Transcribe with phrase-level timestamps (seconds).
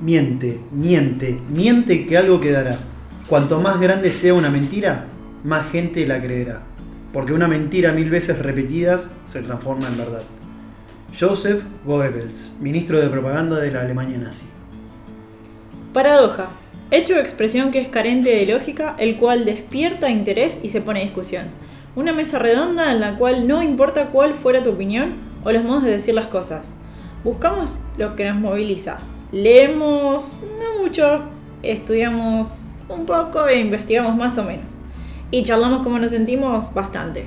[0.00, 2.78] Miente, miente, miente que algo quedará.
[3.28, 5.06] Cuanto más grande sea una mentira,
[5.42, 6.60] más gente la creerá.
[7.12, 10.22] Porque una mentira mil veces repetidas se transforma en verdad.
[11.18, 14.46] Joseph Goebbels, ministro de propaganda de la Alemania nazi.
[15.92, 16.50] Paradoja.
[16.90, 21.00] Hecho o expresión que es carente de lógica, el cual despierta interés y se pone
[21.00, 21.46] a discusión.
[21.96, 25.84] Una mesa redonda en la cual no importa cuál fuera tu opinión o los modos
[25.84, 26.74] de decir las cosas.
[27.26, 28.98] Buscamos lo que nos moviliza.
[29.32, 31.22] Leemos no mucho,
[31.60, 34.74] estudiamos un poco e investigamos más o menos.
[35.32, 37.26] Y charlamos como nos sentimos bastante.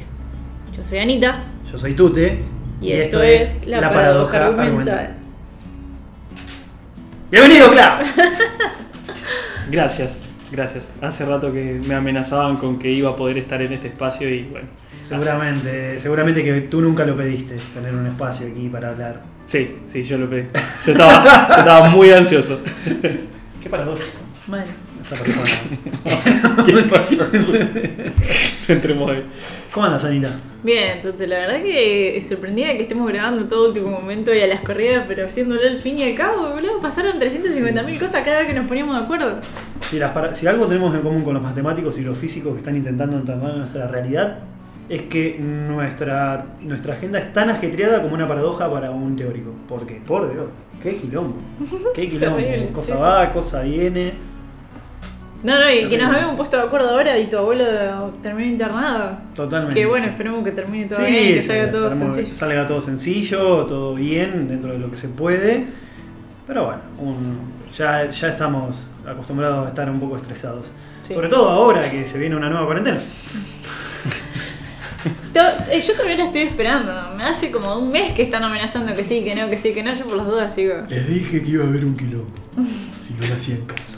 [0.73, 2.41] Yo soy Anita Yo soy Tute
[2.79, 5.15] y, esto, es La, Paradoja, Argumental.
[7.29, 7.97] Bienvenido, Clau.
[9.69, 10.97] Gracias, gracias.
[11.01, 14.43] Hace rato que me amenazaban con que iba a poder estar en este espacio y
[14.43, 14.69] bueno.
[15.01, 19.38] Seguramente, seguramente que tú nunca lo pediste, tener un espacio aquí para hablar.
[19.49, 20.43] Sí, sí, yo lo pedí.
[20.85, 22.59] Yo estaba, yo estaba muy ansioso.
[23.63, 24.03] Qué paradoja
[24.45, 24.63] Mal.
[25.01, 25.49] esta persona.
[28.67, 29.23] Entremos ahí.
[29.73, 30.29] ¿Cómo andas, Anita?
[30.63, 34.61] Bien, Tute, la verdad que sorprendida que estemos grabando todo último momento y a las
[34.61, 38.53] corridas, pero haciéndolo al fin y al cabo, boludo, pasaron 350.000 cosas cada vez que
[38.53, 39.39] nos poníamos de acuerdo.
[39.89, 42.59] Si, las para- si algo tenemos en común con los matemáticos y los físicos que
[42.59, 44.37] están intentando entender nuestra realidad,
[44.89, 49.51] es que nuestra, nuestra agenda es tan ajetreada como una paradoja para un teórico.
[49.67, 50.47] Porque, por Dios,
[50.81, 51.35] qué quilombo.
[51.93, 52.37] Qué quilombo.
[52.73, 52.97] Cosa sí, sí.
[52.99, 54.13] va, cosa viene.
[55.41, 57.63] No, no, y que nos habíamos puesto de acuerdo ahora y tu abuelo
[58.21, 59.11] terminó internado.
[59.35, 59.79] Totalmente.
[59.79, 60.11] Que bueno, sí.
[60.11, 62.35] esperemos que termine todo Sí, bien, que salga todo sencillo.
[62.35, 65.65] salga todo sencillo, todo bien, dentro de lo que se puede.
[66.45, 67.37] Pero bueno, un-
[67.71, 70.73] ya, ya estamos acostumbrados a estar un poco estresados.
[71.07, 72.99] Sobre todo ahora que se viene una nueva cuarentena.
[75.39, 78.93] To- eh, Yo todavía la estoy esperando, me hace como un mes que están amenazando
[78.95, 80.73] que sí, que no, que sí, que no, yo por las dudas sigo.
[80.89, 82.27] Les dije que iba a haber un quilombo.
[83.01, 83.97] Si no le hacían caso.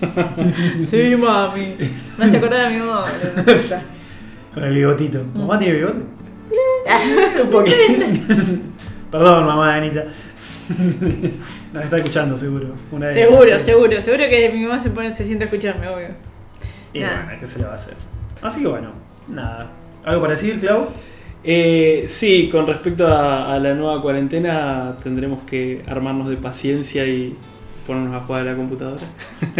[0.90, 1.76] Sí, mami.
[2.18, 3.06] Me hace acordar a mi mamá.
[4.54, 5.24] Con el bigotito.
[5.32, 5.38] Mm.
[5.38, 5.98] ¿Mamá tiene bigote?
[7.42, 7.76] un poquito.
[9.10, 10.04] Perdón, mamá de Anita.
[11.72, 12.74] Nos está escuchando, seguro.
[12.92, 16.08] Una de- Seguro, seguro, seguro que mi mamá se pone, se siente a escucharme, obvio.
[16.92, 17.22] Y Nada.
[17.24, 17.94] bueno, ¿qué se le va a hacer?
[18.42, 18.92] Así que bueno,
[19.28, 19.70] nada.
[20.04, 20.86] ¿Algo para decir, Clau?
[21.42, 27.36] Eh, sí, con respecto a, a la nueva cuarentena, tendremos que armarnos de paciencia y
[27.86, 29.02] ponernos a jugar a la computadora.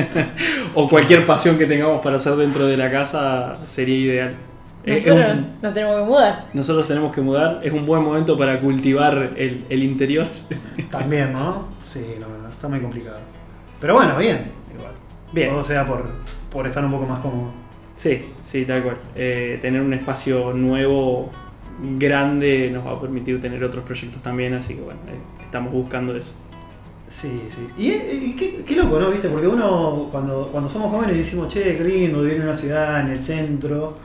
[0.74, 4.34] o cualquier pasión que tengamos para hacer dentro de la casa sería ideal.
[4.84, 6.44] Es Nosotros un- nos tenemos que mudar.
[6.52, 10.26] nosotros tenemos que mudar, es un buen momento para cultivar el, el interior.
[10.90, 11.68] También, ¿no?
[11.82, 13.18] Sí, no, no, está muy complicado.
[13.80, 14.42] Pero bueno, bien.
[14.74, 14.92] Igual.
[15.32, 15.50] Bien.
[15.50, 16.04] Todo sea por,
[16.50, 17.50] por estar un poco más cómodo.
[17.94, 18.96] Sí, sí, tal cual.
[19.14, 21.30] Eh, tener un espacio nuevo,
[21.98, 26.16] grande, nos va a permitir tener otros proyectos también, así que bueno, eh, estamos buscando
[26.16, 26.32] eso.
[27.08, 27.66] Sí, sí.
[27.78, 29.10] Y, y qué, qué loco, ¿no?
[29.10, 29.28] ¿Viste?
[29.28, 33.12] Porque uno, cuando, cuando somos jóvenes, decimos, che, qué lindo vivir en una ciudad, en
[33.12, 33.96] el centro.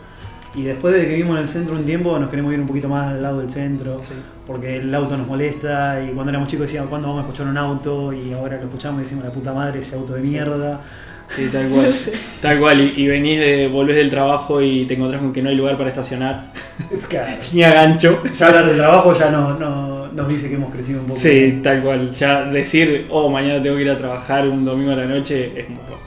[0.55, 2.87] Y después de que vivimos en el centro un tiempo, nos queremos ir un poquito
[2.87, 3.97] más al lado del centro.
[4.45, 6.03] Porque el auto nos molesta.
[6.03, 8.13] Y cuando éramos chicos decíamos, ¿cuándo vamos a escuchar un auto?
[8.13, 10.81] Y ahora lo escuchamos y decimos, la puta madre, ese auto de mierda.
[10.81, 11.08] Sí,
[11.51, 11.93] tal cual.
[12.41, 15.49] Tal cual, y, y venís de, volvés del trabajo y te encontrás con que no
[15.49, 16.51] hay lugar para estacionar,
[16.91, 17.37] Es claro.
[17.53, 18.21] ni a gancho.
[18.37, 21.19] Ya hablar del trabajo ya no, no- nos dice que hemos crecido un poco.
[21.19, 22.11] Sí, tal cual.
[22.11, 25.69] Ya decir, oh, mañana tengo que ir a trabajar un domingo a la noche es
[25.69, 26.01] muy bajo.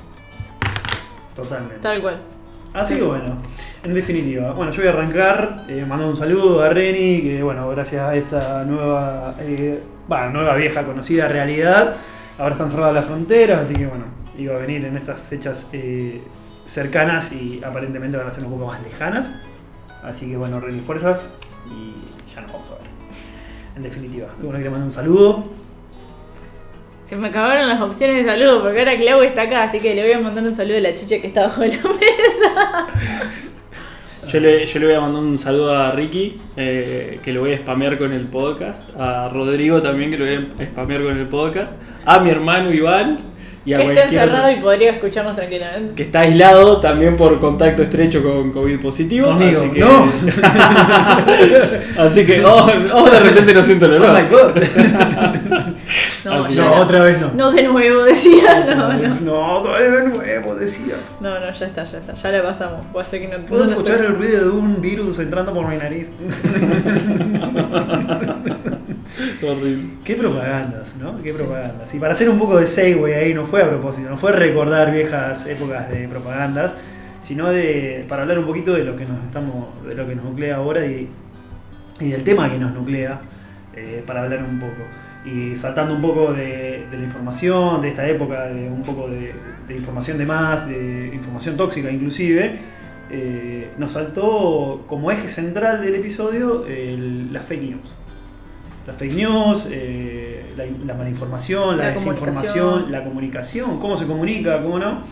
[1.36, 1.76] Totalmente.
[1.80, 2.18] Tal cual.
[2.74, 3.36] Así que bueno,
[3.84, 7.68] en definitiva, bueno, yo voy a arrancar eh, mandando un saludo a Reni, que bueno,
[7.68, 9.78] gracias a esta nueva, eh,
[10.08, 11.96] bueno, nueva vieja conocida realidad,
[12.38, 14.04] ahora están cerradas las fronteras, así que bueno,
[14.38, 16.20] iba a venir en estas fechas eh,
[16.64, 19.32] cercanas y aparentemente van a ser un poco más lejanas.
[20.02, 21.94] Así que bueno, Reni, fuerzas y
[22.34, 22.92] ya nos vamos a ver.
[23.76, 25.44] En definitiva, bueno, quiero mandar un saludo.
[27.02, 30.02] Se me acabaron las opciones de saludo porque ahora Clau está acá, así que le
[30.02, 32.86] voy a mandar un saludo a la chicha que está bajo la mesa.
[34.28, 37.54] Yo le, yo le voy a mandar un saludo a Ricky, eh, que lo voy
[37.54, 41.26] a spamear con el podcast, a Rodrigo también, que lo voy a spamear con el
[41.26, 41.74] podcast,
[42.06, 43.31] a mi hermano Iván
[43.64, 45.94] y a Que está encerrado otro- y podría escucharnos tranquilamente.
[45.94, 49.28] que está aislado también por contacto estrecho con COVID positivo.
[49.28, 50.12] Conmigo, así que, no.
[52.04, 54.22] así que, oh, oh, de repente no siento el Oh olor.
[54.22, 54.52] my god.
[56.24, 57.32] No, ya no, otra vez no.
[57.34, 58.64] No de nuevo, decía.
[58.64, 59.08] No, no.
[59.24, 60.94] No, otra vez de nuevo, decía.
[61.20, 62.14] No, no, ya está, ya está.
[62.14, 62.86] Ya la pasamos.
[62.92, 65.76] Puede ser que no Puedo escuchar estoy- el ruido de un virus entrando por mi
[65.78, 66.12] nariz.
[69.42, 69.84] Horrible.
[70.04, 71.22] Qué propagandas, ¿no?
[71.22, 71.94] Qué propagandas.
[71.94, 74.92] Y para hacer un poco de segue ahí, no fue a propósito, no fue recordar
[74.92, 76.76] viejas épocas de propagandas,
[77.20, 80.24] sino de para hablar un poquito de lo que nos estamos, de lo que nos
[80.24, 81.08] nuclea ahora y,
[82.00, 83.20] y del tema que nos nuclea,
[83.76, 84.82] eh, para hablar un poco.
[85.24, 89.32] Y saltando un poco de, de la información, de esta época, de un poco de,
[89.68, 92.56] de información de más, de información tóxica inclusive,
[93.10, 97.94] eh, nos saltó como eje central del episodio el- las fake news.
[98.86, 104.62] Las fake news, eh, la, la malinformación, la, La desinformación, la comunicación, cómo se comunica,
[104.62, 105.02] cómo no.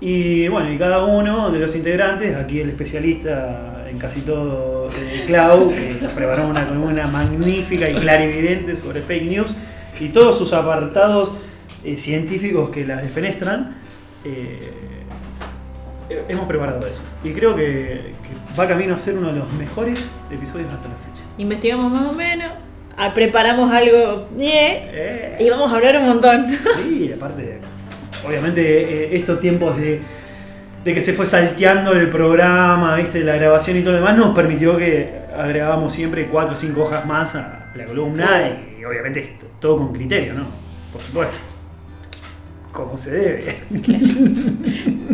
[0.00, 5.24] Y bueno, y cada uno de los integrantes, aquí el especialista en casi todo, eh,
[5.26, 9.54] Clau, que nos preparó una columna magnífica y clarividente sobre fake news
[9.98, 11.30] y todos sus apartados
[11.82, 13.76] eh, científicos que las defenestran.
[14.24, 14.72] eh,
[16.28, 17.02] hemos preparado eso.
[17.24, 17.62] Y creo que,
[18.22, 19.98] que va camino a ser uno de los mejores
[20.30, 21.24] episodios hasta la fecha.
[21.38, 22.52] Investigamos más o menos,
[23.14, 26.46] preparamos algo Eh, y vamos a hablar un montón.
[26.82, 27.58] Sí, aparte,
[28.26, 30.00] obviamente eh, estos tiempos de,
[30.84, 33.22] de que se fue salteando el programa, ¿viste?
[33.22, 37.04] la grabación y todo lo demás, nos permitió que agregábamos siempre cuatro o cinco hojas
[37.04, 38.48] más a la columna
[38.78, 40.46] y, obviamente esto, todo con criterio, ¿no?
[40.92, 41.36] Por supuesto.
[42.72, 43.56] Como se debe.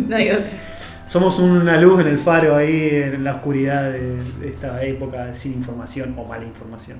[0.07, 0.45] No hay otra.
[1.05, 5.53] Somos una luz en el faro ahí en la oscuridad de, de esta época sin
[5.53, 6.97] información o mala información.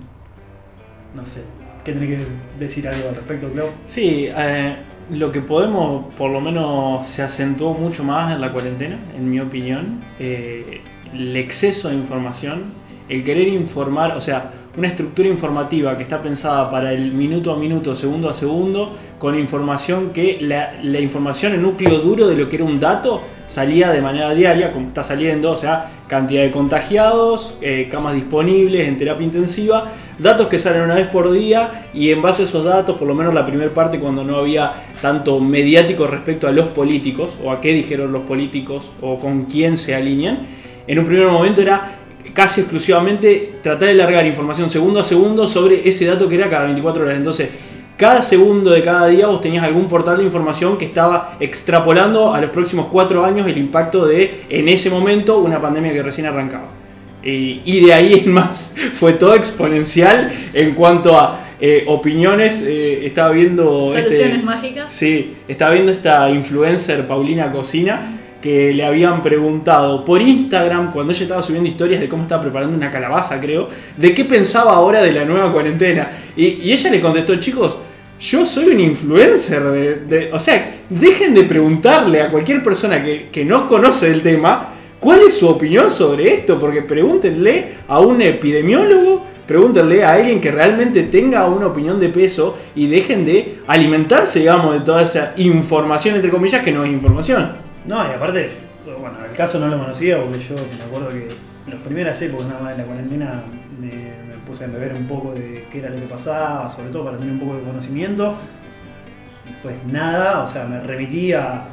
[1.14, 1.42] No sé.
[1.84, 2.26] ¿Qué tenés que
[2.58, 3.68] decir algo al respecto, Clau?
[3.86, 4.76] Sí, eh,
[5.12, 9.40] lo que podemos, por lo menos se acentuó mucho más en la cuarentena, en mi
[9.40, 10.82] opinión, eh,
[11.14, 12.64] el exceso de información,
[13.10, 17.58] el querer informar, o sea, una estructura informativa que está pensada para el minuto a
[17.58, 22.56] minuto, segundo a segundo, con información que la, información, el núcleo duro de lo que
[22.56, 27.56] era un dato, salía de manera diaria, como está saliendo, o sea, cantidad de contagiados,
[27.62, 32.22] eh, camas disponibles en terapia intensiva, datos que salen una vez por día y en
[32.22, 34.72] base a esos datos, por lo menos la primera parte cuando no había
[35.02, 39.78] tanto mediático respecto a los políticos o a qué dijeron los políticos o con quién
[39.78, 40.48] se alinean,
[40.88, 42.00] en un primer momento era
[42.34, 46.66] casi exclusivamente tratar de largar información segundo a segundo sobre ese dato que era cada
[46.66, 47.18] 24 horas.
[47.18, 47.50] Entonces,
[47.98, 52.42] cada segundo de cada día vos tenías algún portal de información que estaba extrapolando a
[52.42, 56.83] los próximos cuatro años el impacto de, en ese momento, una pandemia que recién arrancaba.
[57.26, 62.62] Y de ahí en más fue todo exponencial en cuanto a eh, opiniones.
[62.68, 63.88] eh, estaba viendo...
[63.90, 64.92] Soluciones este- mágicas.
[64.92, 71.24] Sí, estaba viendo esta influencer Paulina Cocina que le habían preguntado por Instagram cuando ella
[71.24, 75.14] estaba subiendo historias de cómo estaba preparando una calabaza, creo, de qué pensaba ahora de
[75.14, 76.10] la nueva cuarentena.
[76.36, 77.80] Y, y ella le contestó, chicos,
[78.20, 79.64] yo soy un influencer.
[79.64, 84.22] De, de- o sea, dejen de preguntarle a cualquier persona que, que no conoce el
[84.22, 84.73] tema
[85.04, 89.26] cuál es su opinión sobre esto, porque pregúntenle a un epidemiólogo.
[89.46, 94.74] Pregúntenle a alguien que realmente tenga una opinión de peso y dejen de alimentarse, digamos,
[94.74, 97.52] de toda esa información, entre comillas, que no es información.
[97.86, 98.52] No, y aparte,
[98.86, 101.28] bueno, el caso no lo conocía porque yo me acuerdo que
[101.66, 103.44] en las primeras épocas nada más de la cuarentena
[103.82, 104.14] me,
[104.48, 107.34] puse a beber un poco de qué era lo que pasaba, sobre todo para tener
[107.34, 108.36] un poco de conocimiento.
[109.62, 111.66] Pues nada, o sea, me remití a,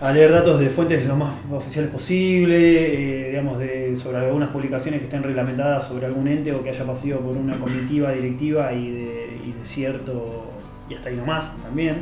[0.00, 5.00] a leer datos de fuentes lo más oficiales posible, eh, digamos, de, sobre algunas publicaciones
[5.00, 8.90] que estén reglamentadas sobre algún ente o que haya pasado por una comitiva directiva y
[8.90, 10.50] de, y de cierto,
[10.88, 11.98] y hasta ahí nomás también.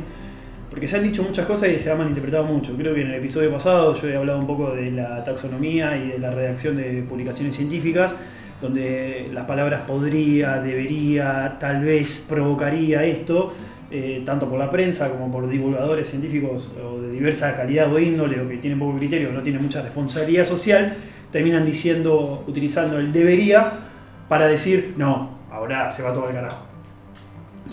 [0.69, 2.73] Porque se han dicho muchas cosas y se han malinterpretado mucho.
[2.77, 6.09] Creo que en el episodio pasado yo he hablado un poco de la taxonomía y
[6.09, 8.15] de la redacción de publicaciones científicas,
[8.61, 13.53] donde las palabras podría, debería, tal vez provocaría esto,
[13.91, 18.39] eh, tanto por la prensa como por divulgadores científicos o de diversa calidad o índole
[18.39, 20.95] o que tienen poco criterio o no tienen mucha responsabilidad social,
[21.31, 23.79] terminan diciendo, utilizando el debería
[24.27, 26.65] para decir, no, ahora se va todo al carajo.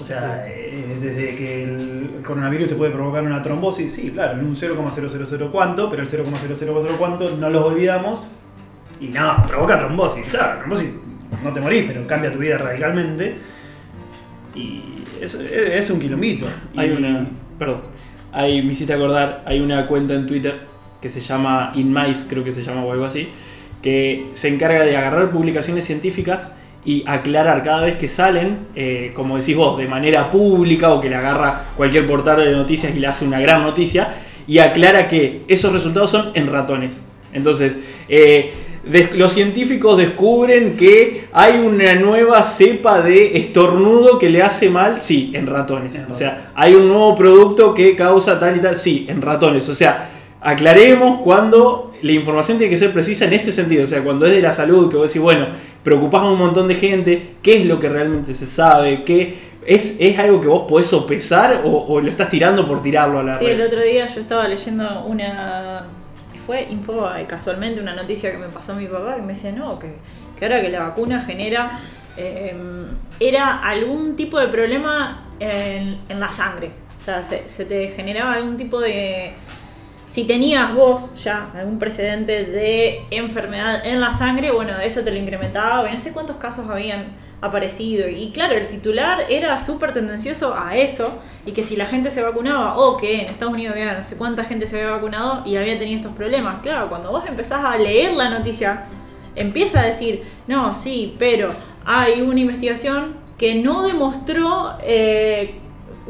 [0.00, 4.46] O sea, eh, desde que el coronavirus te puede provocar una trombosis, sí, claro, en
[4.46, 8.26] un 0,000 cuánto, pero el 0,000 cuánto no los olvidamos.
[9.00, 10.92] Y no, provoca trombosis, claro, trombosis
[11.42, 13.37] no te morís, pero cambia tu vida radicalmente.
[14.54, 16.46] Y es, es- es un quilombito.
[16.76, 17.28] Hay Y- una.
[17.58, 17.80] Perdón.
[18.32, 20.61] Hay, me hiciste acordar, hay una cuenta en Twitter
[21.00, 23.28] que se llama InMice, creo que se llama o algo así,
[23.82, 26.52] que se encarga de agarrar publicaciones científicas
[26.85, 31.08] y aclarar cada vez que salen, eh, como decís vos, de manera pública o que
[31.08, 34.08] le agarra cualquier portal de noticias y le hace una gran noticia,
[34.46, 37.02] y aclara que esos resultados son en ratones.
[37.32, 37.76] Entonces,
[38.08, 38.52] eh,
[39.14, 45.32] los científicos descubren que hay una nueva cepa de estornudo que le hace mal, sí,
[45.34, 46.04] en ratones.
[46.10, 49.68] O sea, hay un nuevo producto que causa tal y tal, sí, en ratones.
[49.68, 50.08] O sea,
[50.40, 53.84] aclaremos cuando la información tiene que ser precisa en este sentido.
[53.84, 55.46] O sea, cuando es de la salud, que vos decís, bueno,
[55.82, 59.02] preocupás a un montón de gente, ¿qué es lo que realmente se sabe?
[59.02, 59.34] ¿Qué
[59.66, 63.24] es, es algo que vos podés sopesar o, o lo estás tirando por tirarlo a
[63.24, 63.54] la Sí, red?
[63.54, 65.86] el otro día yo estaba leyendo una.
[66.46, 69.96] Fue Infobae, casualmente una noticia que me pasó mi papá que me decía, no, que,
[70.38, 71.80] que ahora que la vacuna genera
[72.16, 72.54] eh,
[73.18, 76.70] era algún tipo de problema en, en la sangre.
[76.98, 79.32] O sea, se, se te generaba algún tipo de...
[80.08, 85.18] Si tenías vos ya algún precedente de enfermedad en la sangre, bueno, eso te lo
[85.18, 85.90] incrementaba.
[85.90, 87.06] No sé cuántos casos habían
[87.40, 88.08] aparecido.
[88.08, 91.18] Y claro, el titular era súper tendencioso a eso.
[91.44, 94.16] Y que si la gente se vacunaba, o que en Estados Unidos había no sé
[94.16, 96.60] cuánta gente se había vacunado y había tenido estos problemas.
[96.62, 98.84] Claro, cuando vos empezás a leer la noticia,
[99.34, 101.50] empieza a decir, no, sí, pero
[101.84, 105.56] hay una investigación que no demostró, eh,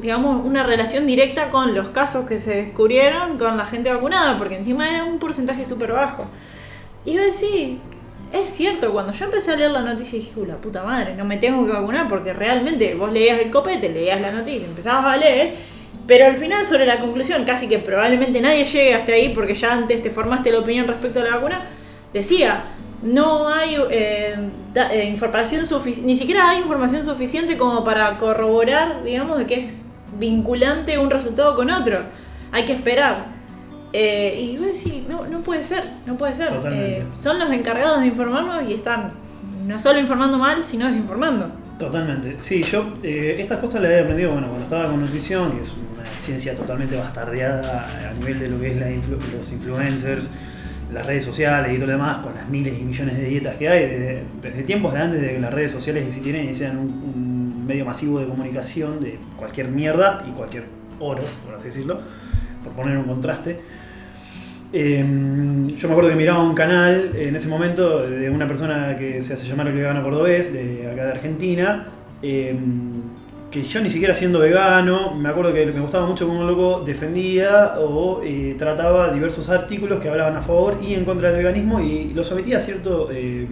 [0.00, 4.56] digamos, una relación directa con los casos que se descubrieron con la gente vacunada, porque
[4.56, 6.26] encima era un porcentaje súper bajo.
[7.04, 7.76] Y yo decía,
[8.44, 11.24] es cierto, cuando yo empecé a leer la noticia dije, "Uh, la puta madre, no
[11.24, 15.16] me tengo que vacunar porque realmente vos leías el copete, leías la noticia, empezabas a
[15.16, 15.54] leer,
[16.06, 19.72] pero al final sobre la conclusión, casi que probablemente nadie llegue hasta ahí porque ya
[19.72, 21.66] antes te formaste la opinión respecto a la vacuna,
[22.12, 22.64] decía,
[23.02, 24.36] no hay eh,
[24.74, 29.84] eh, información suficiente, ni siquiera hay información suficiente como para corroborar, digamos, de que es
[30.18, 31.98] vinculante un resultado con otro.
[32.52, 33.35] Hay que esperar.
[33.98, 36.50] Eh, y vos decís, no, no puede ser, no puede ser.
[36.70, 39.12] Eh, son los encargados de informarnos y están
[39.66, 41.50] no solo informando mal, sino desinformando.
[41.78, 42.36] Totalmente.
[42.40, 45.72] Sí, yo eh, estas cosas las he aprendido bueno, cuando estaba con nutrición, que es
[45.72, 50.30] una ciencia totalmente bastardeada a nivel de lo que es la influ- los influencers,
[50.92, 53.68] las redes sociales y todo lo demás, con las miles y millones de dietas que
[53.70, 56.86] hay, desde, desde tiempos de antes de que las redes sociales existieran y sean un,
[56.86, 60.64] un medio masivo de comunicación de cualquier mierda y cualquier
[61.00, 62.00] oro, por así decirlo,
[62.62, 63.60] por poner un contraste.
[64.72, 64.98] Eh,
[65.76, 69.34] yo me acuerdo que miraba un canal en ese momento de una persona que se
[69.34, 71.86] hace llamar el vegano cordobés, de acá de Argentina,
[72.22, 72.56] eh,
[73.50, 76.82] que yo ni siquiera siendo vegano, me acuerdo que me gustaba mucho como un loco
[76.84, 81.80] defendía o eh, trataba diversos artículos que hablaban a favor y en contra del veganismo
[81.80, 83.46] y lo sometía a cierto, eh,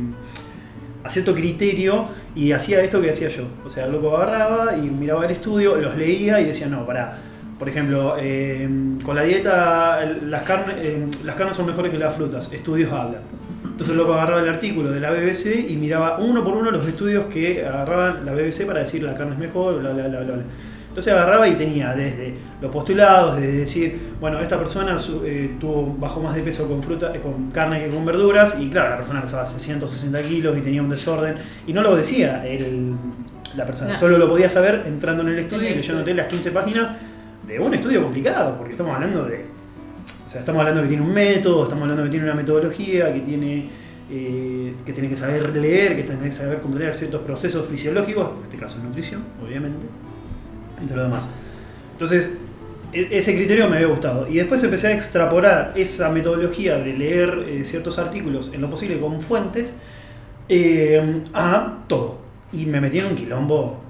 [1.04, 3.44] a cierto criterio y hacía esto que hacía yo.
[3.64, 7.18] O sea, el loco agarraba y miraba el estudio, los leía y decía, no, pará.
[7.58, 8.68] Por ejemplo, eh,
[9.04, 12.92] con la dieta el- las carnes, eh, las carnes son mejores que las frutas, estudios
[12.92, 13.20] hablan.
[13.64, 16.86] Entonces el loco agarraba el artículo de la BBC y miraba uno por uno los
[16.86, 20.32] estudios que agarraban la BBC para decir la carne es mejor, bla, bla, bla, bla.
[20.34, 20.42] bla.
[20.88, 26.20] Entonces agarraba y tenía desde los postulados, desde decir, bueno, esta persona eh, tuvo bajó
[26.20, 29.20] más de peso con fruta, eh, con carne que con verduras, y claro, la persona
[29.22, 31.34] pesaba 160 kilos y tenía un desorden,
[31.66, 32.92] y no lo decía el-
[33.56, 33.98] la persona, No.
[33.98, 36.90] solo lo podía saber entrando en el estudio y leyéndote las 15 páginas
[37.46, 39.44] de un estudio complicado, porque estamos hablando de.
[40.24, 43.20] O sea, estamos hablando que tiene un método, estamos hablando que tiene una metodología, que
[43.20, 43.68] tiene.
[44.10, 48.44] eh, que tiene que saber leer, que tiene que saber comprender ciertos procesos fisiológicos, en
[48.44, 49.86] este caso nutrición, obviamente,
[50.80, 51.30] entre lo demás.
[51.92, 52.34] Entonces,
[52.92, 54.28] e- ese criterio me había gustado.
[54.28, 59.00] Y después empecé a extrapolar esa metodología de leer eh, ciertos artículos en lo posible
[59.00, 59.76] con fuentes
[60.48, 62.18] eh, a todo.
[62.52, 63.80] Y me metí en un quilombo.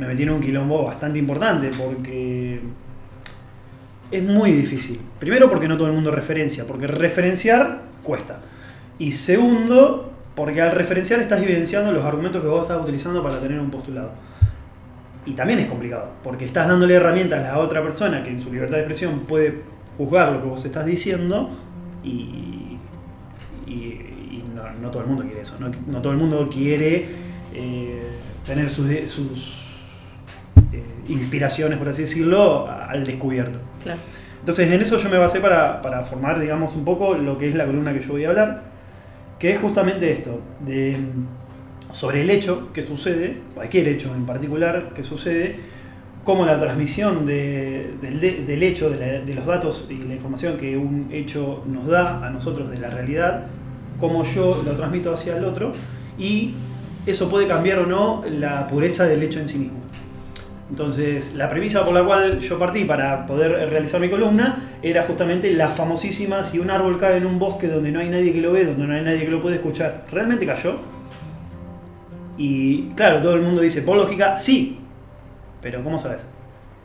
[0.00, 2.58] Me metí en un quilombo bastante importante porque
[4.10, 4.98] es muy difícil.
[5.18, 8.40] Primero porque no todo el mundo referencia, porque referenciar cuesta.
[8.98, 13.60] Y segundo, porque al referenciar estás evidenciando los argumentos que vos estás utilizando para tener
[13.60, 14.12] un postulado.
[15.26, 18.50] Y también es complicado, porque estás dándole herramientas a la otra persona que en su
[18.50, 19.60] libertad de expresión puede
[19.98, 21.50] juzgar lo que vos estás diciendo
[22.02, 22.78] y,
[23.66, 24.06] y-
[24.80, 25.56] no, todo el mundo quiere eso.
[25.58, 27.06] No, todo el mundo quiere
[27.52, 28.02] eh,
[28.46, 28.86] tener sus,
[31.08, 33.58] inspiraciones, por así decirlo, al descubierto.
[33.82, 34.00] Claro.
[34.40, 37.54] Entonces en eso yo me basé para, para formar, digamos, un poco lo que es
[37.54, 38.62] la columna que yo voy a hablar,
[39.38, 40.96] que es justamente esto, de,
[41.92, 45.56] sobre el hecho que sucede, cualquier hecho en particular que sucede,
[46.24, 50.14] cómo la transmisión de- del, de- del hecho, de, la- de los datos y la
[50.14, 53.46] información que un hecho nos da a nosotros de la realidad,
[53.98, 55.72] cómo yo lo transmito hacia el otro,
[56.18, 56.52] y
[57.06, 59.80] eso puede cambiar o no la pureza del hecho en sí mismo.
[60.70, 65.52] Entonces, la premisa por la cual yo partí para poder realizar mi columna era justamente
[65.52, 68.52] la famosísima, si un árbol cae en un bosque donde no hay nadie que lo
[68.52, 70.76] ve, donde no hay nadie que lo puede escuchar, ¿realmente cayó?
[72.38, 74.78] Y claro, todo el mundo dice, por lógica, sí,
[75.60, 76.24] pero ¿cómo sabes?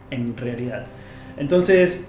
[0.09, 0.85] En realidad.
[1.37, 2.05] Entonces,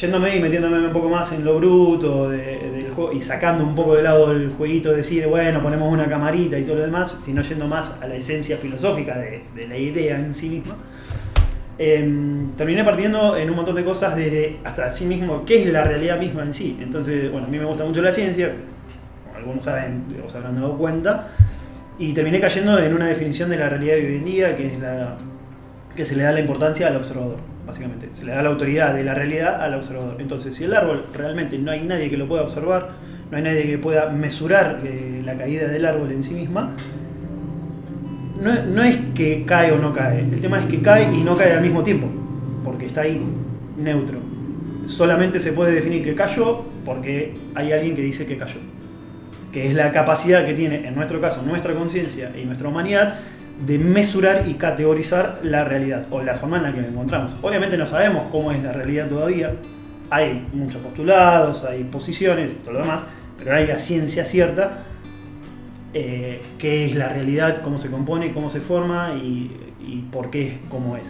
[0.00, 3.74] yéndome y metiéndome un poco más en lo bruto de- del juego y sacando un
[3.74, 7.18] poco de lado el jueguito de decir, bueno, ponemos una camarita y todo lo demás,
[7.22, 10.76] sino yendo más a la esencia filosófica de, de la idea en sí misma,
[11.78, 15.84] em, terminé partiendo en un montón de cosas desde hasta sí mismo, qué es la
[15.84, 16.78] realidad misma en sí.
[16.80, 18.52] Entonces, bueno, a mí me gusta mucho la ciencia,
[19.36, 21.28] algunos saben, o se habrán dado cuenta,
[21.98, 24.78] y terminé cayendo en una definición de la realidad de hoy en día, que es
[24.78, 25.16] la
[25.94, 28.08] que se le da la importancia al observador, básicamente.
[28.12, 30.16] Se le da la autoridad de la realidad al observador.
[30.20, 32.90] Entonces, si el árbol realmente no hay nadie que lo pueda observar,
[33.30, 36.72] no hay nadie que pueda mesurar eh, la caída del árbol en sí misma,
[38.40, 41.36] no, no es que cae o no cae, el tema es que cae y no
[41.36, 42.06] cae al mismo tiempo,
[42.62, 43.20] porque está ahí,
[43.78, 44.18] neutro.
[44.84, 48.60] Solamente se puede definir que cayó porque hay alguien que dice que cayó.
[49.52, 53.18] Que es la capacidad que tiene, en nuestro caso, nuestra conciencia y nuestra humanidad
[53.64, 57.36] de mesurar y categorizar la realidad o la forma en la que la encontramos.
[57.42, 59.54] Obviamente no sabemos cómo es la realidad todavía,
[60.10, 63.04] hay muchos postulados, hay posiciones y todo lo demás,
[63.38, 64.82] pero hay la ciencia cierta
[65.94, 70.48] eh, qué es la realidad, cómo se compone, cómo se forma y, y por qué
[70.48, 71.04] es como es.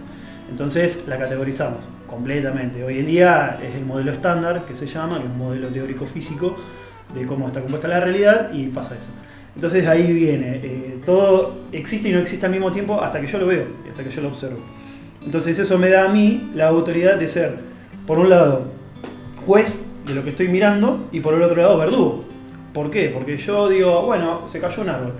[0.48, 2.84] Entonces la categorizamos completamente.
[2.84, 6.06] Hoy en día es el modelo estándar que se llama, que es un modelo teórico
[6.06, 6.56] físico
[7.14, 9.08] de cómo está compuesta la realidad y pasa eso.
[9.56, 13.38] Entonces ahí viene, eh, todo existe y no existe al mismo tiempo hasta que yo
[13.38, 14.58] lo veo, hasta que yo lo observo.
[15.25, 17.58] Entonces eso me da a mí la autoridad de ser,
[18.06, 18.66] por un lado,
[19.46, 22.25] juez de lo que estoy mirando y por el otro lado, verdugo.
[22.75, 23.08] ¿Por qué?
[23.08, 25.14] Porque yo digo, bueno, se cayó un árbol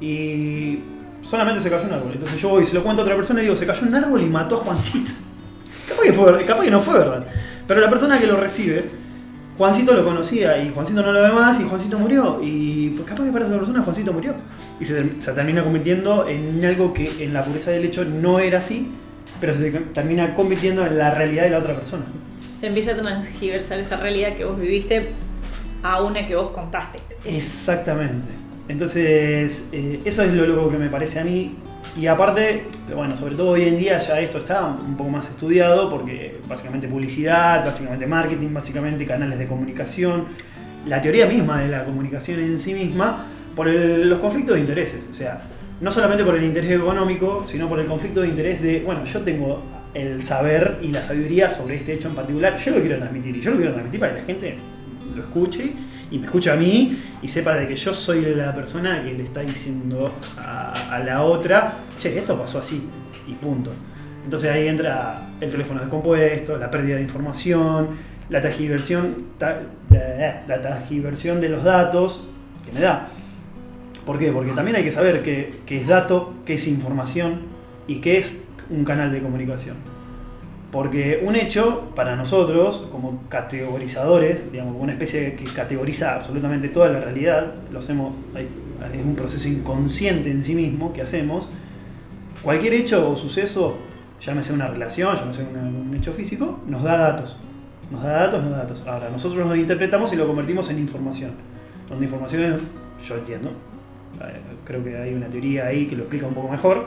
[0.00, 0.78] y
[1.20, 2.12] solamente se cayó un árbol.
[2.14, 3.94] Entonces yo voy y se lo cuento a otra persona y digo, se cayó un
[3.94, 5.12] árbol y mató a Juancito.
[5.86, 7.26] Capaz que, fue, capaz que no fue verdad.
[7.68, 8.84] Pero la persona que lo recibe,
[9.58, 12.40] Juancito lo conocía y Juancito no lo ve más y Juancito murió.
[12.42, 14.34] Y pues capaz que para esa persona Juancito murió.
[14.80, 18.58] Y se, se termina convirtiendo en algo que en la pureza del hecho no era
[18.58, 18.90] así,
[19.40, 22.04] pero se termina convirtiendo en la realidad de la otra persona.
[22.56, 25.08] Se empieza a transgiversar esa realidad que vos viviste
[25.82, 27.00] a una que vos contaste.
[27.24, 28.28] Exactamente.
[28.68, 31.56] Entonces, eh, eso es lo loco que me parece a mí.
[31.94, 35.90] Y aparte, bueno, sobre todo hoy en día ya esto está un poco más estudiado
[35.90, 40.24] porque básicamente publicidad, básicamente marketing, básicamente canales de comunicación,
[40.86, 45.06] la teoría misma de la comunicación en sí misma, por el- los conflictos de intereses.
[45.10, 45.42] O sea,
[45.82, 49.20] no solamente por el interés económico, sino por el conflicto de interés de, bueno, yo
[49.20, 53.36] tengo el saber y la sabiduría sobre este hecho en particular, yo lo quiero transmitir
[53.36, 54.56] y yo lo quiero transmitir para que la gente
[55.14, 55.72] lo escuche
[56.12, 59.24] y me escuche a mí y sepa de que yo soy la persona que le
[59.24, 62.82] está diciendo a, la otra, che, esto pasó así
[63.26, 63.72] y punto.
[64.24, 67.88] Entonces ahí entra el teléfono descompuesto, la pérdida de información,
[68.28, 69.60] la tergiversión, ta-
[69.90, 72.28] eh, la tergiversión de los datos
[72.64, 73.08] que me da.
[74.06, 74.30] ¿Por qué?
[74.32, 77.40] Porque también hay que saber qué, qué es dato, qué es información
[77.88, 78.36] y qué es
[78.70, 79.76] un canal de comunicación.
[80.72, 86.98] Porque un hecho, para nosotros, como categorizadores, digamos, una especie que categoriza absolutamente toda la
[86.98, 91.50] realidad, lo hacemos, es un proceso inconsciente en sí mismo que hacemos.
[92.42, 93.76] Cualquier hecho o suceso,
[94.20, 97.36] llámese una relación, llámese una- un hecho físico, nos da datos.
[97.90, 98.82] Nos da datos, nos da datos.
[98.86, 101.32] Ahora, nosotros nos interpretamos y lo convertimos en información.
[101.88, 102.60] Donde información
[103.06, 103.50] yo entiendo,
[104.22, 106.86] eh, creo que hay una teoría ahí que lo explica un poco mejor.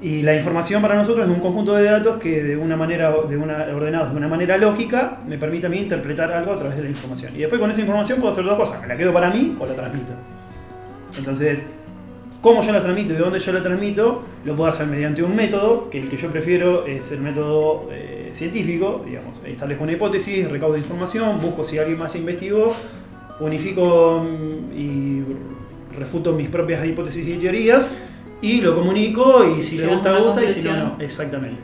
[0.00, 3.36] Y la información para nosotros es un conjunto de datos que de una manera de
[3.36, 6.84] una, ordenados de una manera lógica me permite a mí interpretar algo a través de
[6.84, 7.32] la información.
[7.34, 9.66] Y después con esa información puedo hacer dos cosas, me la quedo para mí o
[9.66, 10.12] la transmito.
[11.18, 11.62] Entonces,
[12.40, 15.34] cómo yo la transmito y de dónde yo la transmito, lo puedo hacer mediante un
[15.34, 20.48] método, que el que yo prefiero es el método eh, científico, digamos, establezco una hipótesis,
[20.48, 22.72] recaudo información, busco si alguien más investigó,
[23.40, 25.24] unifico mm, y
[25.98, 27.90] refuto mis propias hipótesis y teorías
[28.40, 30.96] y lo comunico y si le gusta, gusta y si no, no.
[31.00, 31.56] Exactamente.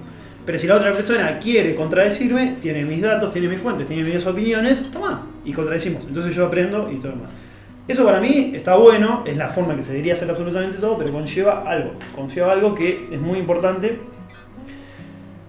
[0.45, 4.27] Pero si la otra persona quiere contradecirme, tiene mis datos, tiene mis fuentes, tiene mis
[4.27, 6.05] opiniones, toma, y contradecimos.
[6.07, 7.31] Entonces yo aprendo y todo lo demás.
[7.87, 11.13] Eso para mí está bueno, es la forma que se debería hacer absolutamente todo, pero
[11.13, 11.93] conlleva algo.
[12.15, 13.99] Conlleva algo que es muy importante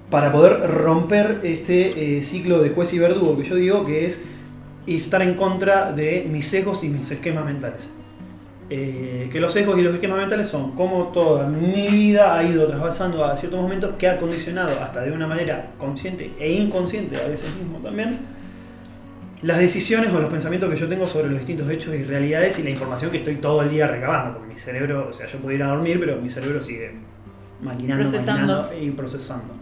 [0.09, 4.23] para poder romper este eh, ciclo de juez y verdugo que yo digo que es
[4.85, 7.89] estar en contra de mis sesgos y mis esquemas mentales.
[8.69, 12.65] Eh, que los sesgos y los esquemas mentales son como toda mi vida ha ido
[12.65, 17.27] trasvasando a ciertos momentos que ha condicionado hasta de una manera consciente e inconsciente a
[17.27, 18.21] veces mismo también
[19.43, 22.63] las decisiones o los pensamientos que yo tengo sobre los distintos hechos y realidades y
[22.63, 24.39] la información que estoy todo el día recabando.
[24.39, 26.93] Porque mi cerebro, o sea, yo puedo ir a dormir, pero mi cerebro sigue
[27.61, 28.61] maquinando, Procesando.
[28.63, 29.53] maquinando y procesando.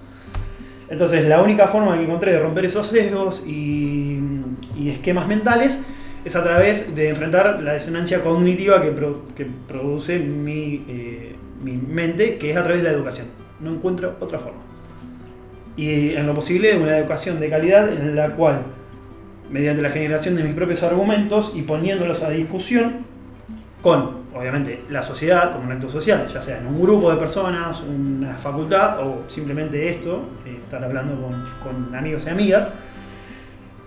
[0.90, 4.20] Entonces, la única forma que encontré de romper esos sesgos y,
[4.78, 5.84] y esquemas mentales
[6.26, 11.74] es a través de enfrentar la disonancia cognitiva que, pro- que produce mi, eh, mi
[11.74, 13.28] mente, que es a través de la educación.
[13.60, 14.60] No encuentro otra forma.
[15.76, 18.62] Y en lo posible, una educación de calidad en la cual,
[19.52, 23.06] mediante la generación de mis propios argumentos y poniéndolos a discusión
[23.82, 27.82] con, obviamente, la sociedad como un acto social, ya sea en un grupo de personas,
[27.82, 32.70] una facultad o simplemente esto, eh, estar hablando con, con amigos y amigas,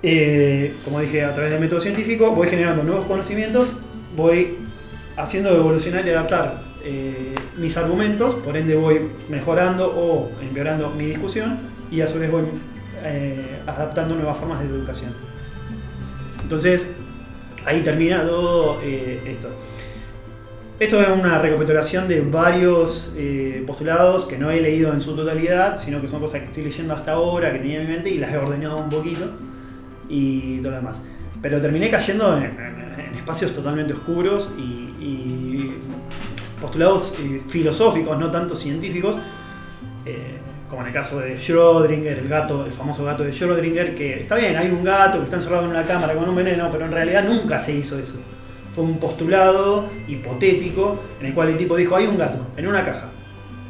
[0.09, 3.73] eh, como dije, a través del método científico, voy generando nuevos conocimientos,
[4.17, 4.59] voy
[5.17, 11.59] haciendo evolucionar y adaptar eh, mis argumentos, por ende voy mejorando o empeorando mi discusión
[11.91, 12.45] y a su vez voy
[13.03, 15.13] eh, adaptando nuevas formas de educación.
[16.41, 16.87] Entonces,
[17.65, 19.49] ahí termina todo esto.
[20.79, 23.13] Esto es una recapitulación de varios
[23.67, 26.95] postulados que no he leído en su totalidad, sino que son cosas que estoy leyendo
[26.95, 29.33] hasta ahora, que tenía en mi mente y las he ordenado un poquito
[30.09, 31.05] y todo lo demás.
[31.43, 32.77] Pero terminé cayendo en,
[33.17, 34.63] espacios totalmente oscuros y,
[35.01, 35.75] y
[36.61, 39.17] postulados eh, filosóficos, no tanto científicos,
[40.05, 40.39] eh,
[40.69, 44.35] como en el caso de Schrödinger, el gato, el famoso gato de Schrödinger, que está
[44.35, 46.93] bien, hay un gato que está encerrado en una cámara con un veneno, pero en
[46.93, 48.15] realidad nunca se hizo eso.
[48.75, 52.85] Fue un postulado hipotético en el cual el tipo dijo, hay un gato en una
[52.85, 53.09] caja.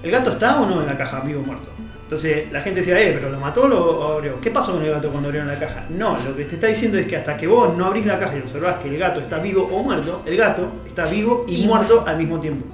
[0.03, 1.71] ¿El gato está o no en la caja, vivo o muerto?
[2.07, 4.41] Entonces la gente decía, eh, pero lo mató o lo abrió.
[4.41, 5.85] ¿Qué pasó con el gato cuando abrieron la caja?
[5.91, 8.37] No, lo que te está diciendo es que hasta que vos no abrís la caja
[8.37, 11.67] y observás que el gato está vivo o muerto, el gato está vivo y, Y
[11.67, 12.65] muerto al mismo tiempo.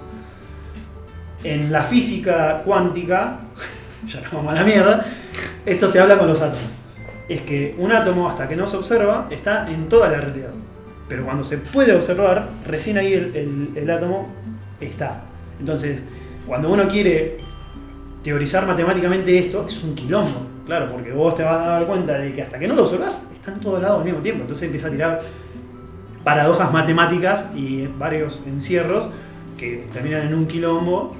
[1.44, 3.40] En la física cuántica,
[4.06, 5.06] ya nos vamos a la mierda,
[5.66, 6.76] esto se habla con los átomos.
[7.28, 10.50] Es que un átomo, hasta que no se observa, está en toda la realidad.
[11.08, 14.28] Pero cuando se puede observar, recién ahí el, el- el átomo
[14.80, 15.22] está.
[15.58, 16.02] Entonces,
[16.46, 17.38] cuando uno quiere
[18.22, 20.46] teorizar matemáticamente esto, es un quilombo.
[20.66, 23.26] Claro, porque vos te vas a dar cuenta de que hasta que no lo observas,
[23.34, 24.42] está en todos lados al mismo tiempo.
[24.42, 25.22] Entonces empieza a tirar
[26.22, 29.08] paradojas matemáticas y varios encierros
[29.58, 31.14] que terminan en un quilombo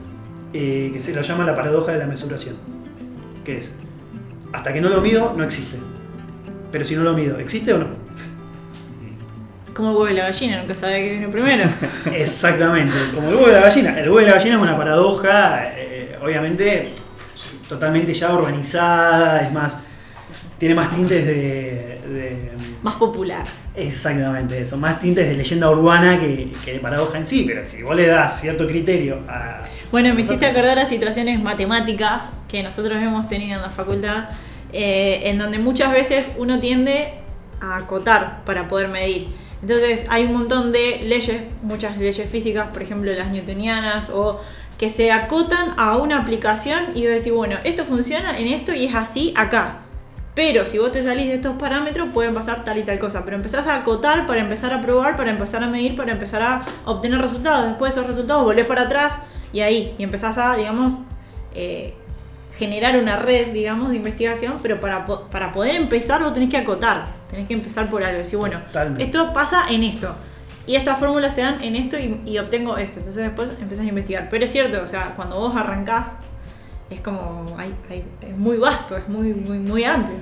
[0.53, 2.55] eh, que se lo llama la paradoja de la mesuración.
[3.45, 3.75] Que es,
[4.53, 5.77] hasta que no lo mido, no existe.
[6.71, 7.87] Pero si no lo mido, ¿existe o no?
[9.75, 11.65] Como el huevo y la gallina, nunca sabe qué vino primero.
[12.13, 13.99] Exactamente, como el huevo de la gallina.
[13.99, 15.73] El huevo de la gallina es una paradoja,
[16.23, 16.89] obviamente,
[17.69, 19.79] totalmente ya organizada, es más,
[20.59, 23.45] tiene más tintes de, de- Más popular.
[23.75, 27.83] Exactamente eso, más tintes de leyenda urbana que, que de paradoja en sí, pero si
[27.83, 29.63] vos le das cierto criterio a...
[29.91, 34.29] Bueno, me hiciste acordar a situaciones matemáticas que nosotros hemos tenido en la facultad,
[34.73, 37.15] eh, en donde muchas veces uno tiende
[37.61, 39.29] a acotar para poder medir.
[39.63, 44.41] Entonces hay un montón de leyes, muchas leyes físicas, por ejemplo las newtonianas, o
[44.79, 48.87] que se acotan a una aplicación y vos decís, bueno, esto funciona en esto y
[48.87, 49.79] es así acá.
[50.35, 53.23] Pero si vos te salís de estos parámetros pueden pasar tal y tal cosa.
[53.25, 56.63] Pero empezás a acotar para empezar a probar, para empezar a medir, para empezar a
[56.87, 57.67] obtener resultados.
[57.67, 59.21] Después de esos resultados volvés para atrás
[59.53, 59.95] y ahí.
[59.99, 60.95] Y empezás a, digamos,
[61.55, 61.93] eh,
[62.57, 64.57] generar una red, digamos, de investigación.
[64.63, 67.09] Pero para, para poder empezar vos tenés que acotar.
[67.31, 68.17] Tenés que empezar por algo.
[68.19, 69.05] Decir, bueno, Totalmente.
[69.05, 70.15] esto pasa en esto.
[70.67, 72.99] Y estas fórmulas se dan en esto y, y obtengo esto.
[72.99, 74.29] Entonces después empezás a investigar.
[74.31, 76.13] Pero es cierto, o sea, cuando vos arrancás,
[76.91, 77.47] es como.
[77.59, 80.17] hay- hay- es muy vasto, es muy, muy, muy amplio.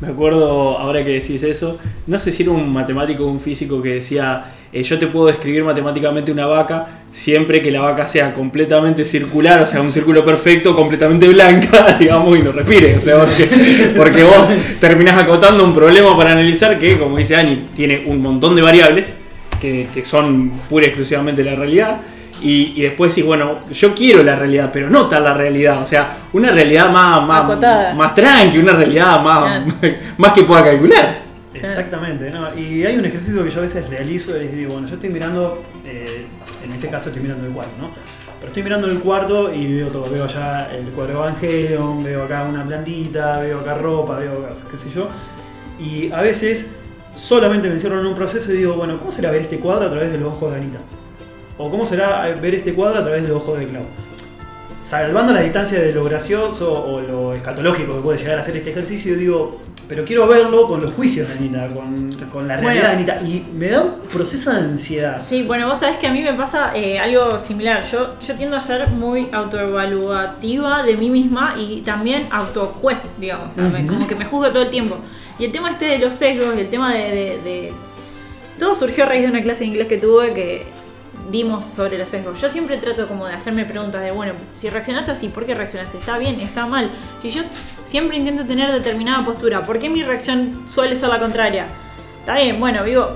[0.00, 3.82] Me acuerdo, ahora que decís eso, no sé si era un matemático o un físico
[3.82, 8.32] que decía, eh, yo te puedo describir matemáticamente una vaca siempre que la vaca sea
[8.32, 12.96] completamente circular, o sea, un círculo perfecto, completamente blanca, digamos, y no respire.
[12.96, 13.46] O sea, porque,
[13.94, 14.48] porque vos
[14.80, 19.12] terminás acotando un problema para analizar que, como dice Ani, tiene un montón de variables
[19.60, 22.00] que, que son pura y exclusivamente la realidad.
[22.42, 25.82] Y, y después decís, bueno, yo quiero la realidad, pero no tal la realidad.
[25.82, 29.62] O sea, una realidad más, más, más tranqui, una realidad más,
[30.16, 31.30] más que pueda calcular.
[31.52, 32.56] Exactamente, ¿no?
[32.58, 35.62] Y hay un ejercicio que yo a veces realizo y digo, bueno, yo estoy mirando,
[35.84, 36.26] eh,
[36.64, 37.90] en este caso estoy mirando el cuarto, ¿no?
[38.38, 42.44] Pero estoy mirando el cuarto y veo todo, veo allá el cuadro Evangelion, veo acá
[42.44, 45.08] una plantita, veo acá ropa, veo acá, qué sé yo.
[45.78, 46.70] Y a veces
[47.20, 49.90] solamente me encierro en un proceso y digo, bueno, ¿cómo será ver este cuadro a
[49.90, 50.78] través de los ojos de Anita?
[51.58, 53.82] ¿O cómo será ver este cuadro a través de los ojos de Clau?
[54.82, 58.70] Salvando la distancia de lo gracioso o lo escatológico que puede llegar a ser este
[58.70, 63.04] ejercicio, digo, pero quiero verlo con los juicios de Anita, con, con la realidad Bueno.
[63.04, 63.28] de Anita.
[63.30, 65.20] Y me da un proceso de ansiedad.
[65.22, 67.84] Sí, bueno, vos sabés que a mí me pasa eh, algo similar.
[67.92, 73.48] Yo, yo tiendo a ser muy autoevaluativa de mí misma y también autojuez, digamos.
[73.48, 73.94] O sea, me- Ujú.
[73.94, 74.96] como que me juzgo todo el tiempo.
[75.40, 77.72] Y el tema este de los sesgos, el tema de,
[78.58, 80.66] Todo surgió a raíz de una clase de inglés que tuve que
[81.30, 82.38] dimos sobre los sesgos.
[82.42, 85.96] Yo siempre trato como de hacerme preguntas de, bueno, si reaccionaste así, ¿por qué reaccionaste?
[85.96, 86.40] ¿Está bien?
[86.40, 86.90] ¿Está mal?
[87.22, 87.42] Si yo
[87.86, 91.68] siempre intento tener determinada postura, ¿por qué mi reacción suele ser la contraria?
[92.18, 93.08] Está bien, bueno, vivo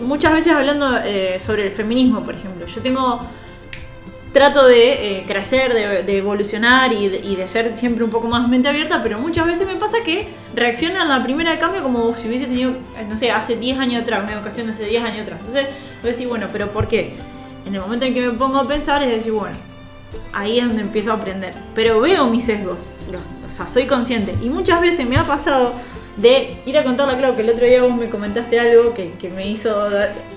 [0.00, 2.66] muchas veces hablando eh, sobre el feminismo, por ejemplo.
[2.66, 3.20] Yo tengo
[4.32, 8.28] trato de eh, crecer, de, de evolucionar y de, y de ser siempre un poco
[8.28, 11.82] más mente abierta, pero muchas veces me pasa que reacciono a la primera de cambio
[11.82, 15.02] como si hubiese tenido, eh, no sé, hace 10 años atrás, una educación hace 10
[15.02, 15.40] años atrás.
[15.40, 15.66] Entonces,
[16.02, 17.14] voy a decir, bueno, pero ¿por qué?
[17.66, 19.56] En el momento en que me pongo a pensar es decir, bueno,
[20.32, 21.54] ahí es donde empiezo a aprender.
[21.74, 24.34] Pero veo mis sesgos, los- o sea, soy consciente.
[24.42, 25.72] Y muchas veces me ha pasado
[26.16, 29.12] de ir a contarle a Clau que el otro día vos me comentaste algo que,
[29.12, 29.86] que me hizo,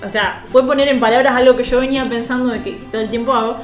[0.05, 3.09] o sea, fue poner en palabras algo que yo venía pensando de que todo el
[3.09, 3.57] tiempo hago.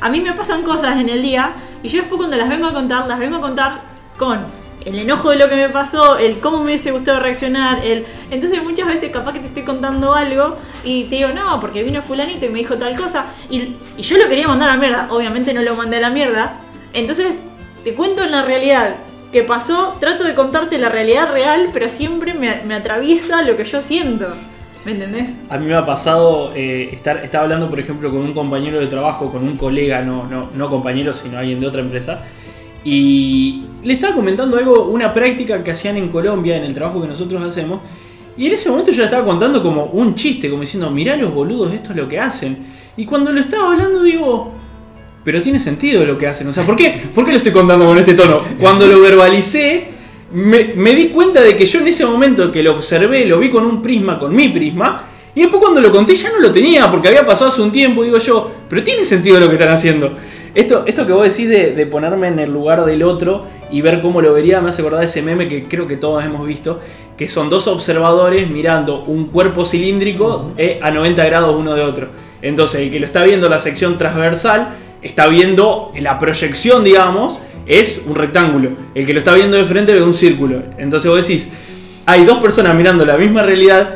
[0.00, 1.52] A mí me pasan cosas en el día
[1.82, 3.82] y yo después cuando las vengo a contar, las vengo a contar
[4.18, 4.40] con
[4.84, 8.04] el enojo de lo que me pasó, el cómo me hubiese gustado reaccionar, el...
[8.30, 12.02] Entonces muchas veces capaz que te estoy contando algo y te digo, no, porque vino
[12.02, 15.54] fulanito y me dijo tal cosa, y, yo lo quería mandar a la mierda, obviamente
[15.54, 16.58] no lo mandé a la mierda,
[16.92, 17.36] entonces
[17.82, 18.96] te cuento en la realidad
[19.32, 23.82] que pasó, trato de contarte la realidad real, pero siempre me atraviesa lo que yo
[23.82, 24.28] siento.
[24.84, 25.30] ¿Me entendés?
[25.48, 28.86] A mí me ha pasado eh, estar, estaba hablando, por ejemplo, con un compañero de
[28.86, 32.20] trabajo, con un colega, no, no, no compañero, sino alguien de otra empresa,
[32.84, 37.08] y le estaba comentando algo, una práctica que hacían en Colombia, en el trabajo que
[37.08, 37.80] nosotros hacemos,
[38.36, 41.32] y en ese momento yo le estaba contando como un chiste, como diciendo, mirá los
[41.32, 42.66] boludos, esto es lo que hacen.
[42.96, 44.52] Y cuando lo estaba hablando digo,
[45.24, 46.48] pero tiene sentido lo que hacen.
[46.48, 48.40] O sea, ¿por qué, ¿Por qué lo estoy contando con este tono?
[48.58, 49.88] Cuando lo verbalicé,
[50.34, 53.50] me, me di cuenta de que yo en ese momento que lo observé, lo vi
[53.50, 56.90] con un prisma, con mi prisma, y después cuando lo conté ya no lo tenía,
[56.90, 60.12] porque había pasado hace un tiempo, digo yo, pero tiene sentido lo que están haciendo.
[60.54, 64.00] Esto, esto que vos decís de, de ponerme en el lugar del otro y ver
[64.00, 66.80] cómo lo vería, me hace acordar de ese meme que creo que todos hemos visto,
[67.16, 72.08] que son dos observadores mirando un cuerpo cilíndrico eh, a 90 grados uno de otro.
[72.42, 78.02] Entonces, el que lo está viendo la sección transversal está viendo la proyección, digamos, es
[78.06, 78.70] un rectángulo.
[78.94, 80.62] El que lo está viendo de frente ve un círculo.
[80.78, 81.50] Entonces vos decís,
[82.06, 83.88] hay dos personas mirando la misma realidad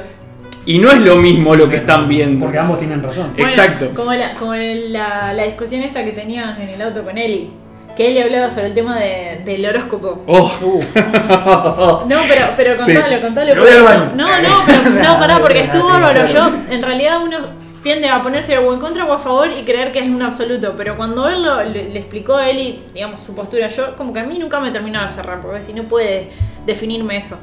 [0.67, 2.45] y no es lo mismo lo que están viendo.
[2.45, 3.29] Porque ambos tienen razón.
[3.33, 3.91] Bueno, Exacto.
[3.95, 7.51] Como, la, como la, la discusión esta que tenías en el auto con Eli.
[7.97, 10.23] Que Eli hablaba sobre el tema de- del horóscopo.
[10.27, 10.81] Oh, Uh,
[12.09, 12.93] No, pero, pero Sí.
[12.95, 13.55] contalo, contalo.
[13.55, 14.13] Me voy al baño.
[14.15, 16.27] No, no, pero, no, pará, porque Ah, estuvo bárbaro.
[16.27, 17.39] Yo, en realidad, uno
[17.83, 20.75] tiende a ponerse o en contra o a favor y creer que es un absoluto.
[20.77, 24.21] Pero cuando él lo- le, le explicó a Eli, digamos, su postura, yo como que
[24.21, 26.29] a mí nunca me terminaba de cerrar, porque si no puede
[26.67, 27.37] definirme eso.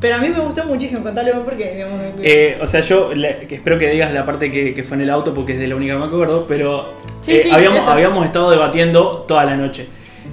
[0.00, 3.46] Pero a mí me gustó muchísimo, contalo vos porque, digamos, Eh, o sea, yo le-
[3.46, 5.68] que espero que digas la parte que, que fue en el auto porque es de
[5.68, 9.56] la única que me acuerdo, pero Sí, eh, sí, habíamos, habíamos estado debatiendo toda la
[9.56, 9.86] noche.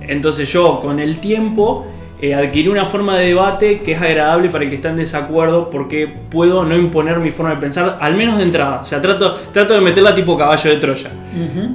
[0.08, 1.86] Entonces yo con el tiempo
[2.22, 5.70] eh, adquirí una forma de debate que es agradable para el que está en desacuerdo
[5.70, 8.82] porque puedo no imponer mi forma de pensar, al menos de entrada.
[8.82, 11.10] O sea, trato, trato de meterla tipo caballo de Troya.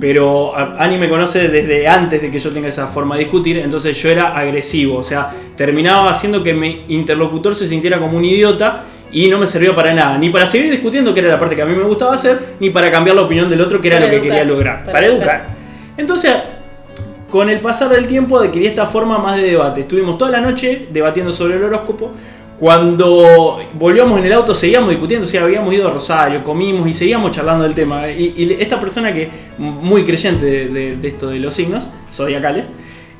[0.00, 3.96] Pero Ani me conoce desde antes de que yo tenga esa forma de discutir, entonces
[3.96, 8.82] yo era agresivo, o sea, terminaba haciendo que mi interlocutor se sintiera como un idiota
[9.12, 11.62] y no me servía para nada, ni para seguir discutiendo, que era la parte que
[11.62, 14.12] a mí me gustaba hacer, ni para cambiar la opinión del otro, que era Para
[14.12, 15.36] lo que quería lograr, para para, educar.
[15.36, 15.54] educar.
[15.96, 16.32] Entonces,
[17.34, 19.80] con el pasar del tiempo adquirí esta forma más de debate.
[19.80, 22.12] Estuvimos toda la noche debatiendo sobre el horóscopo.
[22.60, 26.94] Cuando volvíamos en el auto seguíamos discutiendo, o sea, habíamos ido a Rosario, comimos y
[26.94, 28.08] seguíamos charlando del tema.
[28.08, 32.68] Y, y esta persona que muy creyente de, de- de esto de los signos, zodiacales,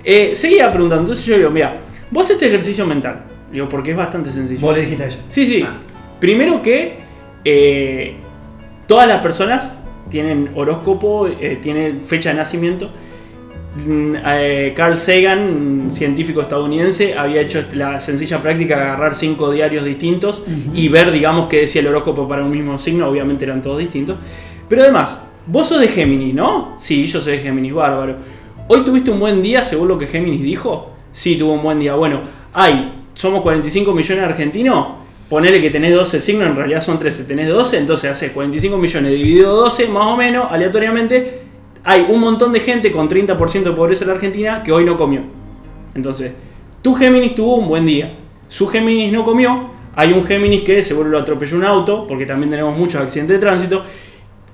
[0.05, 1.03] eh, seguía preguntando.
[1.03, 1.79] Entonces yo digo, mira,
[2.13, 4.61] vos este ejercicio mental, digo, porque es bastante sencillo.
[4.61, 5.19] Vos le dijiste a ella.
[5.27, 5.65] Sí, sí.
[5.67, 5.75] Ah.
[6.21, 6.99] Primero que
[7.45, 8.15] eh,
[8.87, 12.91] todas las personas tienen horóscopo, eh, tienen fecha de nacimiento.
[13.77, 19.51] Mm, eh, Carl Sagan, un científico estadounidense, había hecho la sencilla práctica de agarrar cinco
[19.51, 23.09] diarios distintos y ver, digamos, qué decía el horóscopo para un mismo signo.
[23.09, 24.17] Obviamente eran todos distintos.
[24.69, 26.77] Pero además, vos sos de Géminis, ¿no?
[26.79, 28.17] Sí, yo soy de Géminis, bárbaro.
[28.69, 30.93] ¿Hoy tuviste un buen día según lo que Géminis dijo?
[31.13, 31.95] Sí, tuvo un buen día.
[31.95, 32.21] Bueno,
[32.53, 34.89] hay, somos 45 millones de argentinos.
[35.29, 39.11] Ponele que tenés 12 signos, en realidad son 13, tenés 12, entonces hace 45 millones
[39.11, 41.43] dividido 12, más o menos, aleatoriamente.
[41.85, 44.97] Hay un montón de gente con 30% de pobreza en la Argentina que hoy no
[44.97, 45.21] comió.
[45.95, 46.33] Entonces,
[46.81, 48.17] tu Géminis tuvo un buen día.
[48.49, 49.71] Su Géminis no comió.
[49.95, 53.41] Hay un Géminis que seguro lo atropelló un auto, porque también tenemos muchos accidentes de
[53.41, 53.85] tránsito.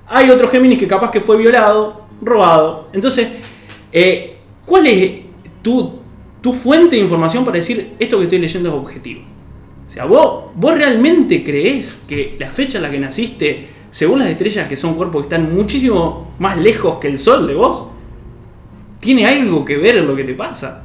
[0.07, 2.89] Hay otro Géminis que capaz que fue violado, robado.
[2.91, 3.29] Entonces,
[3.93, 5.21] eh, ¿cuál es
[5.61, 5.99] tu,
[6.53, 9.21] fuente de información para decir esto que estoy leyendo es objetivo?
[9.87, 14.29] O sea, ¿vos, vos realmente creés que la fecha en la que naciste, según las
[14.29, 17.87] estrellas que son cuerpos que están muchísimo más lejos que el Sol de vos,
[18.99, 20.83] tiene algo que ver en lo que te pasa?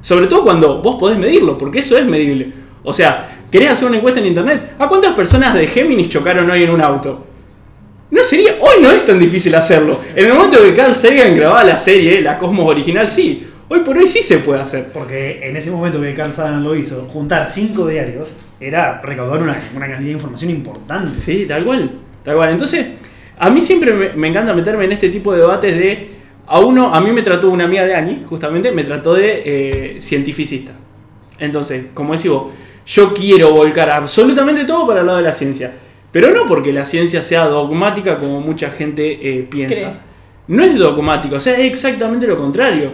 [0.00, 2.52] Sobre todo cuando vos podés medirlo, porque eso es medible.
[2.82, 4.74] O sea, ¿querés hacer una encuesta en internet?
[4.78, 7.26] ¿A cuántas personas de Géminis chocaron hoy en un auto?
[8.10, 10.00] No sería, hoy no es tan difícil hacerlo.
[10.16, 13.46] En el momento que Carl Sagan grababa la serie, la Cosmos original, sí.
[13.68, 14.90] Hoy por hoy sí se puede hacer.
[14.92, 19.56] Porque en ese momento que Carl Sagan lo hizo, juntar cinco diarios era recaudar una,
[19.76, 21.14] una cantidad de información importante.
[21.14, 21.92] Sí, tal cual.
[22.30, 22.50] Tal cual.
[22.50, 22.86] Entonces,
[23.36, 26.10] a mí siempre me, me encanta meterme en este tipo de debates de.
[26.46, 30.00] A uno, a mí me trató una amiga de Ani, justamente, me trató de eh,
[30.00, 30.72] cientificista.
[31.40, 32.52] Entonces, como decís vos,
[32.86, 35.72] yo quiero volcar absolutamente todo para el lado de la ciencia.
[36.12, 39.74] Pero no porque la ciencia sea dogmática como mucha gente eh, piensa.
[39.74, 40.10] Cree.
[40.46, 42.92] No es dogmático, o sea, es exactamente lo contrario.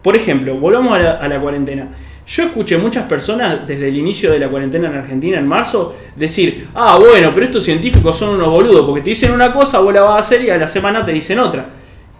[0.00, 1.88] Por ejemplo, volvamos a la, a la cuarentena.
[2.26, 6.68] Yo escuché muchas personas desde el inicio de la cuarentena en Argentina en marzo decir,
[6.74, 10.02] ah, bueno, pero estos científicos son unos boludos, porque te dicen una cosa, vos la
[10.02, 11.68] vas a hacer y a la semana te dicen otra.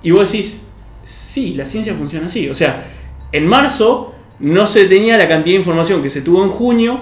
[0.05, 0.63] Y vos decís,
[1.03, 2.49] sí, la ciencia funciona así.
[2.49, 2.87] O sea,
[3.33, 7.01] en marzo no se tenía la cantidad de información que se tuvo en junio.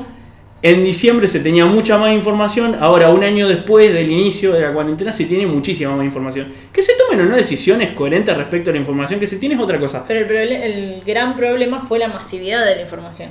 [0.65, 2.79] En diciembre se tenía mucha más información.
[2.81, 6.55] Ahora, un año después del inicio de la cuarentena, se tiene muchísima más información.
[6.73, 9.61] Que se tomen o no decisiones coherentes respecto a la información que se tiene es
[9.61, 10.07] otra cosa.
[10.09, 13.29] Pero el, gran problema fue la masividad de la información.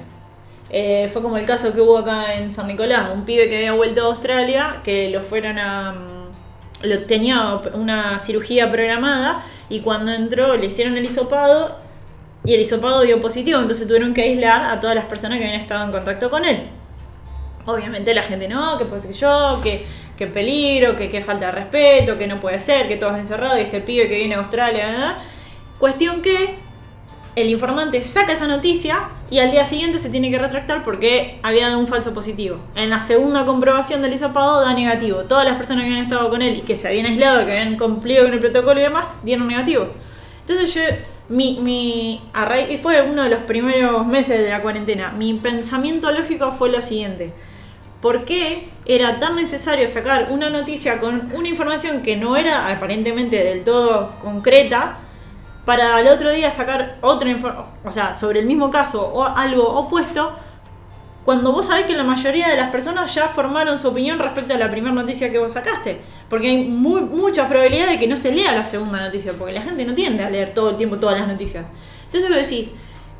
[0.69, 3.73] Eh, fue como el caso que hubo acá en San Nicolás, un pibe que había
[3.73, 5.91] vuelto a Australia, que lo fueron a...
[5.93, 11.77] mm, Lo, tenía una cirugía programada y cuando entró le hicieron el hisopado
[12.45, 15.59] y el hisopado dio positivo, entonces tuvieron que aislar a todas las personas que habían
[15.59, 16.67] estado en contacto con él.
[17.65, 19.85] Obviamente la gente no, que pues yo, que,
[20.17, 23.61] que peligro, que, que falta de respeto, que no puede ser, que todos encerrados y
[23.61, 25.17] este pibe que viene a Australia.
[25.79, 26.55] Cuestión que
[27.35, 31.67] el informante saca esa noticia y al día siguiente se tiene que retractar porque había
[31.67, 32.57] dado un falso positivo.
[32.75, 35.21] En la segunda comprobación del hisopado da negativo.
[35.21, 37.77] Todas las personas que habían estado con él y que se habían aislado, que habían
[37.77, 39.87] cumplido con el protocolo y demás, dieron negativo.
[40.41, 40.81] Entonces yo,
[41.29, 42.21] mi, mi,
[42.81, 47.31] fue uno de los primeros meses de la cuarentena, mi pensamiento lógico fue lo siguiente.
[48.03, 53.41] ¿Por qué era tan necesario sacar una noticia con una información que no era aparentemente
[53.41, 54.97] del todo concreta
[55.63, 59.63] para al otro día sacar otra información, o sea, sobre el mismo caso o algo
[59.79, 60.33] opuesto,
[61.23, 64.57] cuando vos sabés que la mayoría de las personas ya formaron su opinión respecto a
[64.57, 66.01] la primera noticia que vos sacaste?
[66.29, 69.85] Porque hay mucha probabilidad de que no se lea la segunda noticia, porque la gente
[69.85, 71.63] no tiende a leer todo el tiempo todas las noticias.
[72.07, 72.67] Entonces vos decís,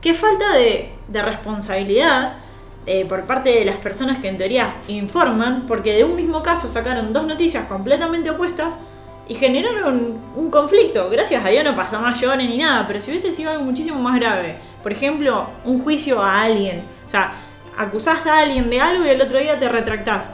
[0.02, 2.43] qué falta de responsabilidad
[2.86, 6.68] eh, por parte de las personas que en teoría informan, porque de un mismo caso
[6.68, 8.76] sacaron dos noticias completamente opuestas
[9.28, 11.10] y generaron un conflicto.
[11.10, 14.20] Gracias a Dios no pasó mayores ni nada, pero si hubiese sido algo muchísimo más
[14.20, 17.34] grave, por ejemplo, un juicio a alguien, o sea,
[17.78, 20.30] acusás a alguien de algo y el otro día te retractás.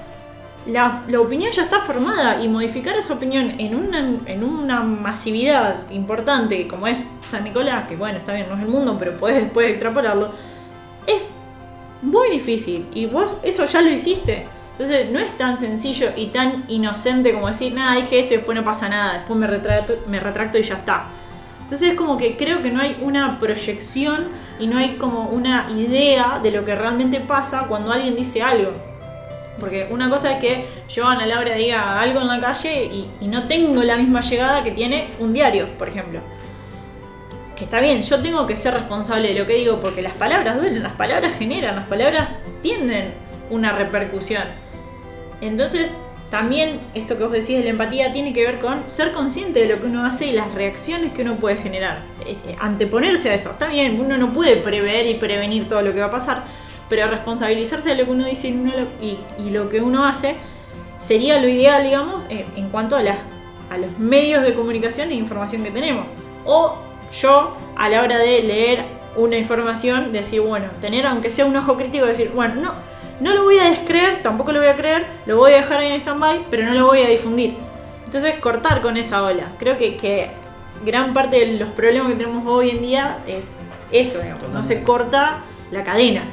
[0.66, 5.90] La, la opinión ya está formada y modificar esa opinión en una, en una masividad
[5.90, 9.42] importante como es San Nicolás, que bueno, está bien, no es el mundo, pero puedes
[9.42, 10.32] después extrapolarlo,
[11.08, 11.32] es
[12.02, 14.46] muy difícil y vos eso ya lo hiciste.
[14.72, 18.56] Entonces no es tan sencillo y tan inocente como decir, nada, dije esto y después
[18.58, 21.08] no pasa nada, después me retracto, me retracto y ya está.
[21.64, 25.70] Entonces es como que creo que no hay una proyección y no hay como una
[25.70, 28.72] idea de lo que realmente pasa cuando alguien dice algo.
[29.60, 32.86] Porque una cosa es que yo, Ana Laura, diga algo en la calle
[33.20, 36.22] y no tengo la misma llegada que tiene un diario, por ejemplo.
[37.60, 40.82] Está bien, yo tengo que ser responsable de lo que digo porque las palabras duelen,
[40.82, 43.13] las palabras generan, las palabras tienen
[43.50, 44.43] una repercusión.
[45.41, 45.91] Entonces,
[46.32, 49.67] también esto que vos decís de la empatía tiene que ver con ser consciente de
[49.67, 52.00] lo que uno hace y las reacciones que uno puede generar.
[52.26, 53.52] Este, anteponerse a eso.
[53.52, 56.43] Está bien, uno no puede prever y prevenir todo lo que va a pasar,
[56.88, 60.36] pero responsabilizarse de lo que uno dice y, lo- que uno hace
[61.06, 63.17] sería lo ideal, digamos, en, en cuanto a, las,
[63.69, 66.06] a los medios de comunicación e información que tenemos.
[66.45, 66.78] O
[67.13, 71.76] yo, a la hora de leer una información, decir, bueno, tener aunque sea un ojo
[71.76, 72.74] crítico, decir, bueno, no,
[73.19, 75.91] no lo voy a descreer, tampoco lo voy a creer, lo voy a dejar ahí
[75.91, 77.56] en stand-by, pero no lo voy a difundir.
[78.06, 79.52] Entonces, cortar con esa ola.
[79.60, 80.30] Creo que, que
[80.86, 83.45] gran parte de los problemas que tenemos hoy en día es
[83.91, 84.50] eso, digamos.
[84.50, 85.41] No se corta
[85.72, 86.24] la cadena.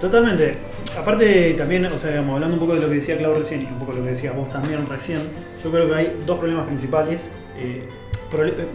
[0.00, 0.58] Totalmente.
[0.98, 3.66] Aparte también, o sea, digamos, hablando un poco de lo que decía Clau recién y
[3.66, 5.22] un poco de lo que decías vos también recién,
[5.62, 7.30] yo creo que hay dos problemas principales.
[7.56, 7.88] eh,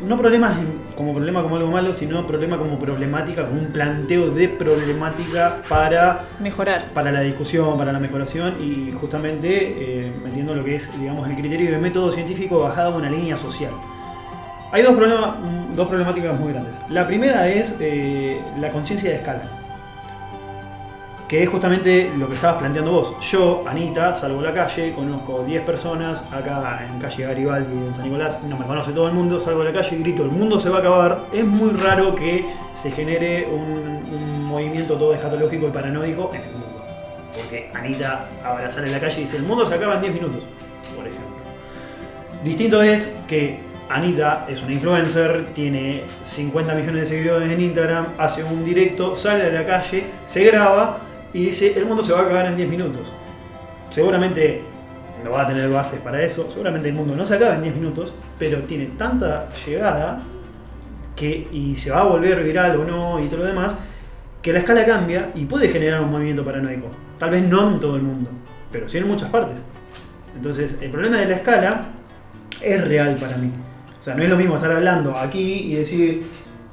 [0.05, 0.57] no problemas
[0.95, 6.25] como problema como algo malo, sino problema como problemática, como un planteo de problemática para,
[6.39, 6.85] Mejorar.
[6.93, 11.35] para la discusión, para la mejoración y justamente eh, metiendo lo que es, digamos, el
[11.35, 13.71] criterio de método científico bajado a una línea social.
[14.71, 15.35] Hay dos, problemas,
[15.75, 16.73] dos problemáticas muy grandes.
[16.89, 19.64] La primera es eh, la conciencia de escala
[21.27, 23.15] que es justamente lo que estabas planteando vos.
[23.21, 28.05] Yo, Anita, salgo a la calle, conozco 10 personas acá en calle Garibaldi, en San
[28.05, 30.59] Nicolás, no me conoce todo el mundo, salgo a la calle y grito, el mundo
[30.59, 31.25] se va a acabar.
[31.33, 33.95] Es muy raro que se genere un,
[34.45, 36.85] movimiento todo escatológico y paranoico en el mundo.
[37.35, 40.13] Porque Anita ahora sale a la calle y dice, el mundo se acaba en 10
[40.13, 40.43] minutos,
[40.95, 41.25] por ejemplo.
[42.41, 43.59] Distinto es que
[43.89, 49.43] Anita es una influencer, tiene 50 millones de seguidores en Instagram, hace un directo, sale
[49.43, 50.99] a la calle, se graba
[51.35, 53.11] y dice el mundo se va a acabar en 10 minutos.
[53.89, 54.61] Seguramente
[55.21, 57.75] no va a tener bases para eso, seguramente el mundo no se acaba en 10
[57.75, 60.21] minutos, pero tiene tanta llegada
[61.13, 63.77] que y se va a volver viral o no y todo lo demás,
[64.41, 66.87] que la escala cambia y puede generar un movimiento paranoico.
[67.19, 68.29] Tal vez no en todo el mundo,
[68.71, 69.61] pero sí en muchas partes.
[70.37, 71.85] Entonces, el problema de la escala
[72.61, 73.51] es real para mí.
[73.99, 76.27] O sea, no es lo mismo estar hablando aquí y decir,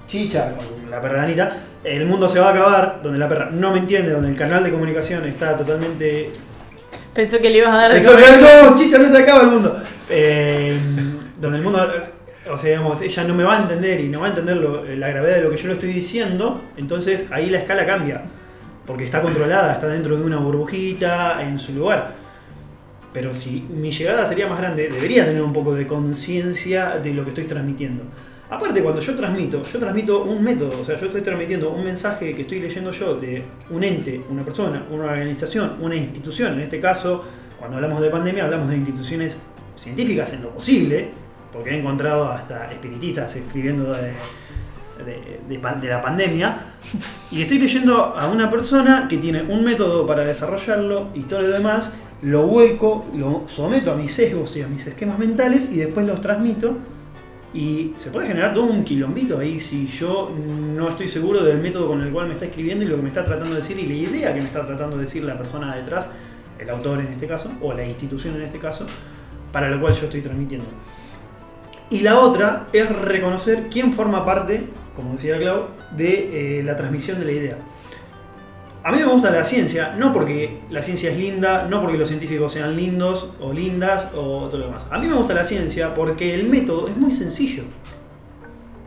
[0.07, 0.53] chicha,
[0.93, 4.29] la perranita, el mundo se va a acabar, donde la perra no me entiende, donde
[4.29, 6.31] el canal de comunicación está totalmente...
[7.15, 8.41] Pensó que le ibas a dar Eso, comer.
[8.41, 9.83] no, chicha, no se acaba el mundo.
[10.11, 10.79] Eh,
[11.41, 11.91] donde el mundo...
[12.51, 14.85] o sea, digamos, ella no me va a entender y no va a entender lo-
[14.85, 18.23] la gravedad de lo que yo le estoy diciendo, entonces ahí la escala cambia.
[18.87, 22.13] Porque está controlada, está dentro de una burbujita, en su lugar.
[23.15, 27.23] Pero si mi llegada sería más grande, debería tener un poco de conciencia de lo
[27.25, 28.05] que estoy transmitiendo.
[28.53, 32.35] Aparte, cuando yo transmito, yo transmito un método, o sea, yo estoy transmitiendo un mensaje
[32.35, 36.53] que estoy leyendo yo de un ente, una persona, una organización, una institución.
[36.53, 37.25] En este caso,
[37.59, 39.39] cuando hablamos de pandemia, hablamos de instituciones
[39.75, 41.09] científicas en lo posible,
[41.51, 44.13] porque he encontrado hasta espiritistas escribiendo de,
[45.89, 46.59] la pandemia.
[47.31, 51.49] Y estoy leyendo a una persona que tiene un método para desarrollarlo y todo lo
[51.49, 56.07] demás, lo vuelco, lo someto a mis sesgos y a mis esquemas mentales y después
[56.07, 56.77] los transmito.
[57.55, 60.35] Y se puede generar todo un quilombito ahí si yo
[60.75, 63.09] no estoy seguro del método con el cual me está escribiendo y lo que me
[63.09, 65.75] está tratando de decir y la idea que me está tratando de decir la persona
[65.75, 66.11] detrás,
[66.59, 68.87] el autor en este caso, o la institución en este caso,
[69.53, 70.67] para lo cual yo estoy transmitiendo.
[71.91, 74.65] Y la otra es reconocer quién forma parte,
[74.97, 77.59] como decía Clau, de eh, la transmisión de la idea.
[78.85, 82.09] A mí me gusta la ciencia, no porque la ciencia es linda, no porque los
[82.09, 84.89] científicos sean lindos o lindas o todo lo demás.
[84.91, 87.63] A mí me gusta la ciencia porque el método es muy sencillo.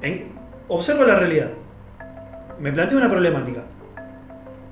[0.02, 0.26] En-
[0.68, 1.52] observo la realidad.
[2.60, 3.64] Me planteo una problemática.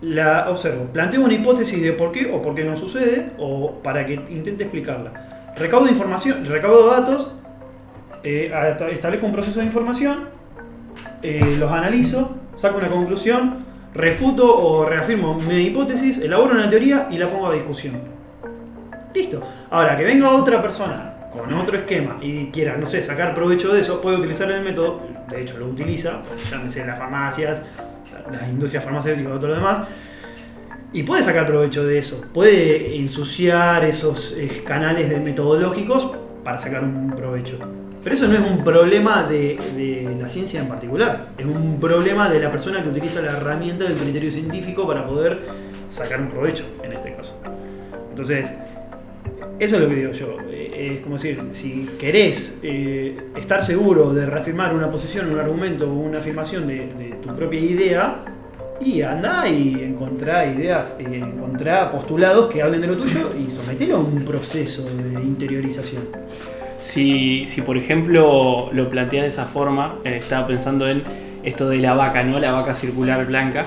[0.02, 0.86] La observo.
[0.92, 4.64] Planteo una hipótesis de por qué o por qué no sucede o para que intente
[4.64, 5.54] explicarla.
[5.56, 7.32] Recaudo información, recaudo datos,
[8.24, 8.52] eh,
[8.92, 10.26] establezco un proceso de información,
[11.22, 13.64] eh, los analizo, saco una conclusión,
[13.94, 18.02] refuto o reafirmo mi hipótesis, elaboro una teoría y la pongo a discusión.
[19.14, 19.42] Listo.
[19.70, 23.82] Ahora, que venga otra persona con otro esquema y quiera, no sé, sacar provecho de
[23.82, 27.66] eso, puede utilizar el método, de hecho lo utiliza, llámese las farmacias,
[28.32, 29.82] las industrias farmacéuticas y todo lo demás,
[30.92, 36.12] y puede sacar provecho de eso, puede ensuciar esos eh, canales de metodológicos
[36.44, 37.58] para sacar un provecho.
[38.04, 42.40] Pero eso no es un problema de, la ciencia en particular, es un problema de
[42.40, 45.40] la persona que utiliza la herramienta del criterio científico para poder
[45.90, 47.42] sacar un provecho, en este caso.
[48.10, 48.52] Entonces,
[49.60, 50.38] eso es lo que digo yo.
[50.50, 55.90] Eh, Es como decir, si querés eh, estar seguro de reafirmar una posición, un argumento
[55.90, 58.26] o una afirmación de, de tu propia idea,
[58.82, 63.98] y anda y encontrá ideas, eh, encontrá postulados que hablen de lo tuyo y sometelo
[63.98, 66.04] a un proceso de interiorización.
[66.84, 71.02] Si, si por ejemplo lo planteas de esa forma, eh, estaba pensando en
[71.44, 72.40] esto de la vaca, ¿no?
[72.40, 73.66] La vaca circular blanca.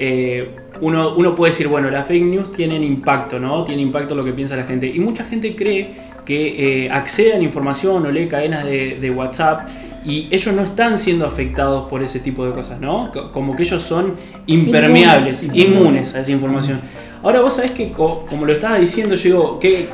[0.00, 0.48] eh,
[0.80, 3.64] uno, uno puede decir, bueno, las fake news tienen impacto, ¿no?
[3.64, 4.86] Tiene impacto lo que piensa la gente.
[4.86, 5.90] Y mucha gente cree
[6.24, 9.68] que eh, accede a la información o lee cadenas de, de WhatsApp
[10.04, 13.10] y ellos no están siendo afectados por ese tipo de cosas, ¿no?
[13.12, 14.14] Co- Como que ellos son
[14.46, 15.64] impermeables, Inmunes.
[15.66, 16.80] inmunes a esa información.
[17.22, 19.88] Ahora vos sabés que, co- como lo estaba diciendo, yo digo, ¿qué,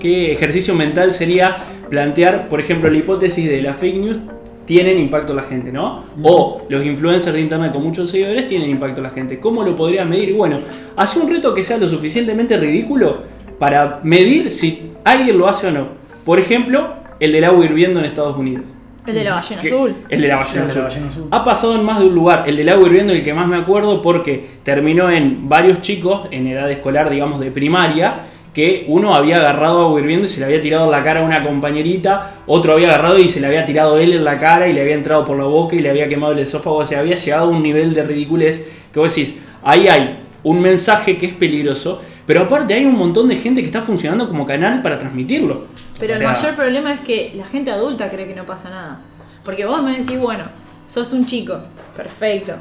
[0.00, 1.56] qué ejercicio mental sería
[1.94, 4.18] plantear, por ejemplo, la hipótesis de la fake news
[4.66, 6.02] tienen impacto en la gente, ¿no?
[6.24, 9.38] O los influencers de internet con muchos seguidores tienen impacto en la gente.
[9.38, 10.30] ¿Cómo lo podrías medir?
[10.30, 10.58] Y bueno,
[10.96, 13.18] hace un reto que sea lo suficientemente ridículo
[13.60, 15.86] para medir si alguien lo hace o no.
[16.24, 18.64] Por ejemplo, el del agua hirviendo en Estados Unidos.
[19.06, 19.94] El de la ballena azul.
[20.08, 20.82] El de la ballena El de la azul.
[20.82, 21.28] ballena azul.
[21.30, 22.42] Ha pasado en más de un lugar.
[22.48, 26.26] El del agua hirviendo es el que más me acuerdo porque terminó en varios chicos
[26.32, 28.16] en edad escolar, digamos, de primaria,
[28.54, 31.24] que uno había agarrado agua hirviendo y se le había tirado en la cara a
[31.24, 34.72] una compañerita, otro había agarrado y se le había tirado él en la cara y
[34.72, 36.76] le había entrado por la boca y le había quemado el esófago.
[36.76, 39.34] O sea, había llegado a un nivel de ridiculez que vos decís,
[39.64, 43.66] ahí hay un mensaje que es peligroso, pero aparte hay un montón de gente que
[43.66, 45.66] está funcionando como canal para transmitirlo.
[45.98, 49.00] Pero O el mayor problema es que la gente adulta cree que no pasa nada.
[49.44, 50.44] Porque vos me decís, bueno,
[50.88, 51.58] sos un chico,
[51.96, 52.54] perfecto.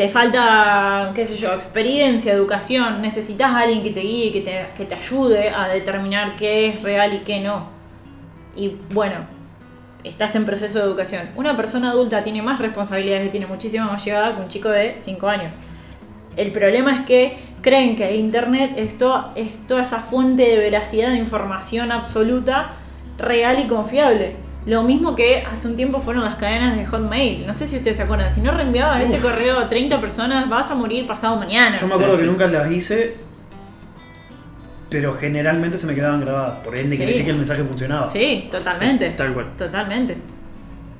[0.00, 4.64] Te falta, qué sé yo, experiencia, educación, necesitas a alguien que te guíe, que te,
[4.74, 7.66] que te ayude a determinar qué es real y qué no.
[8.56, 9.16] Y bueno,
[10.02, 11.28] estás en proceso de educación.
[11.36, 14.96] Una persona adulta tiene más responsabilidades y tiene muchísima más llegada que un chico de
[14.98, 15.54] 5 años.
[16.34, 21.10] El problema es que creen que Internet es, to- es toda esa fuente de veracidad
[21.10, 22.70] de información absoluta,
[23.18, 24.34] real y confiable.
[24.66, 27.46] Lo mismo que hace un tiempo fueron las cadenas de Hotmail.
[27.46, 28.30] No sé si ustedes se acuerdan.
[28.30, 31.78] Si no reenviaban este correo a 30 personas, vas a morir pasado mañana.
[31.80, 32.20] Yo me acuerdo sí.
[32.22, 33.16] que nunca las hice,
[34.90, 36.58] pero generalmente se me quedaban grabadas.
[36.64, 36.96] Por ende, Sí.
[36.98, 38.08] quiere decir que el mensaje funcionaba.
[38.10, 39.10] Sí, totalmente.
[39.10, 39.46] Tal cual.
[39.56, 40.16] Totalmente.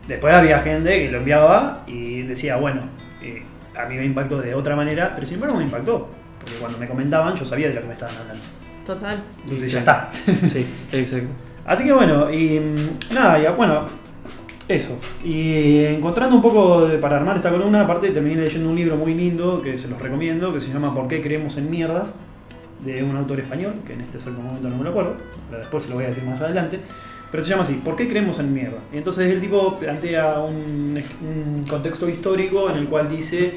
[0.09, 2.83] Después había gente que lo enviaba y decía, bueno,
[3.23, 3.43] eh,
[3.79, 6.09] a mí me impactó de otra manera, pero sin embargo me impactó.
[6.41, 8.43] Porque cuando me comentaban yo sabía de lo que me estaban hablando.
[8.87, 9.23] Total.
[9.43, 9.75] Entonces Sí.
[9.75, 10.11] ya está.
[10.49, 11.29] Sí, exacto.
[11.67, 13.87] Así que bueno, y mm, nada, ya, bueno,
[14.69, 14.97] eso.
[15.25, 19.61] Y encontrando un poco para armar esta columna, aparte terminé leyendo un libro muy lindo
[19.63, 22.15] que se los recomiendo, que se llama ¿Por qué creemos en mierdas?
[22.85, 25.17] de un autor español, que en este exacto momento no me lo acuerdo,
[25.49, 26.81] pero después se lo voy a decir más adelante.
[27.31, 28.79] Pero se llama así, ¿por qué creemos en mierda?
[28.93, 33.55] Y entonces el tipo plantea un contexto histórico en el cual dice,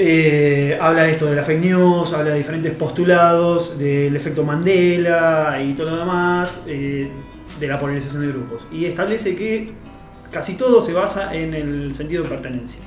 [0.00, 5.60] eh, habla de esto de la fake news, habla de diferentes postulados, del efecto Mandela
[5.60, 7.10] y todo lo demás, eh,
[7.58, 8.64] de la polarización de grupos.
[8.70, 9.72] Y establece que
[10.30, 12.80] casi todo se basa en el sentido de pertenencia.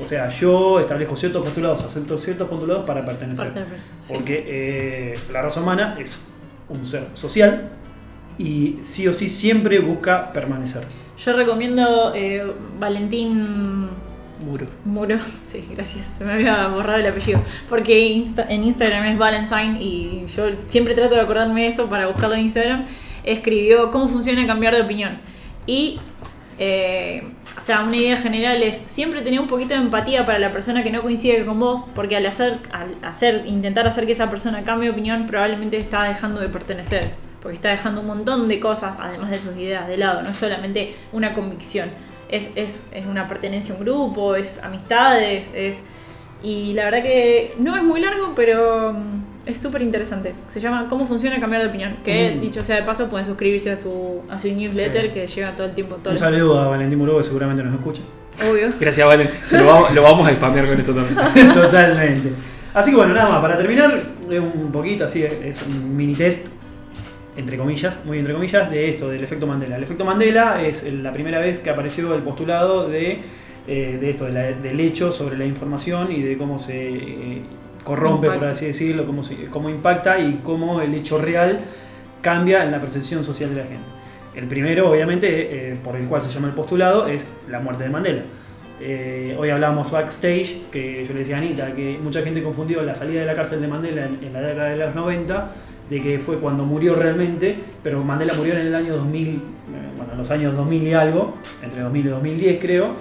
[0.00, 3.52] O sea, yo establezco ciertos postulados, acepto ciertos postulados para pertenecer.
[4.00, 4.12] Sí.
[4.12, 6.22] Porque eh, la raza humana es
[6.68, 7.68] un ser social
[8.36, 10.86] y sí o sí siempre busca permanecer.
[11.24, 12.12] Yo recomiendo
[12.80, 13.90] Valentín
[14.44, 14.66] Muro.
[14.84, 15.18] Muro.
[15.46, 16.06] Sí, gracias.
[16.18, 17.42] Se me había borrado el apellido.
[17.68, 22.06] Porque Insta- en Instagram es Valentine y yo siempre trato de acordarme de eso para
[22.06, 22.86] buscarlo en Instagram.
[23.24, 25.18] Escribió cómo funciona cambiar de opinión.
[25.66, 26.00] Y,
[26.58, 27.22] eh,
[27.58, 30.82] o sea, una idea general es siempre tener un poquito de empatía para la persona
[30.82, 34.62] que no coincide con vos, porque al hacer, al hacer, intentar hacer que esa persona
[34.64, 37.10] cambie de opinión, probablemente está dejando de pertenecer.
[37.42, 40.22] Porque está dejando un montón de cosas, además de sus ideas, de lado.
[40.22, 41.90] No solamente una convicción
[42.32, 45.80] es, es, es una pertenencia a un grupo, es amistades, es...
[46.42, 50.34] Y la verdad que no es muy largo, pero mm, es súper interesante.
[50.50, 51.98] Se llama ¿Cómo funciona cambiar de opinión?
[52.04, 52.40] Que Mm.
[52.40, 55.10] dicho sea de paso, pueden suscribirse a su, a su newsletter Sí.
[55.12, 55.94] que llega todo el tiempo.
[55.96, 58.02] Todo Un el- saludo a Valentín Muro que seguramente nos escucha.
[58.50, 58.72] Obvio.
[58.80, 59.30] Gracias, Valen.
[59.46, 61.52] Se lo, vamos, lo vamos a spamear con esto también.
[61.54, 62.32] Totalmente.
[62.74, 66.48] Así que bueno, nada más, para terminar, es un poquito así, es un mini test,
[67.36, 69.76] entre comillas, muy entre comillas, de esto, del efecto Mandela.
[69.76, 73.18] El efecto Mandela es la primera vez que apareció el postulado de,
[73.66, 77.42] eh, de esto, de la- del hecho sobre la información y de cómo se eh,
[77.84, 78.52] corrompe, por Impacta.
[78.52, 81.60] así decirlo, cómo, se- cómo impacta y cómo el hecho real
[82.20, 83.84] cambia en la percepción social de la gente.
[84.34, 85.28] El primero, obviamente,
[85.72, 88.22] eh, por el cual se llama el postulado, es la muerte de Mandela.
[88.80, 92.94] Eh, hoy hablábamos backstage, que yo le decía a Anita, que mucha gente confundió la
[92.94, 95.50] salida de la cárcel de Mandela en, en la década de los 90,
[95.92, 99.40] de que fue cuando murió realmente, pero Mandela murió en el año 2000, eh,
[99.94, 102.94] bueno, en los años 2000 y algo, entre 2000 y 2010 creo,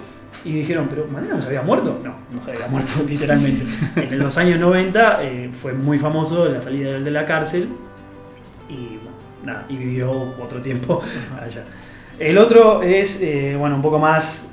[0.43, 2.01] y dijeron, pero Mandela no se había muerto.
[2.03, 3.63] No, no se había muerto literalmente.
[3.95, 7.69] en los años 90 eh, fue muy famoso la salida de la cárcel
[8.67, 11.01] y, bueno, nada, y vivió otro tiempo
[11.41, 11.63] allá.
[12.19, 14.49] El otro es, eh, bueno, un poco más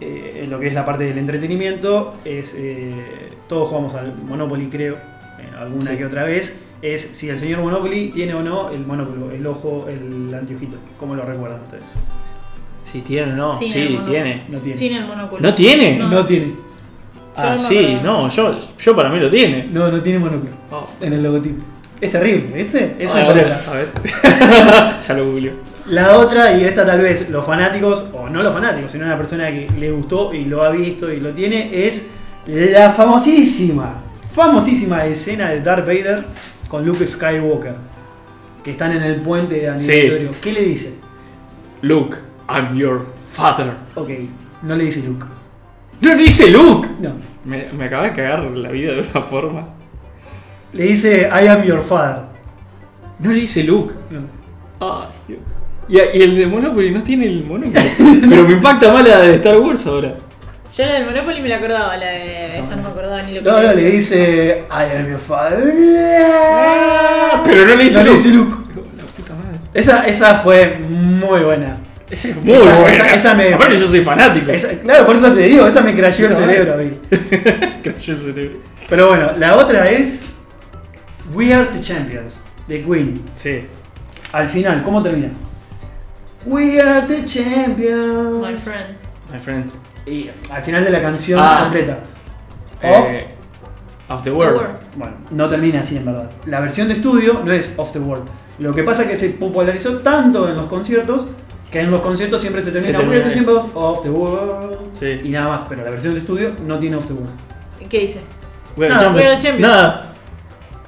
[0.00, 2.54] eh, en lo que es la parte del entretenimiento, es
[3.48, 4.96] todos jugamos al Monopoly, creo,
[5.58, 5.96] alguna Sí.
[5.96, 6.56] que otra vez.
[6.82, 10.78] Es si el señor Monopoly tiene o no el monóculo, el ojo, el anteojito.
[10.98, 11.84] ¿Cómo lo recuerdan ustedes?
[12.84, 13.58] Si tiene o no.
[13.58, 14.44] Sin sí, tiene.
[14.48, 14.78] No tiene.
[14.78, 15.42] Sin el monóculo.
[15.42, 15.96] ¿No tiene?
[15.98, 16.08] No.
[16.08, 16.52] No tiene.
[17.36, 19.68] Ah, no sí, no, yo, yo para mí lo tiene.
[19.70, 20.88] No, no tiene monóculo Oh.
[21.00, 21.62] en el logotipo.
[22.00, 22.96] Es terrible, ¿viste?
[22.98, 23.72] Esa a es la ver, otra.
[23.72, 25.00] a ver.
[25.00, 25.52] ya lo googleo.
[25.86, 29.48] La otra, y esta tal vez los fanáticos, o no los fanáticos, sino una persona
[29.50, 32.06] que le gustó y lo ha visto y lo tiene, es
[32.46, 33.96] la famosísima,
[34.34, 36.24] famosísima escena de Darth Vader
[36.70, 37.74] con Luke Skywalker.
[38.64, 40.30] Que están en el puente de aniversario.
[40.40, 40.94] ¿Qué le dice?
[41.82, 42.16] Luke,
[42.48, 43.72] I'm your father.
[43.96, 44.10] Ok,
[44.62, 45.26] no le dice Luke.
[46.00, 46.88] No le dice Luke.
[47.00, 47.14] No.
[47.44, 49.68] Me, me acaba de cagar la vida de una forma.
[50.72, 52.22] Le dice I am your father.
[53.18, 53.94] No le dice Luke.
[54.10, 54.20] No.
[54.80, 55.40] Ay, Dios.
[55.88, 57.72] y, y el de Monopoly no tiene el Monopoly.
[58.28, 60.14] Pero me impacta más la de Star Wars ahora.
[60.80, 62.58] Yo la del Monopoly me la acordaba, la de.
[62.58, 65.74] Esa no me acordaba ni lo que No, no, le dice I am your father.
[67.44, 68.16] Pero no le dice No le Luke.
[68.22, 68.56] dice Luke.
[68.96, 69.58] La puta madre.
[69.74, 71.76] Esa, esa fue muy buena.
[72.10, 72.88] Esa es muy Esa- buena.
[72.88, 74.50] esa- esa me- Aparte yo soy fanático.
[74.50, 76.78] Esa- claro, por eso te digo, esa me crasheó el cerebro.
[76.78, 76.98] ahí.
[77.84, 78.58] Cayó el cerebro.
[78.88, 80.24] Pero bueno, la otra es
[81.34, 83.22] We Are the Champions de Queen.
[83.34, 83.66] Sí.
[84.32, 85.28] Al final, ¿cómo termina?
[86.46, 88.38] We are the champions.
[88.40, 88.96] My friend.
[89.32, 89.74] My friends.
[90.06, 91.60] Y al final de la canción Ah.
[91.64, 91.98] completa.
[92.82, 93.26] Of, Eh,
[94.08, 94.60] of the world.
[94.96, 96.30] Bueno, no termina así en verdad.
[96.46, 98.24] La versión de estudio no es Off the World.
[98.58, 101.28] Lo que pasa es que se popularizó tanto en los conciertos
[101.70, 104.10] que en los conciertos siempre se termina Se We are the termina champions, Off the
[104.10, 104.78] World.
[104.90, 105.20] Sí.
[105.24, 107.30] Y nada más, pero la versión de estudio no tiene Off the World.
[107.88, 108.20] ¿Qué dice?
[108.76, 109.26] We are Nada, champions.
[109.28, 109.70] we are champions.
[109.70, 110.12] Nada.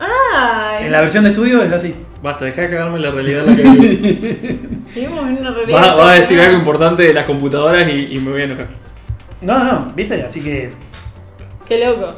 [0.01, 0.87] ¡Ay!
[0.87, 1.95] En la versión de estudio es así.
[2.23, 4.59] Basta, deja de cagarme la realidad en la que vivo.
[4.95, 5.81] Vivimos en una realidad.
[5.81, 8.69] Vas vas a decir algo importante de las computadoras y, y me voy a enojar.
[9.43, 10.22] No, no, ¿viste?
[10.22, 10.70] Así que
[11.68, 12.14] Qué loco.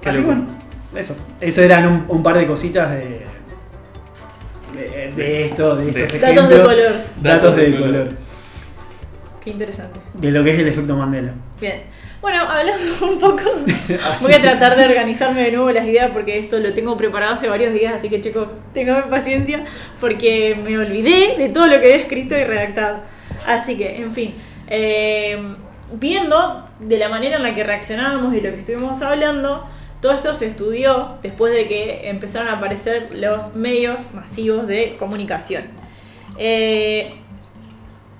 [0.00, 0.32] Qué Así loco.
[0.32, 0.46] bueno,
[0.96, 1.14] eso.
[1.40, 3.22] Eso eran un, un par de cositas de,
[4.74, 6.34] de, de esto, de estos De- ejemplos.
[6.34, 6.92] Datos de color.
[7.22, 7.86] Datos de Datos de color.
[7.86, 8.08] color.
[9.42, 10.00] Qué interesante.
[10.14, 11.32] De lo que es el efecto Mandela.
[11.60, 11.82] Bien.
[12.20, 13.42] Bueno, hablando un poco.
[13.68, 13.96] Así.
[14.24, 17.48] Voy a tratar de organizarme de nuevo las ideas porque esto lo tengo preparado hace
[17.48, 19.64] varios días, así que chicos, tengan paciencia
[20.00, 23.00] porque me olvidé de todo lo que he escrito y redactado.
[23.46, 24.34] Así que, en fin,
[24.68, 25.36] eh,
[25.98, 29.66] viendo de la manera en la que reaccionábamos y lo que estuvimos hablando,
[30.00, 35.64] todo esto se estudió después de que empezaron a aparecer los medios masivos de comunicación.
[36.38, 37.14] Eh,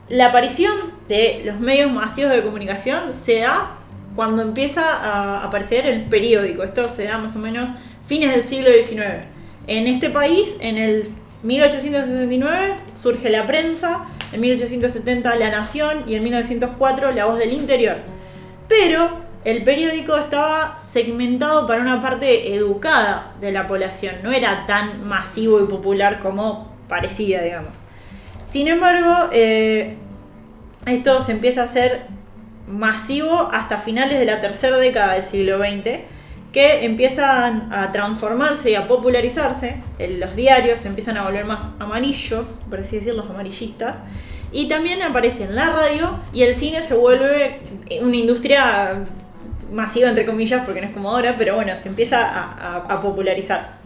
[0.08, 0.72] la aparición
[1.08, 3.78] de los medios masivos de comunicación se da
[4.14, 6.62] cuando empieza a aparecer el periódico.
[6.62, 7.70] Esto se da más o menos
[8.06, 9.26] fines del siglo XIX.
[9.66, 11.08] En este país, en el
[11.44, 17.98] 1869, surge la prensa, en 1870 La Nación y en 1904 La Voz del Interior.
[18.66, 25.06] Pero el periódico estaba segmentado para una parte educada de la población, no era tan
[25.06, 27.72] masivo y popular como parecía, digamos.
[28.46, 29.96] Sin embargo, eh,
[30.86, 32.06] esto se empieza a hacer
[32.66, 36.00] masivo hasta finales de la tercera década del siglo XX,
[36.54, 39.82] que empiezan a transformarse y a popularizarse.
[39.98, 44.04] Los diarios empiezan a volver más amarillos, por así decirlo, los amarillistas.
[44.52, 47.58] Y también aparece en la radio y el cine se vuelve
[48.00, 49.02] una industria
[49.72, 53.78] masiva, entre comillas, porque no es como ahora, pero bueno, se empieza a, a popularizar.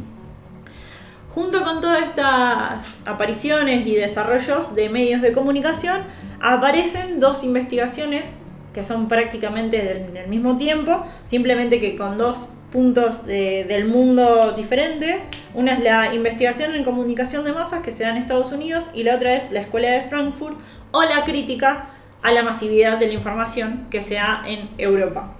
[1.35, 6.03] Junto con todas estas apariciones y desarrollos de medios de comunicación,
[6.39, 8.31] aparecen dos investigaciones
[8.75, 15.17] que son prácticamente del, mismo tiempo, simplemente que con dos puntos del mundo diferentes.
[15.55, 19.03] Una es la investigación en comunicación de masas que se da en Estados Unidos y
[19.03, 20.59] la otra es la Escuela de Frankfurt
[20.91, 21.87] o la crítica
[22.23, 25.35] a la masividad de la información que se da en Europa.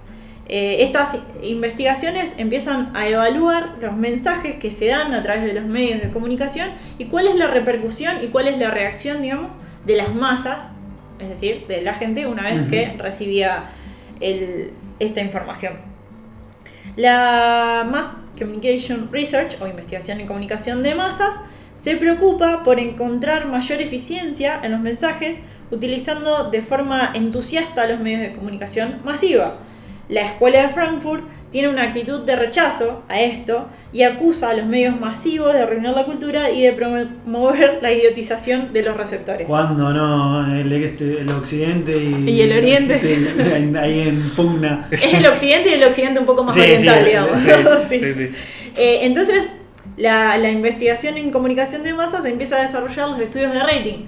[0.47, 5.65] Eh, estas investigaciones empiezan a evaluar los mensajes que se dan a través de los
[5.65, 9.51] medios de comunicación y cuál es la repercusión y cuál es la reacción, digamos,
[9.85, 10.57] de las masas
[11.19, 13.65] es decir, de la gente una vez que recibía
[14.19, 15.73] esta información.
[16.99, 21.33] La Mass Communication Research o investigación en comunicación de masas
[21.73, 25.37] se preocupa por encontrar mayor eficiencia en los mensajes
[25.71, 29.59] utilizando de forma entusiasta los medios de comunicación masiva.
[30.09, 34.67] La Escuela de Frankfurt tiene una actitud de rechazo a esto y acusa a los
[34.67, 39.47] medios masivos de arruinar la cultura y de promover la idiotización de los receptores.
[39.47, 42.99] Cuando no, el, este, el occidente y, el oriente.
[43.79, 44.87] ahí en pugna.
[44.91, 47.31] Es el occidente y el occidente un poco más oriental, digamos.
[47.87, 48.29] Sí, sí,
[48.75, 49.45] eh, entonces,
[49.97, 54.05] la, la investigación en comunicación de masas empieza a desarrollar los estudios de rating.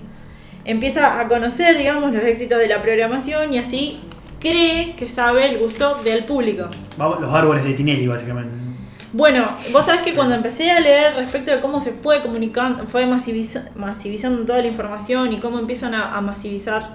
[0.63, 3.99] Empieza a conocer, digamos, los éxitos de la programación y así
[4.41, 6.65] cree que sabe el gusto del público.
[6.97, 8.61] Los árboles de Tinelli, básicamente.
[9.13, 13.05] Bueno, vos sabés que cuando empecé a leer respecto de cómo se fue comunicando, fue
[13.05, 16.91] masivizando toda la información y cómo empiezan a, masivizar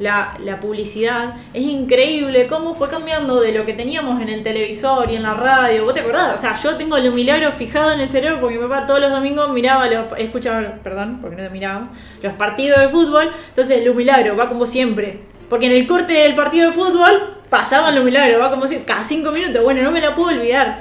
[0.00, 5.14] la, publicidad, es increíble cómo fue cambiando de lo que teníamos en el televisor y
[5.14, 5.84] en la radio.
[5.84, 6.34] ¿Vos te acordás?
[6.34, 9.12] O sea, yo tengo el milagro fijado en el cerebro porque mi papá todos los
[9.12, 11.90] domingos miraba, los, escuchaba, perdón, porque no te mirábamos,
[12.22, 13.30] los partidos de fútbol.
[13.50, 17.94] Entonces, el milagro va como siempre porque en el corte del partido de fútbol pasaban
[17.94, 19.62] los milagros, va como si cada cinco minutos.
[19.62, 20.80] Bueno, no me la puedo olvidar.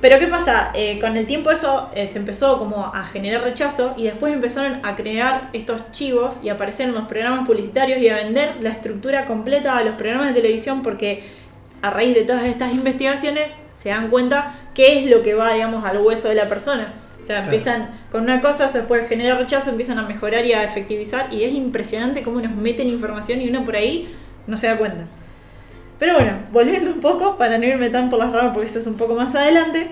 [0.00, 0.70] Pero ¿qué pasa?
[0.74, 4.80] Eh, con el tiempo eso eh, se empezó como a generar rechazo y después empezaron
[4.84, 9.24] a crear estos chivos y aparecer en los programas publicitarios y a vender la estructura
[9.24, 11.24] completa a los programas de televisión porque
[11.82, 15.84] a raíz de todas estas investigaciones se dan cuenta qué es lo que va, digamos,
[15.84, 16.92] al hueso de la persona.
[17.28, 20.64] O sea, empiezan con una cosa, eso después genera rechazo, empiezan a mejorar y a
[20.64, 24.08] efectivizar y es impresionante cómo nos meten información y uno por ahí
[24.46, 25.04] no se da cuenta.
[25.98, 28.86] Pero bueno, volviendo un poco, para no irme tan por las ramas porque eso es
[28.86, 29.88] un poco más adelante.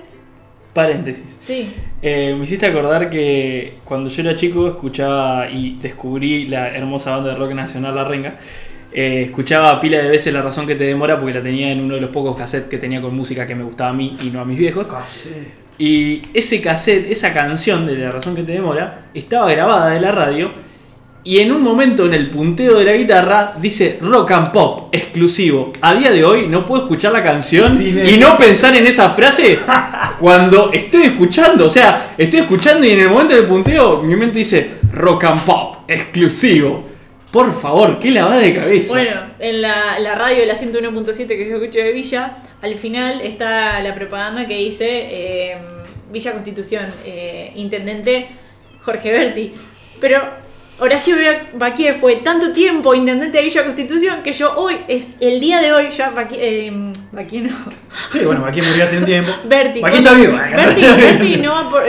[0.73, 1.37] Paréntesis.
[1.43, 1.75] Sí.
[2.01, 7.33] Eh, me hiciste acordar que cuando yo era chico escuchaba y descubrí la hermosa banda
[7.33, 8.37] de rock nacional La Renga.
[8.95, 11.97] Eh, escuchaba pila de veces La razón que te demora porque la tenía en uno
[11.97, 14.41] de los pocos cassettes que tenía con música que me gustaba a mí y no
[14.41, 14.89] a mis viejos.
[14.91, 15.05] Ah,
[15.79, 20.13] y ese cassette, esa canción de La razón que te demora, estaba grabada de la
[20.13, 20.51] radio.
[21.23, 25.73] Y en un momento en el punteo de la guitarra dice rock and pop exclusivo.
[25.81, 29.59] A día de hoy no puedo escuchar la canción y no pensar en esa frase
[30.21, 31.67] cuando estoy escuchando.
[31.67, 35.43] O sea, estoy escuchando y en el momento del punteo mi mente dice rock and
[35.43, 36.85] pop exclusivo.
[37.33, 38.95] Por favor, qué lavada de cabeza.
[38.95, 43.21] Bueno, en la, la radio de la 101.7 que yo escucho de Villa, al final
[43.21, 45.59] está la propaganda que dice eh,
[46.11, 48.29] Villa Constitución, eh, intendente
[48.83, 49.55] Jorge Berti.
[50.01, 50.23] Pero
[50.79, 51.17] Horacio
[51.55, 55.73] Baquier fue tanto tiempo intendente de Villa Constitución que yo hoy, es el día de
[55.73, 56.93] hoy, ya Baquier, eh, no.
[58.13, 59.33] Sí, bueno, Baquier murió hace un tiempo.
[59.45, 59.81] Berti.
[59.81, 60.33] Baquier está vivo.
[60.97, 61.83] Berti, no va por.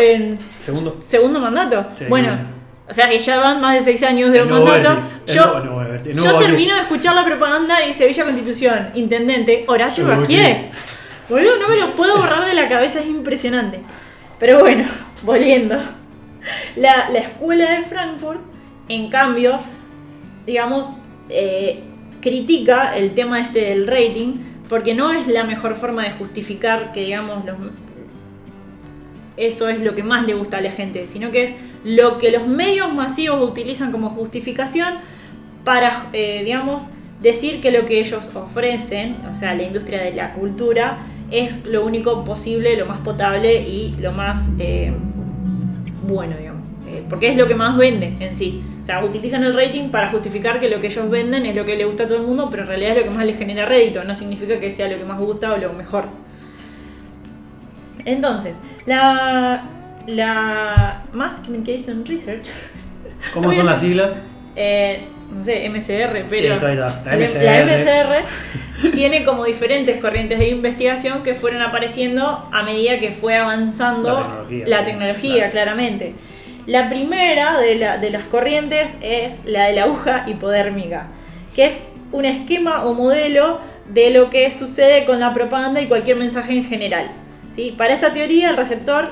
[0.59, 0.97] segundo.
[0.99, 1.85] Segundo mandato.
[2.09, 2.56] bueno.
[2.89, 5.01] O sea que ya van más de seis años de mandato.
[5.27, 5.63] Yo,
[6.13, 10.69] yo termino de escuchar la propaganda y dice Villa Constitución, intendente, Horacio Baquier.
[11.27, 13.81] Boludo, no me lo puedo borrar de la cabeza, es impresionante.
[14.39, 14.85] Pero bueno,
[15.23, 15.77] volviendo.
[16.77, 18.39] La, escuela de Frankfurt,
[18.87, 19.59] en cambio,
[20.45, 20.93] digamos,
[21.29, 21.83] eh,
[22.21, 24.35] critica el tema este del rating
[24.69, 27.57] porque no es la mejor forma de justificar que, digamos, los,
[29.37, 32.31] eso es lo que más le gusta a la gente, sino que es lo que
[32.31, 34.95] los medios masivos utilizan como justificación
[35.63, 36.83] para, eh, digamos,
[37.21, 40.99] decir que lo que ellos ofrecen, o sea, la industria de la cultura,
[41.31, 44.93] es lo único posible, lo más potable y lo más eh,
[46.07, 46.61] bueno, digamos.
[46.87, 48.63] Eh, porque es lo que más vende en sí.
[48.81, 51.75] O sea, utilizan el rating para justificar que lo que ellos venden es lo que
[51.75, 53.65] le gusta a todo el mundo, pero en realidad es lo que más les genera
[53.65, 56.05] rédito, no significa que sea lo que más gusta o lo mejor.
[58.07, 59.63] Entonces, la,
[60.07, 62.47] la Mass Communication Research.
[63.33, 64.15] ¿Cómo son las siglas?
[64.55, 65.01] Eh,
[65.35, 67.43] no sé, MCR, pero ahí está, la la, MCR.
[67.43, 73.35] la MCR tiene como diferentes corrientes de investigación que fueron apareciendo a medida que fue
[73.37, 74.63] avanzando La tecnología.
[74.67, 75.51] la tecnología, Claro.
[75.51, 76.13] claramente.
[76.65, 81.07] La primera de, la- de las corrientes es la de la aguja hipodérmica,
[81.53, 81.83] que es
[82.13, 86.63] un esquema o modelo de lo que sucede con la propaganda y cualquier mensaje en
[86.63, 87.09] general.
[87.57, 87.73] ¿Sí?
[87.77, 89.11] Para esta teoría, el receptor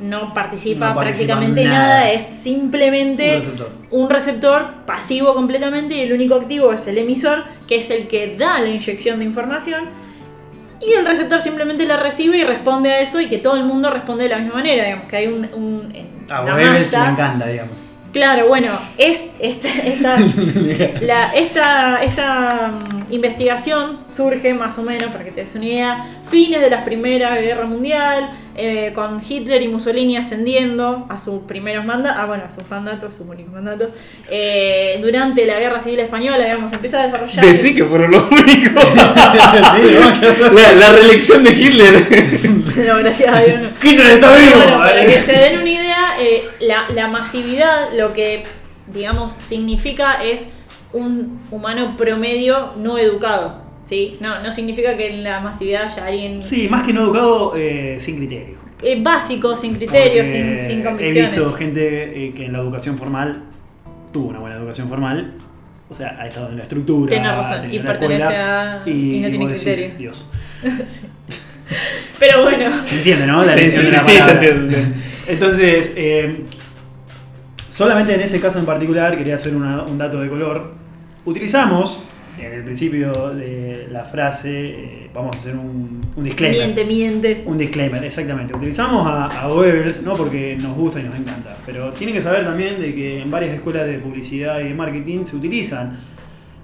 [0.00, 2.10] no participa No participa prácticamente en nada, nada.
[2.12, 3.70] es simplemente Un receptor.
[3.90, 8.36] un receptor pasivo completamente y el único activo es el emisor, que es el que
[8.36, 9.84] da la inyección de información.
[10.80, 13.88] Y el receptor simplemente la recibe y responde a eso y que todo el mundo
[13.90, 15.92] responde de la misma manera, digamos, que hay un...
[16.28, 16.42] A
[17.12, 17.76] encanta, digamos.
[18.12, 20.16] Claro, bueno, es, esta, esta,
[21.00, 22.72] la- esta, esta
[23.10, 27.36] investigación surge más o menos, para que te des una idea, fines de la Primera
[27.36, 32.50] Guerra Mundial, eh, con Hitler y Mussolini ascendiendo a sus primeros mandatos, ah, bueno, a
[32.50, 33.88] sus mandatos, sus únicos mandatos,
[34.30, 37.44] eh, durante la Guerra Civil Española, digamos, empieza a desarrollar...
[37.44, 38.84] Decí que fueron los únicos.
[39.74, 39.96] sí,
[40.40, 40.52] ¿no?
[40.52, 42.06] la, la reelección de Hitler.
[42.86, 43.68] No, gracias a Dios no.
[43.82, 44.56] Hitler está vivo.
[44.56, 48.44] Bueno, para que se den una idea, eh, la, la masividad lo que,
[48.92, 50.46] digamos, significa es
[50.94, 53.62] un humano promedio no educado.
[53.84, 54.16] ¿sí?
[54.20, 57.96] No, no significa que en la masividad haya alguien Sí, más que no educado, eh,
[58.00, 58.56] sin criterio.
[58.82, 61.30] eh, básico, sin criterios, Porque sin, sin He convicciones.
[61.36, 63.42] visto gente eh, que en la educación formal
[64.12, 65.34] tuvo una buena educación formal.
[65.90, 67.10] O sea, ha estado en la estructura.
[67.10, 69.94] Tiene razón, y una pertenece escuela, a- y no tiene vos decís, criterio.
[69.98, 70.30] Dios.
[72.18, 73.44] Pero bueno, Se entiende, ¿no?
[73.44, 74.34] La Sí, sí, de la sí, sí, se palabra.
[74.48, 75.00] entiende, se entiende.
[75.26, 76.44] Entonces, eh,
[77.68, 80.72] solamente en ese caso en particular quería hacer una- un dato de color.
[81.24, 82.02] Utilizamos
[82.38, 86.58] en el principio de la frase, eh, vamos a hacer un, un disclaimer.
[86.66, 87.42] miente, miente.
[87.46, 88.54] Un disclaimer, exactamente.
[88.54, 92.44] Utilizamos a, a Goebbels, no porque nos gusta y nos encanta, pero tienen que saber
[92.44, 95.98] también de que en varias escuelas de publicidad y de marketing se utilizan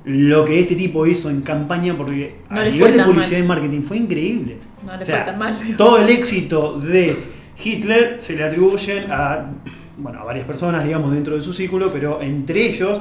[0.05, 3.45] lo que este tipo hizo en campaña porque No a nivel de publicidad mal.
[3.45, 4.57] y marketing fue increíble.
[4.85, 5.57] No le O sea, fue tan mal.
[5.77, 7.17] Todo el éxito de
[7.63, 9.51] Hitler se le atribuyen a,
[9.99, 12.99] bueno, a varias personas, digamos, dentro de su círculo, pero entre ellos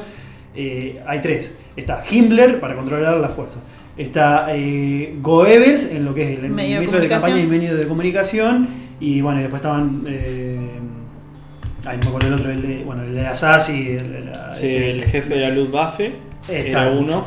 [0.59, 1.59] eh, hay tres.
[1.75, 3.61] Está Himmler para controlar la fuerza.
[3.97, 7.75] Está eh, Goebbels en lo que es el Medio de ministro de campaña y medio
[7.77, 8.67] de comunicación.
[8.99, 10.03] Y bueno, y después estaban.
[10.07, 10.57] Eh,
[11.85, 14.29] ay, no me acuerdo el otro, el de, bueno, el de Assas y el, el-
[14.57, 15.01] Sí, ese- el ese.
[15.03, 16.13] jefe de la Luftwaffe
[16.49, 16.83] Está.
[16.87, 17.25] era uno.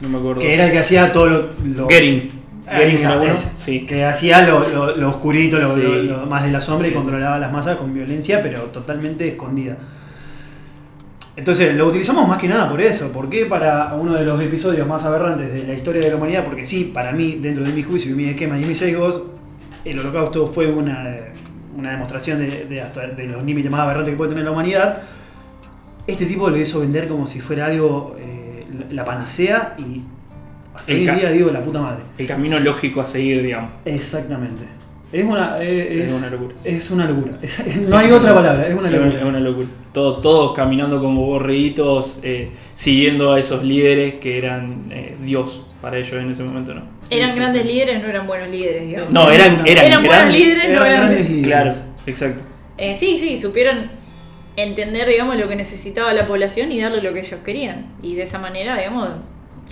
[0.00, 0.40] No me acuerdo.
[0.42, 1.48] Que era el que hacía todo lo.
[1.74, 3.22] lo era uno.
[3.32, 3.48] ese.
[3.64, 3.86] Sí.
[3.86, 5.80] Que hacía lo, lo- lo oscurito, lo, Sí.
[5.82, 9.26] lo- lo más de la sombra y Sí, controlaba las masas con violencia, pero totalmente
[9.28, 9.76] escondida.
[11.36, 13.12] Entonces, lo utilizamos más que nada por eso.
[13.12, 16.44] ¿Por qué para uno de los episodios más aberrantes de la historia de la humanidad?
[16.44, 19.22] Porque sí, para mí, dentro de mi juicio y mi esquema y mis sesgos,
[19.84, 21.06] el holocausto fue una,
[21.76, 25.02] una demostración de, de hasta de los límites más aberrantes que puede tener la humanidad.
[26.06, 30.02] Este tipo lo hizo vender como si fuera algo, eh, la panacea y
[30.74, 32.02] hasta El hoy día digo la puta madre.
[32.16, 33.70] El camino lógico a seguir, digamos.
[33.84, 34.64] Exactamente.
[35.12, 36.68] Es una, es, Es una locura, sí.
[36.70, 37.38] Es una locura.
[37.88, 39.18] no hay otra palabra, es una locura.
[39.18, 39.68] es una locura.
[39.92, 45.98] Todo- todos caminando como borreitos, eh, siguiendo a esos líderes que eran eh, Dios para
[45.98, 46.82] ellos en ese momento, ¿no?
[47.08, 49.12] Eran Sí, grandes líderes, no eran buenos líderes, digamos.
[49.12, 50.40] No, eran, eran, Eran buenos grandes.
[50.40, 51.08] líderes, no Eran grandes.
[51.08, 51.46] grandes líderes.
[51.46, 51.74] Claro,
[52.06, 52.42] exacto.
[52.78, 53.90] Eh, sí, sí, supieron
[54.56, 57.86] entender, digamos, lo que necesitaba la población y darle lo que ellos querían.
[58.02, 59.08] Y de esa manera, digamos,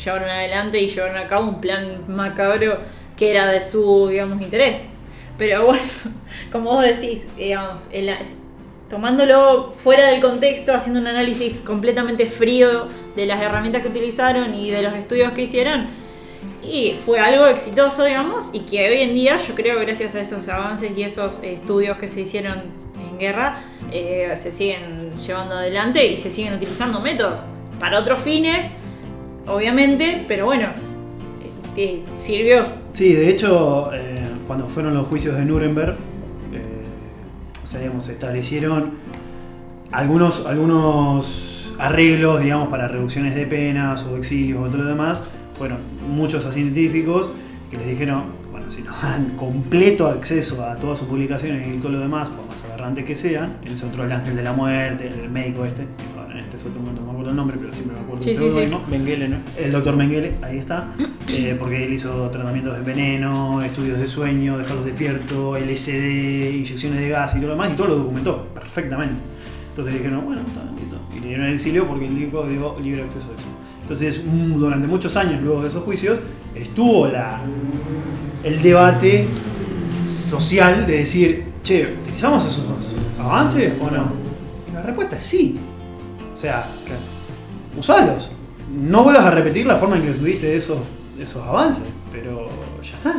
[0.03, 2.79] llevaron adelante y llevaron a cabo un plan macabro
[3.17, 4.85] que era de su, digamos, interés.
[5.39, 5.83] Pero bueno,
[6.53, 8.15] como vos decís, digamos, el-
[8.89, 14.71] tomándolo fuera del contexto, haciendo un análisis completamente frío de las herramientas que utilizaron y
[14.71, 15.87] de los estudios que hicieron,
[16.63, 20.49] y fue algo exitoso, digamos, y que hoy en día yo creo gracias a esos
[20.49, 22.63] avances y esos estudios que se hicieron
[23.11, 23.61] en guerra,
[23.91, 27.43] eh, se siguen llevando adelante y se siguen utilizando métodos
[27.81, 28.69] para otros fines,
[29.47, 30.69] obviamente, pero bueno,
[31.77, 32.65] eh, sirvió.
[32.93, 34.15] Sí, de hecho, eh,
[34.47, 35.97] cuando fueron los juicios de Nuremberg,
[36.53, 38.93] eh, se establecieron
[39.91, 45.25] algunos, algunos arreglos, digamos, para reducciones de penas o exilios o todo lo demás.
[45.57, 45.79] Fueron
[46.09, 47.31] muchos científicos
[47.71, 51.93] que les dijeron, bueno, si nos dan completo acceso a todas sus publicaciones y todo
[51.93, 55.31] lo demás, por más aberrantes que sean, ese otro el ángel de la muerte, el
[55.31, 55.87] médico este,
[56.55, 58.77] este otro momento no me acuerdo el nombre, pero siempre me acuerdo Sí, sí, sí.
[58.91, 59.37] Mengele, ¿no?
[59.57, 60.89] El doctor Mengele, ahí está,
[61.29, 67.09] eh, porque él hizo tratamientos de veneno, estudios de sueño, dejarlos despiertos, LSD, inyecciones de
[67.09, 69.17] gas y todo lo demás, y todo lo documentó perfectamente.
[69.71, 70.99] Entonces dijeron, bueno, está listo.
[71.17, 73.49] Y le dieron el exilio porque el médico dio libre acceso a eso.
[73.83, 76.19] Entonces, mm, durante muchos años luego de esos juicios,
[76.55, 77.41] estuvo la,
[78.43, 79.27] el debate
[80.07, 82.65] social de decir, che, ¿utilizamos esos
[83.19, 84.13] avances o no?
[84.69, 85.59] Y la respuesta es sí.
[86.35, 86.67] O sea,
[87.79, 88.31] usalos.
[88.77, 90.79] No vuelvas a repetir la forma en que tuviste esos,
[91.19, 92.49] esos avances, pero
[92.83, 93.11] ya está.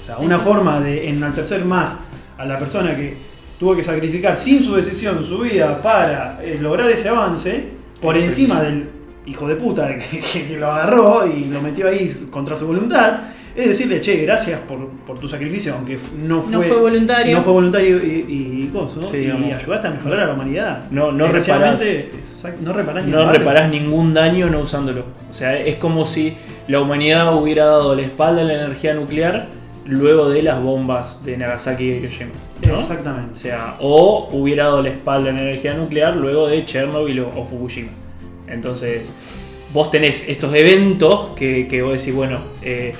[0.00, 1.96] O sea, una forma de enaltecer más
[2.38, 3.16] a la persona que
[3.58, 7.68] tuvo que sacrificar sin su decisión su vida para eh, lograr ese avance,
[8.00, 8.88] por encima del
[9.26, 13.18] hijo de puta que, que- que lo agarró y lo metió ahí contra su voluntad,
[13.58, 17.36] es decirle, che, gracias por, por tu sacrificio, aunque no fue, No fue voluntario.
[17.36, 20.84] no fue voluntario y, y, y coso, Sí, y ayudaste a mejorar a la humanidad.
[20.90, 25.04] No- no exact- no reparás ni No reparás ningún daño no usándolo.
[25.30, 26.34] O sea, es como si
[26.68, 29.48] la humanidad hubiera dado la espalda a la energía nuclear
[29.86, 32.30] luego de las bombas de Nagasaki y Hiroshima.
[32.66, 32.74] ¿no?
[32.74, 33.38] O Exactamente.
[33.40, 37.44] sea, o hubiera dado la espalda a la energía nuclear luego de Chernobyl o, o
[37.44, 37.90] Fukushima.
[38.46, 39.12] Entonces,
[39.72, 42.94] vos tenés estos eventos que, que vos decís, bueno, eh,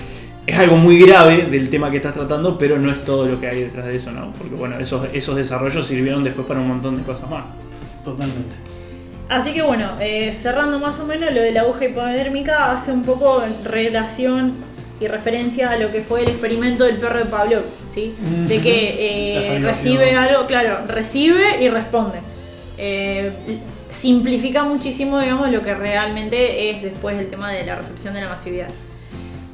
[0.49, 3.49] es algo muy grave del tema que estás tratando, pero no es todo lo que
[3.49, 4.33] hay detrás de eso, ¿no?
[4.33, 7.45] Porque bueno, esos, esos desarrollos sirvieron después para un montón de cosas más.
[8.03, 8.57] Totalmente.
[9.29, 13.03] Así que bueno, eh, cerrando más o menos lo de la aguja hipodérmica, hace un
[13.03, 14.55] poco en relación
[14.99, 18.15] y referencia a lo que fue el experimento del perro de Pavlov, ¿sí?
[18.47, 22.21] De que eh, recibe algo, claro, recibe y responde.
[22.79, 23.33] Eh,
[23.91, 28.31] simplifica muchísimo, digamos, lo que realmente es después el tema de la recepción de la
[28.31, 28.69] masividad.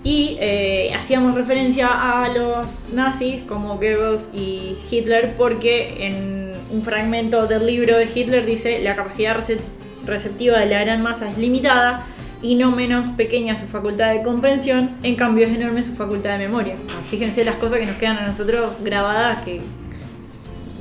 [0.04, 7.46] Y eh, hacíamos referencia a los nazis como Goebbels y Hitler porque en un fragmento
[7.46, 9.60] del libro de Hitler dice la capacidad recep-
[10.04, 12.04] receptiva de la gran masa es limitada
[12.42, 16.38] y no menos pequeña su facultad de comprensión, en cambio es enorme su facultad de
[16.46, 16.74] memoria.
[16.84, 19.62] O sea, fíjense las cosas que nos quedan a nosotros grabadas que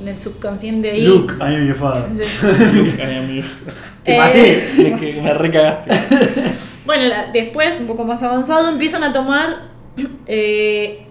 [0.02, 1.06] en el subconsciente ahí.
[1.06, 2.26] Luke, I am your father.
[2.26, 2.46] Sí.
[3.02, 3.46] Ay, amigo.
[4.04, 4.50] Te Eh, maté.
[4.92, 5.90] Es que me recagaste.
[6.86, 9.68] Bueno, después, un poco más avanzado, empiezan a tomar
[10.26, 11.06] eh,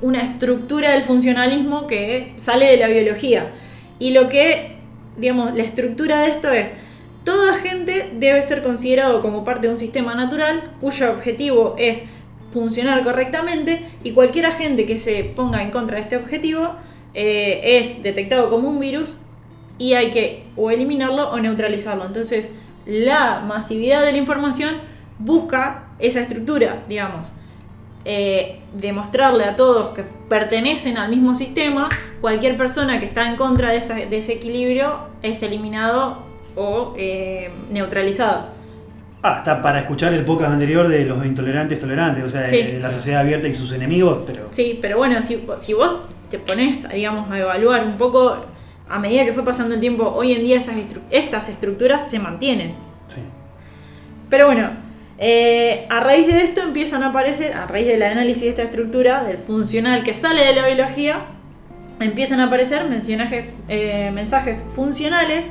[0.00, 3.50] una estructura del funcionalismo que sale de la biología.
[3.98, 4.76] Y lo que,
[5.18, 6.70] digamos, la estructura de esto es,
[7.24, 12.02] todo agente debe ser considerado como parte de un sistema natural cuyo objetivo es
[12.50, 16.74] funcionar correctamente y cualquier agente que se ponga en contra de este objetivo
[17.12, 19.18] eh, es detectado como un virus
[19.78, 22.06] y hay que o eliminarlo o neutralizarlo.
[22.06, 22.50] Entonces,
[22.90, 24.74] la masividad de la información
[25.18, 27.32] busca esa estructura, digamos.
[28.04, 31.88] Eh, demostrarle a todos que pertenecen al mismo sistema,
[32.22, 36.22] cualquier persona que está en contra de, esa- de ese equilibrio es eliminado
[36.56, 38.46] o eh, neutralizado.
[39.22, 42.62] Ah, está para escuchar el podcast anterior de los intolerantes tolerantes, o sea, Sí.
[42.62, 45.96] de la sociedad abierta y sus enemigos, pero Sí, pero bueno, si, si vos
[46.30, 48.36] te pones, digamos, a evaluar un poco,
[48.90, 52.18] a medida que fue pasando el tiempo, hoy en día esas estru- estas estructuras se
[52.18, 52.72] mantienen.
[53.06, 53.20] sí.
[54.28, 54.70] Pero bueno,
[55.18, 59.24] eh, a raíz de esto empiezan a aparecer, a raíz del análisis de esta estructura,
[59.24, 61.22] del funcional que sale de la biología,
[61.98, 62.86] empiezan a aparecer
[63.68, 65.50] eh, mensajes funcionales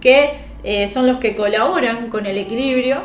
[0.00, 3.00] que eh, son los que colaboran con el equilibrio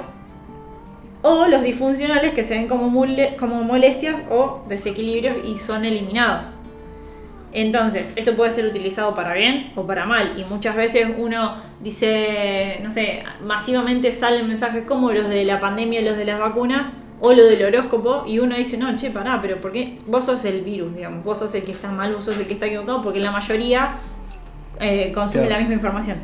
[1.24, 2.92] o los disfuncionales que se ven como,
[3.40, 6.48] como molestias o desequilibrios y son eliminados.
[7.54, 10.34] Entonces, esto puede ser utilizado para bien o para mal.
[10.38, 16.02] Y muchas veces uno dice, no sé, masivamente salen mensajes como los de la pandemia,
[16.02, 16.92] los de las vacunas
[17.22, 18.24] o lo del horóscopo.
[18.28, 19.98] Y uno dice, no, che, pará, pero ¿por qué?
[20.06, 21.24] Vos sos el virus, digamos.
[21.24, 23.96] Vos sos el que está mal, vos sos el que está equivocado, porque la mayoría
[24.80, 25.54] eh, consume Claro.
[25.56, 26.18] la misma información.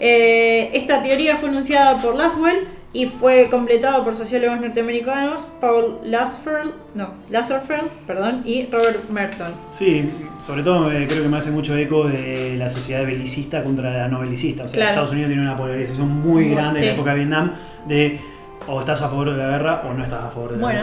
[0.00, 6.72] Eh, esta teoría fue enunciada por Laswell y fue completada por sociólogos norteamericanos Paul Lasferl,
[6.94, 9.52] no, Lasserfeld, perdón, y Robert Merton.
[9.70, 13.90] Sí, sobre todo eh, creo que me hace mucho eco de la sociedad belicista contra
[13.96, 14.64] la no belicista.
[14.64, 14.90] O sea, Claro.
[14.90, 17.52] Estados Unidos tiene una polarización muy grande en la época de Vietnam
[17.88, 18.20] de
[18.68, 20.80] o estás a favor de la guerra o no estás a favor de la Bueno,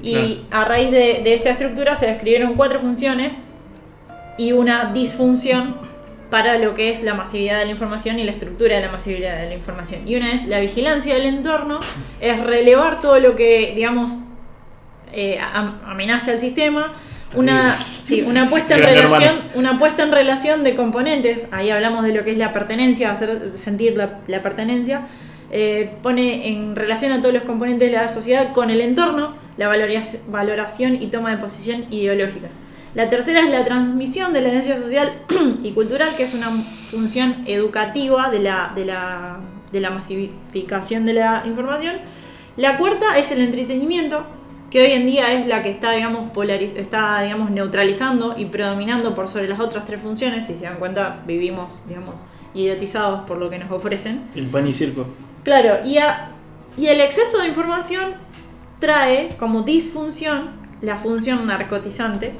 [0.00, 0.26] guerra.
[0.26, 3.36] y a raíz de, de esta estructura se describieron cuatro funciones
[4.38, 5.74] y una disfunción
[6.30, 9.38] para lo que es la masividad de la información y la estructura de la masividad
[9.38, 10.06] de la información.
[10.06, 11.80] Y una es la vigilancia del entorno,
[12.20, 14.12] es relevar todo lo que, digamos,
[15.12, 16.92] eh, am- amenaza al sistema.
[17.34, 18.80] Una, sí, una puesta en
[19.20, 21.46] relación, una puesta en relación de componentes.
[21.50, 25.06] Ahí hablamos de lo que es la pertenencia, hacer sentir la, la pertenencia.
[25.50, 29.66] eh, pone en relación a todos los componentes de la sociedad con el entorno, la
[30.28, 32.48] valoración y toma de posición ideológica.
[32.94, 35.12] La tercera es la transmisión de la herencia social
[35.62, 36.48] y cultural, que es una
[36.90, 39.38] función educativa de la, de la,
[39.72, 41.96] de la masificación de la información.
[42.56, 44.24] La cuarta es el entretenimiento,
[44.70, 49.14] que hoy en día es la que está, digamos, polariz- está, digamos, neutralizando y predominando
[49.14, 50.46] por sobre las otras tres funciones.
[50.46, 52.24] Si se dan cuenta, vivimos, digamos,
[52.54, 54.22] idiotizados por lo que nos ofrecen.
[54.34, 55.06] El pan y circo.
[55.44, 56.30] Claro, y, a-
[56.76, 58.14] y el exceso de información
[58.78, 62.34] trae como disfunción la función narcotizante,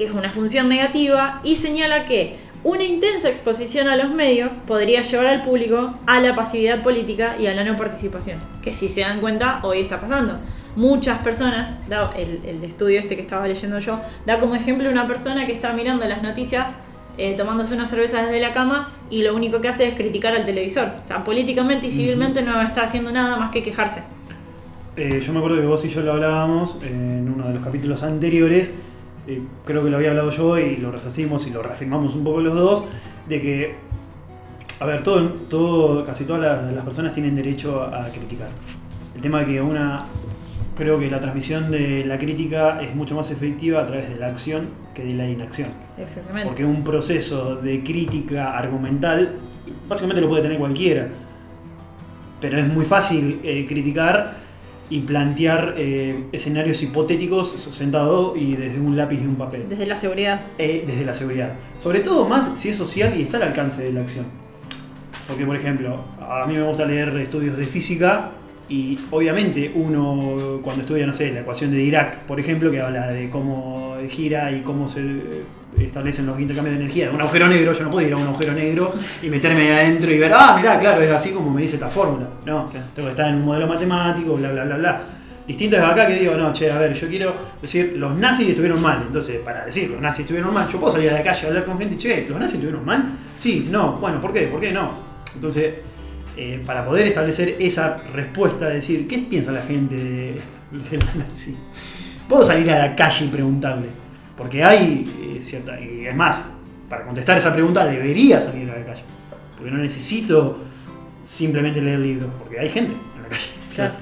[0.00, 5.02] que es una función negativa, y señala que una intensa exposición a los medios podría
[5.02, 9.02] llevar al público a la pasividad política y a la no participación, que si se
[9.02, 10.38] dan cuenta hoy está pasando.
[10.74, 11.74] Muchas personas,
[12.16, 16.06] el estudio este que estaba leyendo yo, da como ejemplo una persona que está mirando
[16.06, 16.72] las noticias
[17.18, 20.46] eh, tomándose una cerveza desde la cama y lo único que hace es criticar al
[20.46, 20.92] televisor.
[21.02, 24.02] O sea, políticamente y civilmente no está haciendo nada más que quejarse.
[24.96, 28.02] Eh, yo me acuerdo que vos y yo lo hablábamos en uno de los capítulos
[28.02, 28.70] anteriores,
[29.26, 32.40] eh, creo que lo había hablado yo y lo resacimos y lo reafirmamos un poco
[32.40, 32.84] los dos,
[33.28, 33.74] de que,
[34.78, 38.48] a ver, todo, todo, casi todas las, las personas tienen derecho a, a criticar.
[39.14, 40.04] El tema de que una,
[40.76, 44.28] creo que la transmisión de la crítica es mucho más efectiva a través de la
[44.28, 45.68] acción que de la inacción.
[45.98, 46.46] Exactamente.
[46.46, 49.36] Porque un proceso de crítica argumental
[49.88, 51.08] básicamente lo puede tener cualquiera.
[52.40, 54.38] Pero es muy fácil eh, criticar
[54.90, 59.68] y plantear eh, escenarios hipotéticos sentado y desde un lápiz y un papel.
[59.68, 60.42] Desde la seguridad.
[60.58, 61.52] Eh, desde la seguridad.
[61.80, 64.26] Sobre todo más si es social y está al alcance de la acción.
[65.28, 68.32] Porque, por ejemplo, a mí me gusta leer estudios de física
[68.68, 73.08] y obviamente uno cuando estudia, no sé, la ecuación de Dirac, por ejemplo, que habla
[73.08, 75.00] de cómo gira y cómo se
[75.78, 77.10] establecen los intercambios de energía.
[77.12, 80.10] Un agujero negro, yo no puedo ir a un agujero negro y meterme ahí adentro
[80.10, 82.26] y ver, ah, mirá, claro, es así como me dice esta fórmula.
[82.46, 82.86] No, Claro.
[82.94, 85.02] tengo que estar en un modelo matemático, bla, bla, bla, bla.
[85.46, 88.80] Distinto es acá que digo, no, che, a ver, yo quiero decir, los nazis estuvieron
[88.80, 89.02] mal.
[89.06, 91.64] Entonces, para decir, los nazis estuvieron mal, yo puedo salir a la calle a hablar
[91.64, 93.04] con gente, che, ¿los nazis estuvieron mal?
[93.34, 94.42] Sí, no, bueno, ¿por qué?
[94.42, 94.90] ¿Por qué no?
[95.34, 95.74] Entonces,
[96.36, 100.32] eh, para poder establecer esa respuesta, decir, ¿qué piensa la gente de,
[100.70, 101.56] de los nazis?
[102.28, 103.86] Puedo salir a la calle y preguntarle.
[104.40, 105.78] Porque hay eh, cierta.
[105.78, 106.50] Y es más,
[106.88, 109.02] para contestar esa pregunta debería salir a la calle.
[109.54, 110.58] Porque no necesito
[111.22, 113.42] simplemente leer libros, porque hay gente en la calle.
[113.74, 113.92] Claro.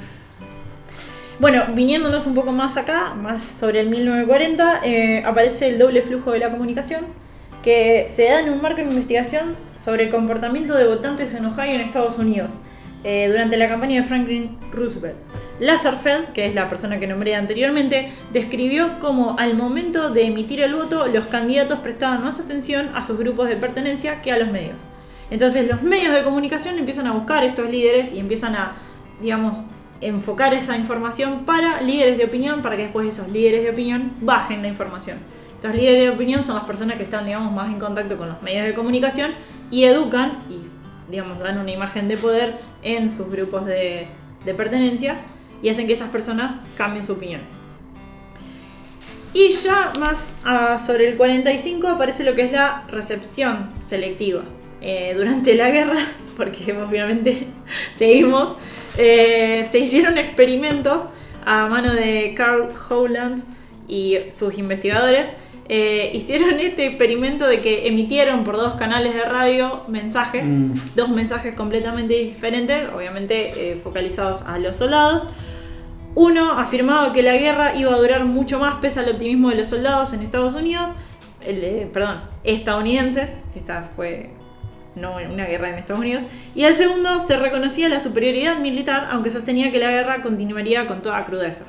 [1.41, 6.31] Bueno, viniéndonos un poco más acá, más sobre el 1940, eh, aparece el doble flujo
[6.31, 7.07] de la comunicación,
[7.65, 11.75] que se da en un marco de investigación sobre el comportamiento de votantes en Ohio
[11.75, 12.53] en Estados Unidos,
[13.05, 15.17] eh, durante la campaña de Franklin Roosevelt.
[15.61, 20.75] Lazarfeld, que es la persona que nombré anteriormente, describió cómo al momento de emitir el
[20.75, 24.77] voto los candidatos prestaban más atención a sus grupos de pertenencia que a los medios.
[25.31, 28.73] Entonces los medios de comunicación empiezan a buscar estos líderes y empiezan a,
[29.21, 29.63] digamos,
[30.01, 34.63] enfocar esa información para líderes de opinión, para que después esos líderes de opinión bajen
[34.63, 35.19] la información.
[35.57, 38.41] Estos líderes de opinión son las personas que están, digamos, más en contacto con los
[38.43, 39.33] medios de comunicación
[39.71, 40.61] y educan y,
[41.09, 44.09] digamos, dan una imagen de poder en sus grupos de,
[44.45, 45.21] de pertenencia
[45.63, 47.41] y hacen que esas personas cambien su opinión.
[49.33, 54.43] Y ya más ah, sobre el 45 aparece lo que es la recepción selectiva.
[54.81, 55.99] Eh, durante la guerra,
[56.37, 57.49] porque obviamente
[57.95, 58.57] seguimos,
[58.97, 61.09] eh, se hicieron experimentos
[61.45, 63.43] a mano de Carl Howland
[63.89, 65.31] y sus investigadores.
[65.69, 70.73] Eh, hicieron este experimento de que emitieron por dos canales de radio mensajes, Mm.
[70.97, 75.27] dos mensajes completamente diferentes, obviamente eh, focalizados a los soldados.
[76.15, 79.69] Uno afirmaba que la guerra iba a durar mucho más pese al optimismo de los
[79.69, 80.91] soldados en Estados Unidos,
[81.45, 84.31] el, eh, perdón, estadounidenses, esta fue
[84.97, 86.25] no una guerra en Estados Unidos,
[86.57, 91.03] y el segundo se reconocía la superioridad militar, aunque sostenía que la guerra continuaría con
[91.03, 91.65] toda crudeza.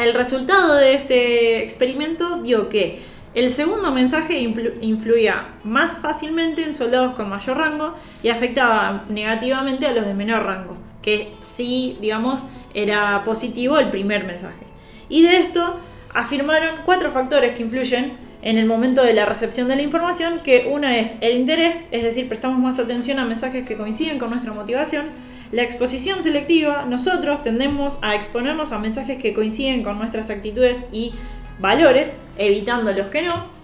[0.00, 3.02] El resultado de este experimento dio que
[3.34, 9.84] el segundo mensaje influ- influía más fácilmente en soldados con mayor rango y afectaba negativamente
[9.84, 12.40] a los de menor rango, que sí, digamos,
[12.72, 14.64] era positivo el primer mensaje.
[15.10, 15.76] Y de esto
[16.14, 20.70] afirmaron cuatro factores que influyen en el momento de la recepción de la información, que
[20.72, 24.54] una es el interés, es decir, prestamos más atención a mensajes que coinciden con nuestra
[24.54, 25.10] motivación,
[25.52, 31.12] la exposición selectiva, nosotros tendemos a exponernos a mensajes que coinciden con nuestras actitudes y
[31.58, 33.60] valores, evitando los que no,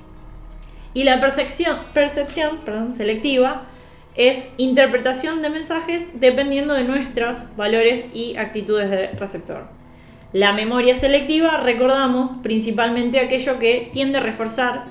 [0.96, 3.64] y la percepción, percepción perdón, selectiva
[4.14, 9.68] es interpretación de mensajes dependiendo de nuestros valores y actitudes de receptor.
[10.32, 14.86] La memoria selectiva, recordamos principalmente aquello que tiende a reforzar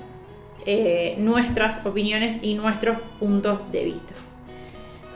[0.67, 4.13] eh, nuestras opiniones y nuestros puntos de vista.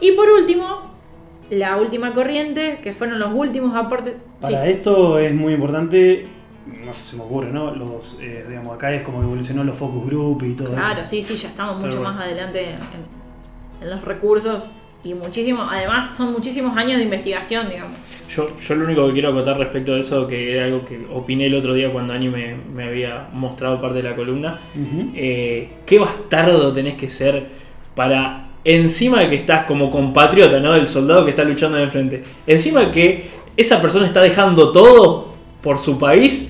[0.02, 0.99] Y por último,
[1.50, 4.14] la última corriente, que fueron los últimos aportes.
[4.42, 6.24] Sí, Para esto es muy importante,
[6.86, 7.74] no sé si se me ocurre, ¿no?
[7.74, 11.10] Los, eh, digamos, acá es como evolucionó los focus group y todo claro, eso.
[11.10, 12.14] sí, sí, ya estamos Pero mucho bueno.
[12.16, 12.80] más adelante en,
[13.82, 14.70] en los recursos
[15.04, 17.94] y muchísimo, además son muchísimos años de investigación, digamos.
[18.30, 21.46] Yo, yo lo único que quiero acotar respecto de eso, que era algo que opiné
[21.48, 25.12] el otro día cuando Ani me, me había mostrado parte de la columna, Ujú.
[25.16, 27.48] eh, qué bastardo tenés que ser
[27.96, 30.74] para, encima de que estás como compatriota, ¿no?
[30.74, 35.34] Del soldado que está luchando de frente, encima de que esa persona está dejando todo
[35.62, 36.50] por su país,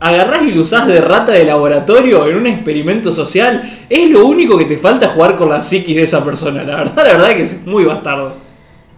[0.00, 4.56] agarrás y lo usás de rata de laboratorio en un experimento social, es lo único
[4.56, 7.36] que te falta jugar con la psiquis de esa persona, la verdad, la verdad es
[7.36, 8.34] que es muy bastardo.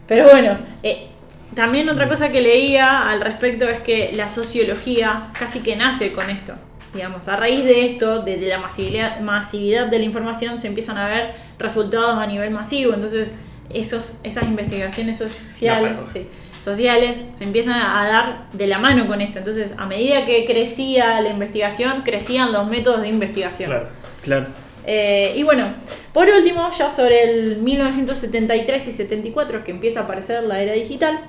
[0.06, 1.08] Pero bueno, eh,
[1.54, 6.30] también otra cosa que leía al respecto es que la sociología casi que nace con
[6.30, 6.54] esto.
[6.94, 10.98] Digamos, a raíz de esto, de, de la masividad, masividad de la información, se empiezan
[10.98, 12.92] a ver resultados a nivel masivo.
[12.92, 13.28] Entonces,
[13.70, 16.26] esos, esas investigaciones sociales, sí,
[16.62, 19.38] sociales se empiezan a dar de la mano con esto.
[19.38, 23.70] Entonces, a medida que crecía la investigación, crecían los métodos de investigación.
[23.70, 23.88] Claro.
[24.22, 24.46] Claro.
[24.86, 25.64] Eh, y bueno,
[26.12, 31.20] por último, ya sobre el 1973 y 74, que empieza a aparecer la era digital,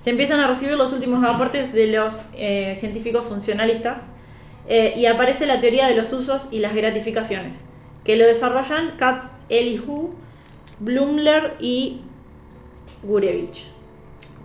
[0.00, 4.04] se empiezan a recibir los últimos aportes de los eh, científicos funcionalistas
[4.68, 7.62] eh, y aparece la teoría de los usos y las gratificaciones,
[8.04, 10.14] que lo desarrollan Katz, Elihu,
[10.78, 12.02] Blumler y
[13.02, 13.64] Gurevich.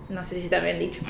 [0.09, 1.01] No sé si está bien dicho.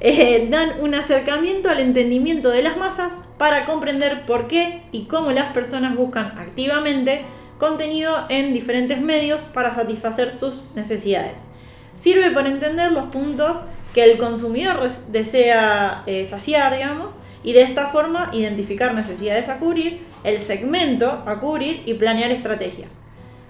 [0.00, 5.32] Eh, dan un acercamiento al entendimiento de las masas para comprender por qué y cómo
[5.32, 7.24] las personas buscan activamente
[7.58, 11.48] contenido en diferentes medios para satisfacer sus necesidades.
[11.94, 13.58] Sirve para entender los puntos
[13.92, 17.16] que el consumidor desea eh, saciar, digamos,
[17.48, 22.98] y de esta forma identificar necesidades a cubrir, el segmento a cubrir y planear estrategias.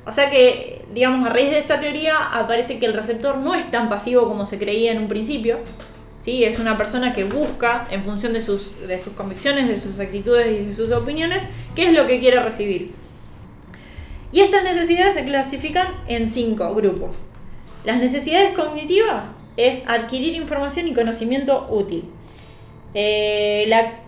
[0.06, 3.68] O sea que, digamos, a raíz de esta teoría aparece que el receptor no es
[3.72, 5.58] tan pasivo como se creía en un principio.
[6.20, 6.44] ¿sí?
[6.44, 10.46] Es una persona que busca, en función de sus, de sus convicciones, de sus actitudes
[10.46, 11.42] y de sus opiniones,
[11.74, 12.92] qué es lo que quiere recibir.
[14.30, 17.24] Y estas necesidades se clasifican en cinco grupos.
[17.84, 22.04] Las necesidades cognitivas es adquirir información y conocimiento útil.
[22.94, 24.00] Eh, la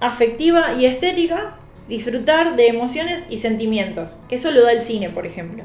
[0.00, 1.56] afectiva y estética,
[1.88, 5.64] disfrutar de emociones y sentimientos, que eso lo da el cine, por ejemplo.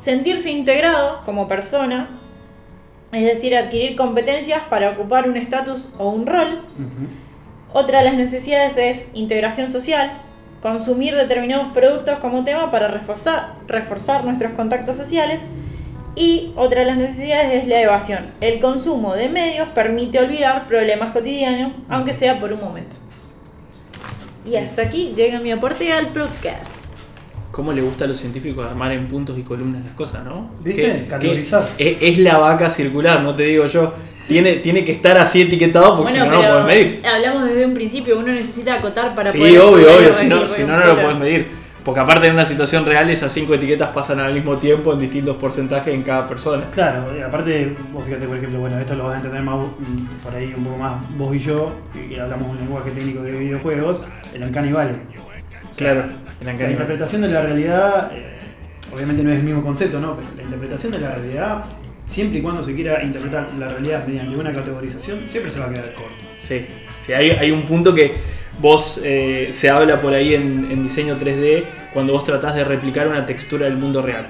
[0.00, 2.08] Sentirse integrado como persona,
[3.12, 6.64] es decir, adquirir competencias para ocupar un estatus o un rol.
[7.72, 10.12] Otra de las necesidades es integración social,
[10.62, 15.42] consumir determinados productos como tema para reforzar, reforzar nuestros contactos sociales.
[16.18, 18.26] Y otra de las necesidades es la evasión.
[18.40, 22.96] El consumo de medios permite olvidar problemas cotidianos, aunque sea por un momento.
[24.44, 26.74] Y hasta aquí llega mi aporte al podcast.
[27.52, 30.50] ¿Cómo le gusta a los científicos armar en puntos y columnas las cosas, no?
[30.60, 31.06] ¿Viste?
[31.08, 31.68] Categorizar.
[31.78, 33.94] Es, es la vaca circular, no te digo yo.
[34.26, 37.02] Tiene, tiene que estar así etiquetado porque si no, no lo puedes medir.
[37.06, 39.60] hablamos desde un principio, uno necesita acotar para Sí, poder...
[39.60, 41.57] obvio, poder obvio, si no, si no, no lo puedes medir.
[41.88, 45.38] Porque aparte en una situación real esas cinco etiquetas pasan al mismo tiempo en distintos
[45.38, 46.68] porcentajes en cada persona.
[46.70, 50.22] Claro, y aparte, vos fíjate, por ejemplo, bueno, esto lo vas a entender más mm,
[50.22, 54.02] por ahí un poco más vos y yo, que hablamos un lenguaje técnico de videojuegos,
[54.34, 54.96] el Uncanny Valley.
[55.78, 56.04] Claro,
[56.42, 58.36] en la interpretación de la realidad, eh,
[58.94, 60.14] obviamente no es el mismo concepto, ¿no?
[60.14, 61.64] Pero la interpretación de la realidad,
[62.04, 65.72] siempre y cuando se quiera interpretar la realidad mediante una categorización, siempre se va a
[65.72, 66.12] quedar corto.
[66.36, 66.66] Sí,
[67.00, 68.12] sí hay, hay un punto que
[68.60, 73.08] vos eh, se habla por ahí en, en diseño 3D cuando vos tratás de replicar
[73.08, 74.28] una textura del mundo real.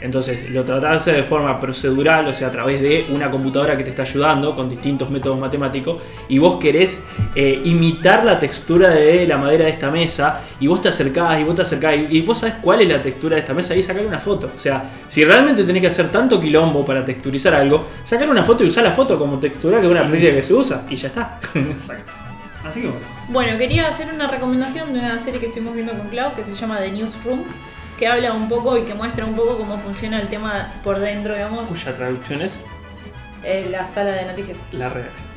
[0.00, 3.76] Entonces lo tratás de hacer de forma procedural, o sea, a través de una computadora
[3.76, 7.02] que te está ayudando con distintos métodos matemáticos, y vos querés
[7.34, 11.44] eh, imitar la textura de la madera de esta mesa, y vos te acercás y
[11.44, 14.04] vos te acercás, y, vos sabés cuál es la textura de esta mesa, y sacar
[14.04, 14.50] una foto.
[14.54, 18.64] O sea, si realmente tenés que hacer tanto quilombo para texturizar algo, sacar una foto
[18.64, 21.08] y usar la foto como textura, que es una práctica que se usa, y ya
[21.08, 21.38] está.
[21.54, 22.25] Exacto.
[22.66, 23.06] Así que bueno.
[23.28, 26.54] Bueno, quería hacer una recomendación de una serie que estuvimos viendo con Clau que se
[26.54, 27.42] llama The Newsroom,
[27.98, 31.34] que habla un poco y que muestra un poco cómo funciona el tema por dentro,
[31.34, 32.60] digamos, Cuya traducción es
[33.42, 35.28] en la sala de noticias, la redacción.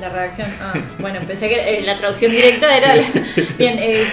[0.00, 0.48] la redacción.
[0.60, 2.96] Ah, bueno, pensé que eh, la traducción directa era...
[2.96, 3.02] la-
[3.58, 4.04] Bien, eh,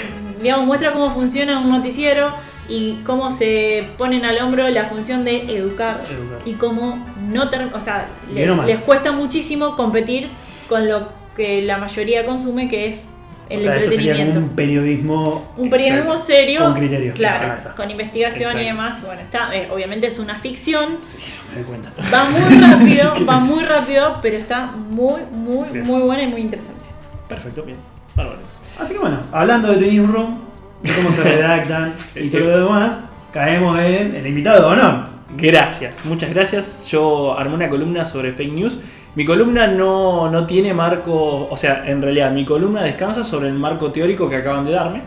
[0.41, 2.35] digamos, muestra cómo funciona un noticiero
[2.67, 6.39] y cómo se ponen al hombro la función de educar Educar.
[6.45, 10.29] y cómo no ter- o sea, les, les cuesta muchísimo competir
[10.69, 11.09] con lo
[11.39, 13.07] que la mayoría consume, que es
[13.49, 14.39] el o sea, esto sería entretenimiento.
[14.39, 15.53] un periodismo.
[15.55, 16.25] Un periodismo Exacto.
[16.25, 16.59] serio.
[16.65, 17.13] Con criterio.
[17.13, 19.01] Claro, con investigación y demás.
[19.01, 20.97] Bueno, está, eh, obviamente es una ficción.
[21.01, 21.17] Sí,
[21.49, 21.91] me doy cuenta.
[22.13, 25.85] Va muy rápido, va muy rápido, pero está muy, muy, Bien.
[25.87, 26.85] muy buena y muy interesante.
[27.29, 27.77] Perfecto, bien.
[28.17, 28.39] Bárbaro.
[28.77, 30.37] Así que bueno, hablando de The Newsroom,
[30.83, 32.99] de cómo se redactan y todo lo demás,
[33.31, 35.07] caemos en el invitado de honor.
[35.37, 36.87] Gracias, muchas gracias.
[36.89, 38.79] Yo armé una columna sobre fake news.
[39.15, 43.55] Mi columna no, no tiene marco, o sea, en realidad mi columna descansa sobre el
[43.55, 45.01] marco teórico que acaban de darme.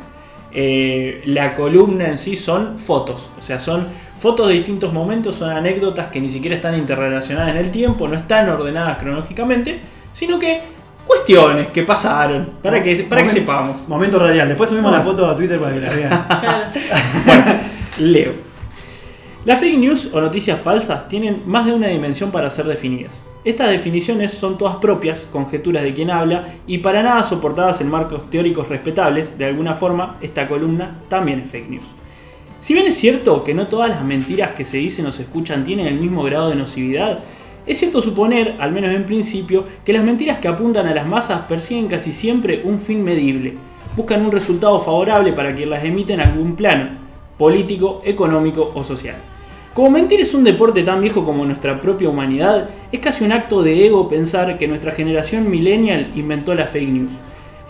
[0.52, 3.86] Eh, la columna en sí son fotos, o sea, son
[4.18, 8.16] fotos de distintos momentos, son anécdotas que ni siquiera están interrelacionadas en el tiempo, no
[8.16, 9.80] están ordenadas cronológicamente,
[10.12, 10.60] sino que
[11.06, 13.88] cuestiones que pasaron, para que, para que sepamos.
[13.88, 14.48] Momento radial.
[14.48, 15.04] Después subimos Bueno.
[15.04, 16.24] la foto a Twitter para que la vean.
[17.98, 18.32] Leo.
[19.44, 23.22] Las fake news o noticias falsas tienen más de una dimensión para ser definidas.
[23.44, 28.31] Estas definiciones son todas propias, conjeturas de quien habla, y para nada soportadas en marcos
[28.31, 31.86] teóricos respetables, de alguna forma, esta columna también es fake news.
[32.60, 35.64] Si bien es cierto que no todas las mentiras que se dicen o se escuchan
[35.64, 37.19] tienen el mismo grado de nocividad,
[37.66, 41.40] es cierto suponer, al menos en principio, que las mentiras que apuntan a las masas
[41.48, 43.55] persiguen casi siempre un fin medible,
[43.97, 46.90] buscan un resultado favorable para quien las emite en algún plano,
[47.36, 49.16] político, económico o social.
[49.74, 53.62] Como mentir es un deporte tan viejo como nuestra propia humanidad, es casi un acto
[53.62, 57.12] de ego pensar que nuestra generación millennial inventó la fake news.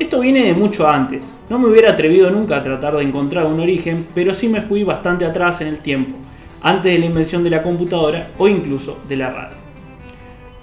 [0.01, 1.33] Esto viene de mucho antes.
[1.49, 4.83] No me hubiera atrevido nunca a tratar de encontrar un origen, pero sí me fui
[4.83, 6.17] bastante atrás en el tiempo,
[6.61, 9.57] antes de la invención de la computadora o incluso de la radio.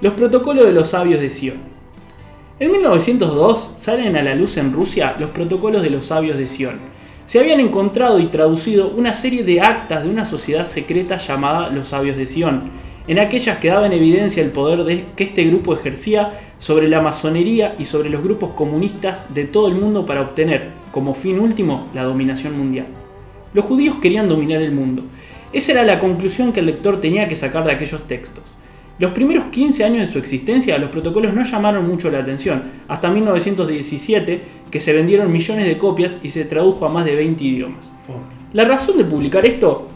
[0.02, 1.58] Los protocolos de los sabios de Sion.
[2.60, 6.99] En 1902 salen a la luz en Rusia los protocolos de los sabios de Sion.
[7.30, 11.90] Se habían encontrado y traducido una serie de actas de una sociedad secreta llamada los
[11.90, 12.72] sabios de Sion,
[13.08, 17.02] en aquellas que daba en evidencia el poder de, que este grupo ejercía sobre la
[17.02, 21.88] masonería y sobre los grupos comunistas de todo el mundo para obtener, como fin último,
[21.94, 22.88] la dominación mundial.
[23.54, 25.04] Los judíos querían dominar el mundo.
[25.54, 28.44] Esa era la conclusión que el lector tenía que sacar de aquellos textos.
[29.00, 33.10] Los primeros 15 años de su existencia, los protocolos no llamaron mucho la atención, hasta
[33.10, 37.94] 1917, que se vendieron millones de copias y se tradujo a más de 20 idiomas.
[38.52, 39.88] La razón de publicar esto,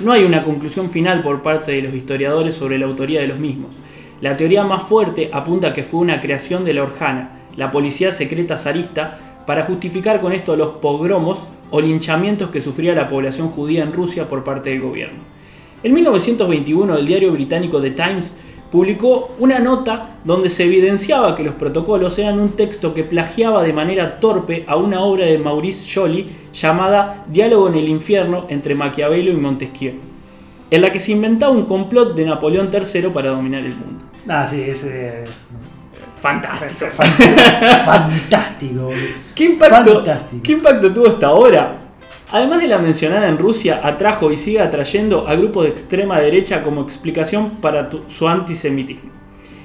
[0.00, 3.38] no hay una conclusión final por parte de los historiadores sobre la autoría de los
[3.38, 3.74] mismos.
[4.20, 8.12] La teoría más fuerte apunta a que fue una creación de la Orjana, la policía
[8.12, 13.82] secreta zarista, para justificar con esto los pogromos o linchamientos que sufría la población judía
[13.82, 15.35] en Rusia por parte del gobierno.
[15.82, 18.36] En 1921 el diario británico The Times
[18.70, 23.72] publicó una nota donde se evidenciaba que los protocolos eran un texto que plagiaba de
[23.72, 29.30] manera torpe a una obra de Maurice Joly llamada Diálogo en el infierno entre Maquiavelo
[29.30, 29.94] y Montesquieu,
[30.70, 34.04] en la que se inventaba un complot de Napoleón III para dominar el mundo.
[34.28, 35.24] Ah, sí, ese.
[36.20, 36.90] Fantástico.
[37.84, 38.96] Fantástico, boludo.
[39.34, 40.42] ¿Qué impacto, Fantástico.
[40.42, 41.85] ¿Qué impacto tuvo esta obra?
[42.32, 46.64] Además de la mencionada en Rusia, atrajo y sigue atrayendo a grupos de extrema derecha
[46.64, 49.12] como explicación para su antisemitismo.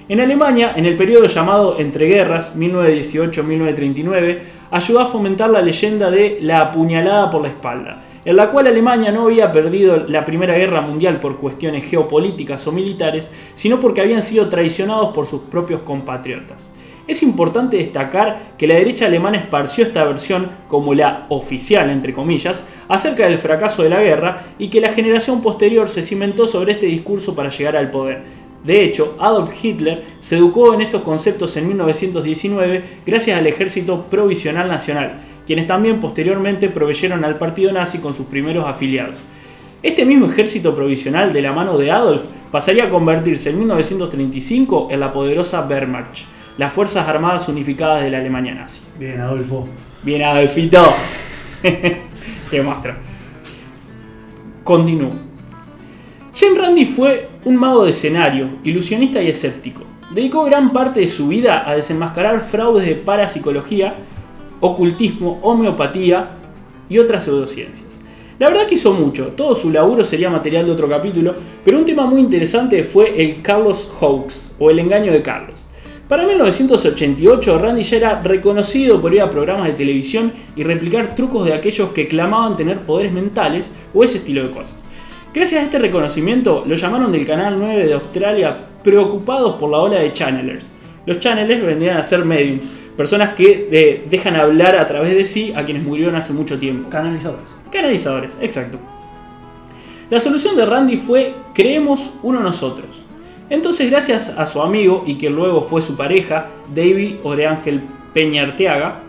[0.07, 4.39] En Alemania, en el periodo llamado Entre Guerras, 1918-1939,
[4.69, 9.11] ayudó a fomentar la leyenda de la apuñalada por la espalda, en la cual Alemania
[9.11, 14.21] no había perdido la Primera Guerra Mundial por cuestiones geopolíticas o militares, sino porque habían
[14.21, 16.69] sido traicionados por sus propios compatriotas.
[17.11, 22.63] Es importante destacar que la derecha alemana esparció esta versión como la oficial, entre comillas,
[22.87, 26.85] acerca del fracaso de la guerra y que la generación posterior se cimentó sobre este
[26.85, 28.21] discurso para llegar al poder.
[28.63, 34.69] De hecho, Adolf Hitler se educó en estos conceptos en 1919 gracias al Ejército Provisional
[34.69, 39.17] Nacional, quienes también posteriormente proveyeron al partido nazi con sus primeros afiliados.
[39.83, 42.21] Este mismo ejército provisional de la mano de Adolf
[42.51, 46.23] pasaría a convertirse en 1935 en la poderosa Wehrmacht,
[46.57, 48.81] las Fuerzas Armadas Unificadas de la Alemania nazi.
[48.99, 49.67] Bien, Adolfo.
[50.03, 50.85] Bien, Adolfito.
[52.51, 52.95] Te muestro.
[54.63, 55.11] Continúo.
[56.33, 59.81] Jim Randi fue un mago de escenario, ilusionista y escéptico.
[60.11, 63.95] Dedicó gran parte de su vida a desenmascarar fraudes de parapsicología,
[64.59, 66.29] ocultismo, homeopatía
[66.89, 68.01] y otras pseudociencias.
[68.39, 71.85] La verdad que hizo mucho, todo su laburo sería material de otro capítulo, pero un
[71.85, 75.67] tema muy interesante fue el Carlos Hoax o el engaño de Carlos.
[76.11, 81.45] Para 1988, Randy ya era reconocido por ir a programas de televisión y replicar trucos
[81.45, 84.83] de aquellos que clamaban tener poderes mentales o ese estilo de cosas.
[85.33, 89.99] Gracias a este reconocimiento, lo llamaron del Canal 9 de Australia preocupados por la ola
[89.99, 90.73] de channelers.
[91.05, 92.65] Los channelers vendrían a ser mediums,
[92.97, 96.89] personas que dejan hablar a través de sí a quienes murieron hace mucho tiempo.
[96.89, 97.55] Canalizadores.
[97.71, 98.77] Canalizadores, exacto.
[100.09, 103.05] La solución de Randy fue creemos uno nosotros.
[103.51, 107.81] Entonces, gracias a su amigo y que luego fue su pareja, David Oreángel
[108.13, 109.01] Peña Arteaga,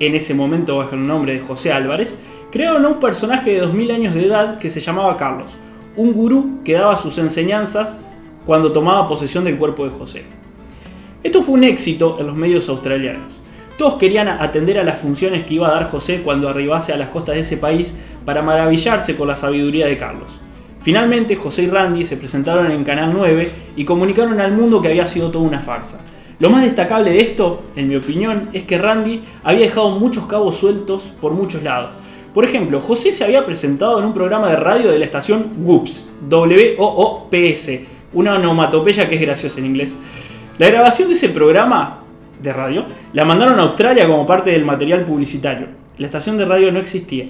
[0.00, 2.18] en ese momento bajo el nombre de José Álvarez,
[2.50, 5.52] crearon un personaje de 2000 años de edad que se llamaba Carlos,
[5.94, 8.00] un gurú que daba sus enseñanzas
[8.44, 10.24] cuando tomaba posesión del cuerpo de José.
[11.22, 13.38] Esto fue un éxito en los medios australianos.
[13.78, 17.10] Todos querían atender a las funciones que iba a dar José cuando arribase a las
[17.10, 17.94] costas de ese país
[18.24, 20.40] para maravillarse con la sabiduría de Carlos.
[20.84, 25.06] Finalmente, José y Randy se presentaron en Canal 9 y comunicaron al mundo que había
[25.06, 25.98] sido toda una farsa.
[26.38, 30.56] Lo más destacable de esto, en mi opinión, es que Randy había dejado muchos cabos
[30.58, 31.92] sueltos por muchos lados.
[32.34, 36.04] Por ejemplo, José se había presentado en un programa de radio de la estación WOOPS,
[36.28, 39.96] W-O-O-P-S, una onomatopeya que es graciosa en inglés.
[40.58, 42.00] La grabación de ese programa
[42.42, 42.84] de radio
[43.14, 45.68] la mandaron a Australia como parte del material publicitario.
[45.96, 47.26] La estación de radio no existía.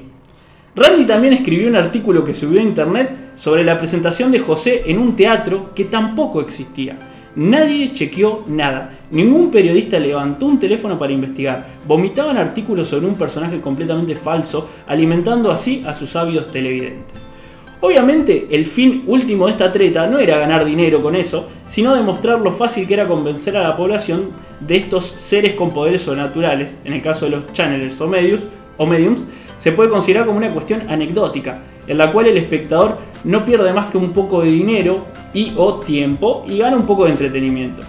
[0.76, 4.98] Randy también escribió un artículo que subió a internet sobre la presentación de José en
[4.98, 6.96] un teatro que tampoco existía.
[7.36, 8.98] Nadie chequeó nada.
[9.10, 11.66] Ningún periodista levantó un teléfono para investigar.
[11.86, 17.26] Vomitaban artículos sobre un personaje completamente falso, alimentando así a sus ávidos televidentes.
[17.80, 22.40] Obviamente, el fin último de esta treta no era ganar dinero con eso, sino demostrar
[22.40, 24.30] lo fácil que era convencer a la población
[24.60, 28.40] de estos seres con poderes sobrenaturales, en el caso de los channelers o, medios,
[28.78, 29.26] o mediums,
[29.56, 33.86] se puede considerar como una cuestión anecdótica, en la cual el espectador no pierde más
[33.86, 37.82] que un poco de dinero y o tiempo y gana un poco de entretenimiento.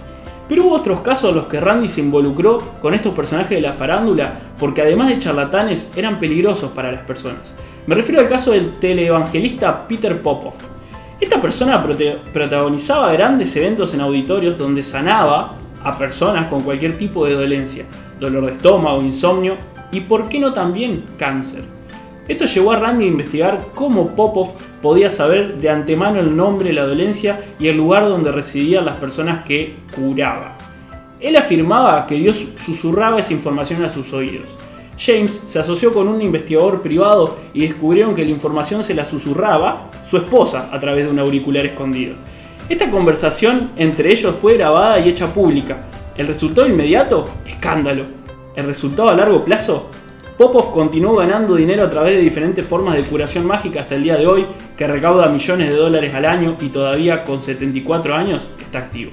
[0.48, 3.74] Pero hubo otros casos en los que Randy se involucró con estos personajes de la
[3.74, 7.54] farándula porque además de charlatanes eran peligrosos para las personas.
[7.88, 10.56] Me refiero al caso del teleevangelista Peter Popoff.
[11.20, 11.84] Esta persona
[12.34, 17.86] protagonizaba grandes eventos en auditorios donde sanaba a personas con cualquier tipo de dolencia,
[18.20, 19.56] dolor de estómago, insomnio
[19.96, 21.64] y por qué no también cáncer.
[22.28, 24.50] Esto llevó a Randy a investigar cómo Popov
[24.82, 29.46] podía saber de antemano el nombre, la dolencia y el lugar donde residían las personas
[29.46, 30.58] que curaba.
[31.22, 34.58] Él afirmaba que Dios susurraba esa información a sus oídos.
[34.98, 39.90] James se asoció con un investigador privado y descubrieron que la información se la susurraba
[40.04, 42.16] su esposa a través de un auricular escondido.
[42.68, 45.86] Esta conversación entre ellos fue grabada y hecha pública.
[46.18, 48.25] El resultado inmediato, escándalo.
[48.56, 49.90] El resultado a largo plazo,
[50.38, 54.16] Popov continuó ganando dinero a través de diferentes formas de curación mágica hasta el día
[54.16, 54.46] de hoy,
[54.78, 59.12] que recauda millones de dólares al año y todavía con 74 años está activo.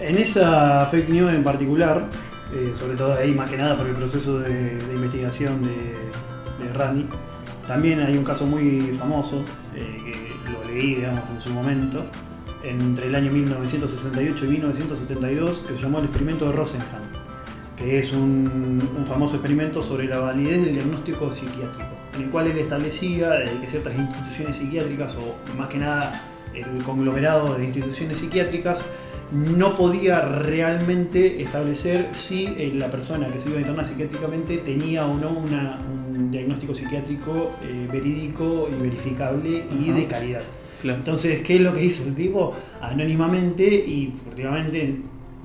[0.00, 2.08] En esa fake news en particular,
[2.54, 7.06] eh, sobre todo ahí más que nada por el proceso de, investigación de, Randy,
[7.66, 9.42] también hay un caso muy famoso,
[9.74, 12.04] eh, que lo leí digamos, en su momento,
[12.62, 17.07] entre el año 1968 y 1972, que se llamó el experimento de Rosenham
[17.78, 22.58] que es un, famoso experimento sobre la validez del diagnóstico psiquiátrico, en el cual él
[22.58, 28.84] establecía que ciertas instituciones psiquiátricas, o más que nada el conglomerado de instituciones psiquiátricas,
[29.32, 35.06] no podía realmente establecer si eh, la persona que se iba a internar psiquiátricamente tenía
[35.06, 40.42] o no un diagnóstico psiquiátrico eh, verídico y verificable y de calidad.
[40.82, 42.54] Entonces, ¿qué es lo que hizo el tipo?
[42.80, 44.96] Anónimamente y furtivamente,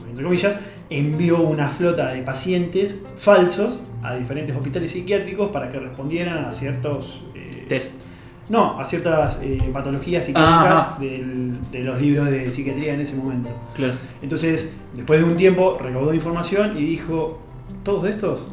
[0.10, 0.58] entre comillas,
[0.98, 7.24] envió una flota de pacientes falsos a diferentes hospitales psiquiátricos para que respondieran a ciertos
[7.36, 8.04] eh, test.
[8.50, 13.50] No, a ciertas eh, patologías psiquiátricas de los libros de psiquiatría en ese momento.
[13.74, 13.94] Claro.
[14.22, 17.40] Entonces, después de un tiempo, recaudó información y dijo:
[17.84, 18.46] Todos estos,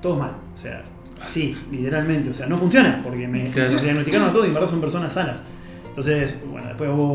[0.00, 0.32] todos mal.
[0.54, 0.82] O sea,
[1.28, 2.30] sí, literalmente.
[2.30, 5.42] O sea, no funciona porque me, diagnosticaron a todos y en verdad son personas sanas.
[5.86, 7.12] Entonces, bueno, después hubo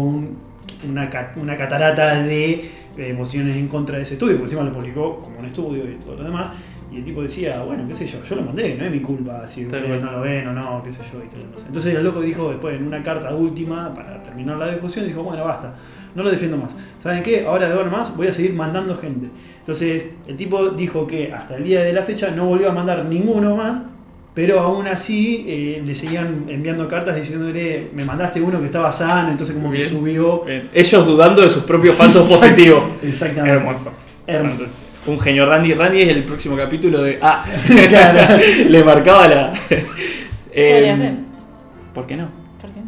[0.87, 5.39] una, una catarata de emociones en contra de ese estudio, porque encima lo publicó como
[5.39, 6.51] un estudio y todo lo demás.
[6.91, 9.47] Y el tipo decía, bueno, qué sé yo, yo lo mandé, no es mi culpa
[9.47, 11.65] si ustedes no lo ven o no, qué sé yo, y todo lo.
[11.65, 15.43] Entonces el loco dijo después en una carta última, para terminar la discusión, dijo, bueno,
[15.43, 15.73] basta,
[16.13, 16.75] no lo defiendo más.
[16.99, 17.47] ¿Saben qué?
[17.47, 19.27] Ahora de ahora más voy a seguir mandando gente.
[19.57, 23.05] Entonces el tipo dijo que hasta el día de la fecha no volvió a mandar
[23.05, 23.81] ninguno más
[24.33, 29.29] pero aún así eh, le seguían enviando cartas diciéndole, me mandaste uno que estaba sano,
[29.29, 30.45] entonces como que subió.
[30.73, 32.83] Ellos dudando de sus propios falsos positivos.
[33.03, 33.57] Exactamente.
[33.57, 33.91] Hermoso.
[34.25, 34.65] Hermoso.
[35.05, 35.73] Un genio Randy.
[35.73, 37.19] Randy es el próximo capítulo de.
[37.21, 37.45] Ah,
[38.69, 39.53] le marcaba la.
[40.51, 41.15] eh,
[41.93, 42.27] ¿Por qué no?
[42.59, 42.79] ¿Por qué?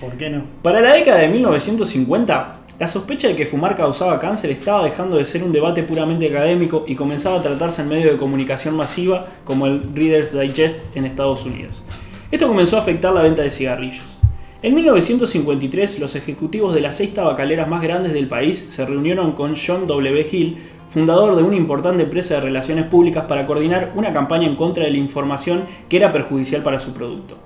[0.00, 0.44] ¿Por qué no?
[0.62, 5.24] Para la década de 1950, la sospecha de que fumar causaba cáncer estaba dejando de
[5.24, 9.66] ser un debate puramente académico y comenzaba a tratarse en medio de comunicación masiva como
[9.66, 11.82] el Reader's Digest en Estados Unidos.
[12.30, 14.18] Esto comenzó a afectar la venta de cigarrillos.
[14.62, 19.54] En 1953, los ejecutivos de las seis tabacaleras más grandes del país se reunieron con
[19.54, 20.26] John W.
[20.30, 20.58] Hill,
[20.88, 24.90] fundador de una importante empresa de relaciones públicas, para coordinar una campaña en contra de
[24.90, 27.38] la información que era perjudicial para su producto.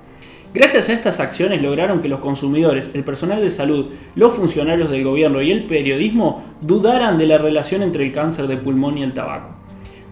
[0.52, 5.04] Gracias a estas acciones lograron que los consumidores, el personal de salud, los funcionarios del
[5.04, 9.12] gobierno y el periodismo dudaran de la relación entre el cáncer de pulmón y el
[9.12, 9.50] tabaco.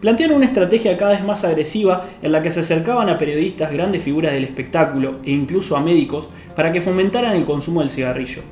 [0.01, 4.05] Plantearon una estrategia cada vez más agresiva en la que se acercaban a periodistas, grandes
[4.05, 8.43] figuras del espectáculo e incluso a médicos para que fomentaran el consumo del cigarrillo.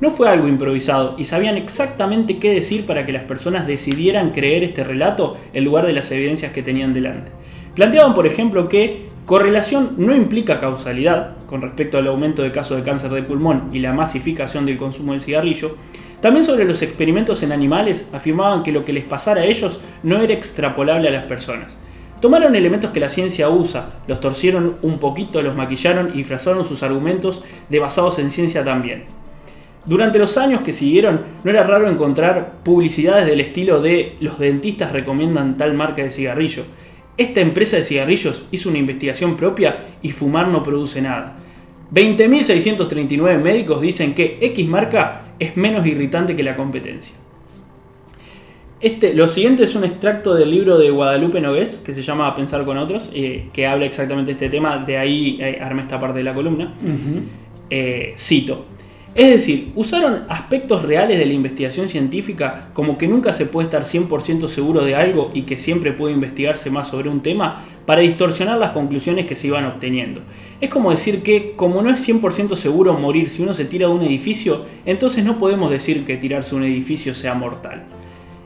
[0.00, 4.64] No fue algo improvisado y sabían exactamente qué decir para que las personas decidieran creer
[4.64, 7.32] este relato en lugar de las evidencias que tenían delante.
[7.74, 12.82] Planteaban, por ejemplo, que correlación no implica causalidad con respecto al aumento de casos de
[12.82, 15.76] cáncer de pulmón y la masificación del consumo del cigarrillo.
[16.20, 20.22] También sobre los experimentos en animales afirmaban que lo que les pasara a ellos no
[20.22, 21.76] era extrapolable a las personas.
[22.20, 26.82] Tomaron elementos que la ciencia usa, los torcieron un poquito, los maquillaron y disfrazaron sus
[26.82, 29.04] argumentos de basados en ciencia también.
[29.84, 34.92] Durante los años que siguieron, no era raro encontrar publicidades del estilo de los dentistas
[34.92, 36.64] recomiendan tal marca de cigarrillo.
[37.16, 41.36] Esta empresa de cigarrillos hizo una investigación propia y fumar no produce nada.
[41.92, 47.14] 20.639 médicos dicen que X marca es menos irritante que la competencia.
[48.80, 52.64] Este, lo siguiente es un extracto del libro de Guadalupe Nogués, que se llama Pensar
[52.64, 56.18] con otros, eh, que habla exactamente de este tema, de ahí eh, armé esta parte
[56.18, 56.74] de la columna.
[57.70, 58.66] Eh, cito,
[59.14, 63.82] es decir, usaron aspectos reales de la investigación científica como que nunca se puede estar
[63.82, 68.58] 100% seguro de algo y que siempre puede investigarse más sobre un tema para distorsionar
[68.58, 70.22] las conclusiones que se iban obteniendo.
[70.60, 73.92] Es como decir que como no es 100% seguro morir si uno se tira de
[73.92, 77.84] un edificio, entonces no podemos decir que tirarse de un edificio sea mortal.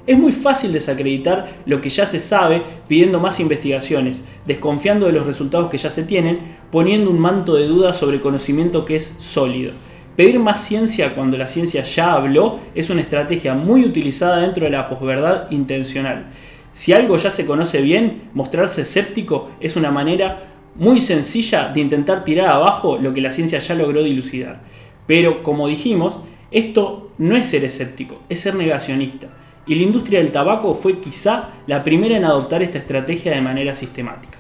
[0.07, 5.27] Es muy fácil desacreditar lo que ya se sabe pidiendo más investigaciones, desconfiando de los
[5.27, 6.41] resultados que ya se tienen,
[6.71, 9.73] poniendo un manto de dudas sobre conocimiento que es sólido.
[10.19, 14.71] Pedir más ciencia cuando la ciencia ya habló es una estrategia muy utilizada dentro de
[14.73, 16.27] la posverdad intencional.
[16.73, 22.25] Si algo ya se conoce bien, mostrarse escéptico es una manera muy sencilla de intentar
[22.25, 24.63] tirar abajo lo que la ciencia ya logró dilucidar.
[25.07, 26.19] Pero, como dijimos,
[26.51, 29.29] esto no es ser escéptico, es ser negacionista.
[29.69, 33.73] Y la industria del tabaco fue quizá la primera en adoptar esta estrategia de manera
[33.77, 34.38] sistemática.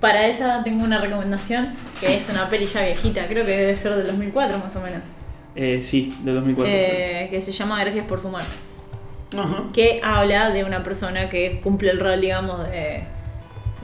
[0.00, 3.94] Para esa tengo una recomendación, que es una peli ya viejita, creo que debe ser
[3.94, 5.00] del 2004 más o menos.
[5.54, 6.72] Eh, sí, de 2004.
[6.74, 8.44] Eh, que se llama Gracias por fumar.
[9.36, 9.64] Ajá.
[9.72, 13.04] Que habla de una persona que cumple el rol, digamos, de.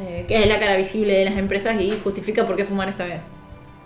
[0.00, 3.06] eh, que es la cara visible de las empresas y justifica por qué fumar está
[3.06, 3.20] bien.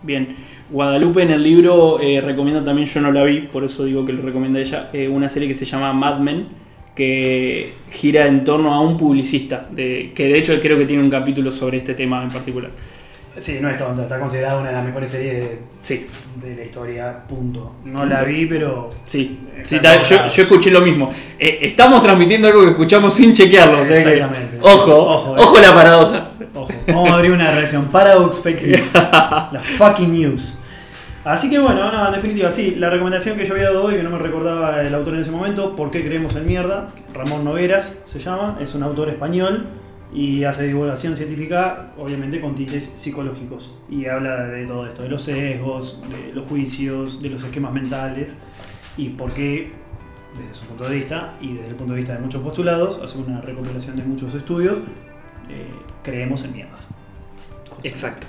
[0.02, 0.36] Bien,
[0.70, 4.12] Guadalupe en el libro eh, recomienda también, yo no la vi, por eso digo que
[4.12, 6.48] lo recomienda ella, una serie que se llama Mad Men,
[6.96, 11.10] que gira en torno a un publicista, de, que de hecho creo que tiene un
[11.10, 12.70] capítulo sobre este tema en particular.
[13.38, 16.06] Sí, no es tonto, está considerada una de las mejores series de, Sí,
[16.42, 17.74] de la historia, punto.
[17.84, 18.90] No la vi, pero.
[19.04, 19.78] sí, Está sí,
[20.16, 21.10] ta- yo, escuché lo mismo.
[21.38, 24.56] Eh, estamos transmitiendo algo que escuchamos sin chequearlo, o sea que- Exactamente.
[24.62, 25.62] ojo, Ojo, ojo, eh.
[25.62, 26.30] la paradoja.
[26.54, 27.84] Ojo, vamos a abrir una reacción.
[27.92, 28.80] Paradox Fake News.
[28.94, 30.58] la fucking news.
[31.26, 34.02] Así que bueno, no, en definitiva, sí, la recomendación que yo había dado hoy, que
[34.04, 36.90] no me recordaba el autor en ese momento, ¿Por qué creemos en mierda?
[37.12, 39.66] Ramón Nogueras se llama, es un autor español
[40.14, 43.74] y hace divulgación científica, obviamente con tintes psicológicos.
[43.90, 48.32] Y habla de todo esto, de los sesgos, de los juicios, de los esquemas mentales
[48.96, 49.72] y por qué,
[50.38, 53.18] desde su punto de vista y desde el punto de vista de muchos postulados, hace
[53.18, 54.78] una recopilación de muchos estudios,
[55.50, 55.66] eh,
[56.04, 56.86] creemos en mierdas.
[57.82, 58.28] Exacto.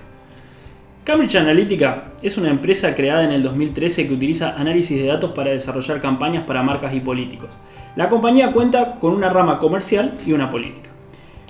[1.07, 5.51] Cambridge Analytica es una empresa creada en el 2013 que utiliza análisis de datos para
[5.51, 7.47] desarrollar campañas para marcas y políticos.
[7.95, 10.89] La compañía cuenta con una rama comercial y una política.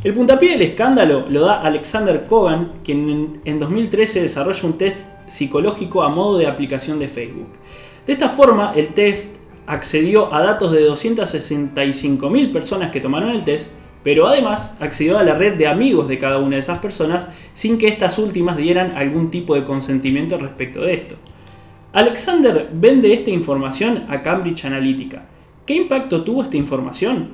[0.03, 5.09] El puntapié del escándalo lo da Alexander Kogan, quien en- en 2013 desarrolla un test
[5.25, 7.49] psicológico a modo de aplicación de Facebook.
[8.05, 13.71] De esta forma, el test accedió a datos de 265.000 personas que tomaron el test,
[14.07, 17.77] pero además accedió a la red de amigos de cada una de esas personas sin
[17.77, 21.15] que estas últimas dieran algún tipo de consentimiento respecto de esto.
[21.91, 25.25] Alexander vende esta información a Cambridge Analytica.
[25.65, 27.31] ¿Qué impacto tuvo esta información?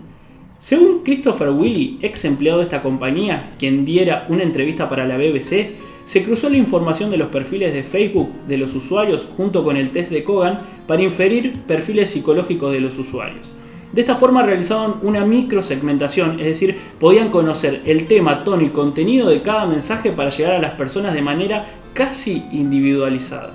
[0.58, 5.76] Según Christopher Willy, ex empleado de esta compañía, quien diera una entrevista para la BBC,
[6.06, 9.92] se cruzó la información de los perfiles de Facebook de los usuarios junto con el
[9.92, 13.52] test de Kogan para inferir perfiles psicológicos de los usuarios.
[13.94, 19.30] De esta forma realizaban una microsegmentación, es decir, podían conocer el tema, tono y contenido
[19.30, 23.52] de cada mensaje para llegar a las personas de manera casi individualizada.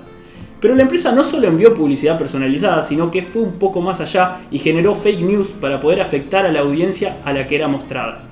[0.61, 4.39] Pero la empresa no solo envió publicidad personalizada, sino que fue un poco más allá
[4.49, 8.23] y generó fake news para poder afectar a la audiencia a la que era mostrada.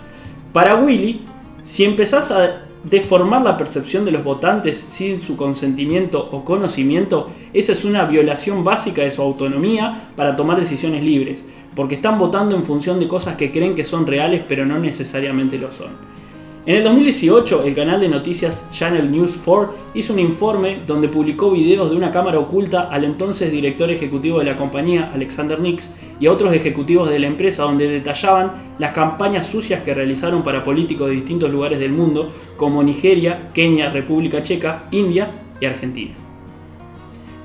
[0.53, 1.25] Para Willy,
[1.63, 7.73] si empezás a deformar la percepción de los votantes sin su consentimiento o conocimiento, esa
[7.73, 11.43] es una violación básica de su autonomía para tomar decisiones libres,
[11.77, 15.59] porque están votando en función de cosas que creen que son reales pero no necesariamente
[15.59, 15.89] lo son.
[16.65, 21.51] En el 2018, el canal de noticias Channel News 4 hizo un informe donde publicó
[21.51, 26.25] videos de una cámara oculta al entonces director ejecutivo de la compañía, Alexander Nix, y
[26.25, 31.09] a otros ejecutivos de la empresa donde detallaban las campañas sucias que realizaron para políticos
[31.09, 35.29] de distintos lugares del mundo, como Nigeria, Kenia, República Checa, India
[35.61, 36.15] y Argentina.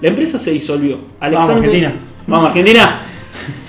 [0.00, 0.98] La empresa se disolvió.
[1.20, 1.94] Vamos, Argentina.
[2.26, 3.11] Vamos, Argentina.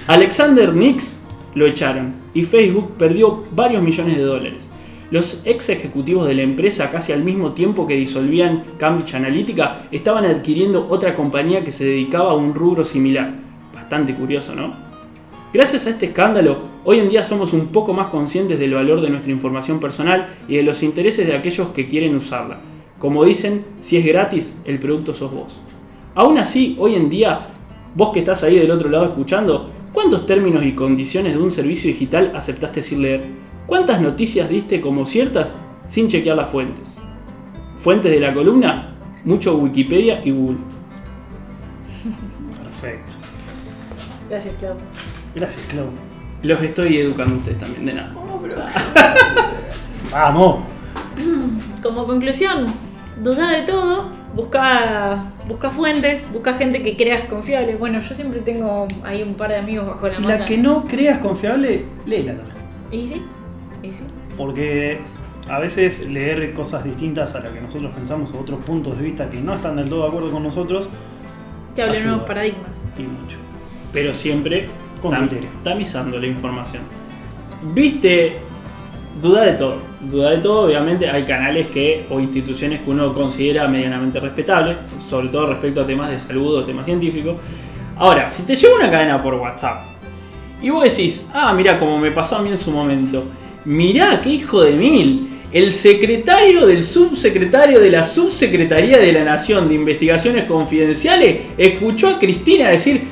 [0.08, 1.22] Alexander Nix
[1.56, 4.68] lo echaron y Facebook perdió varios millones de dólares.
[5.12, 10.26] Los ex ejecutivos de la empresa, casi al mismo tiempo que disolvían Cambridge Analytica, estaban
[10.26, 13.36] adquiriendo otra compañía que se dedicaba a un rubro similar.
[13.76, 14.74] Bastante curioso, ¿no?
[15.54, 19.12] Gracias a este escándalo, hoy en día somos un poco más conscientes del valor de
[19.12, 22.58] nuestra información personal y de los intereses de aquellos que quieren usarla.
[22.98, 25.62] Como dicen, si es gratis, el producto sos vos.
[26.16, 27.50] Aún así, hoy en día,
[27.96, 31.90] vos que estás ahí del otro lado escuchando, ¿cuántos términos y condiciones de un servicio
[31.90, 33.22] digital aceptaste sin leer?
[33.66, 35.56] ¿Cuántas noticias diste como ciertas
[35.88, 36.98] sin chequear las fuentes?
[37.78, 40.58] Fuentes de la columna, mucho Wikipedia y Google.
[42.64, 43.14] Perfecto.
[44.30, 44.76] Gracias, Clau.
[45.36, 45.86] Gracias, Clau.
[46.42, 48.14] Los estoy educando a ustedes también, de nada.
[50.12, 50.60] Vamos.
[51.82, 52.74] Como conclusión,
[53.22, 57.76] duda de todo, busca, busca fuentes, busca gente que creas confiable.
[57.76, 60.38] Bueno, yo siempre tengo ahí un par de amigos bajo la Y manga.
[60.40, 62.58] la que no creas confiable, léela también.
[62.92, 63.24] ¿Y sí?
[63.84, 64.04] ¿Y sí?
[64.38, 65.00] Porque
[65.50, 69.30] a veces leer cosas distintas a lo que nosotros pensamos o otros puntos de vista
[69.30, 70.88] que no están del todo de acuerdo con nosotros,
[71.76, 72.86] Te hablo de nuevos paradigmas.
[72.98, 73.38] y mucho.
[73.92, 74.68] Pero siempre
[75.02, 75.50] Con tam- criterio.
[75.64, 76.84] tamizando la información.
[77.74, 78.38] Viste,
[79.22, 79.76] duda de todo.
[80.02, 84.78] Duda de todo, obviamente hay canales que o instituciones que uno considera medianamente respetables,
[85.08, 87.36] sobre todo respecto a temas de salud o temas científicos.
[87.96, 89.86] Ahora, si te llega una cadena por WhatsApp
[90.62, 93.24] y vos decís, ah, mira, como me pasó a mí en su momento,
[93.66, 95.30] mirá, qué hijo de mil.
[95.52, 102.18] El secretario del subsecretario de la Subsecretaría de la Nación de Investigaciones Confidenciales escuchó a
[102.20, 103.04] Cristina decir,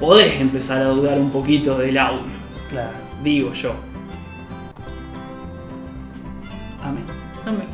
[0.00, 2.22] podés empezar a dudar un poquito del audio,
[2.68, 2.90] Claro.
[3.22, 3.74] digo yo.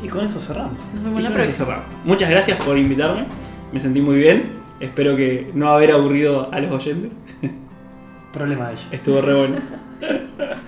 [0.03, 0.73] Y con eso cerramos.
[0.95, 1.67] Nos Y vemos la con eso próxima.
[1.67, 1.85] cerramos.
[2.05, 3.25] Muchas gracias por invitarme,
[3.73, 7.17] me sentí muy bien, espero que no haber aburrido a los oyentes,
[8.33, 8.83] Problema de ella.
[8.91, 9.57] estuvo re bueno.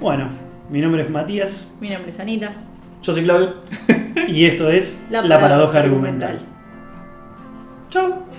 [0.00, 0.28] Bueno,
[0.68, 2.52] mi nombre es Matías Mi nombre es Anita.
[3.02, 3.54] Yo soy Claudio.
[4.28, 6.30] y esto es La La, paradoja paradoja argumental.
[6.30, 6.52] argumental.
[7.90, 8.31] Chao.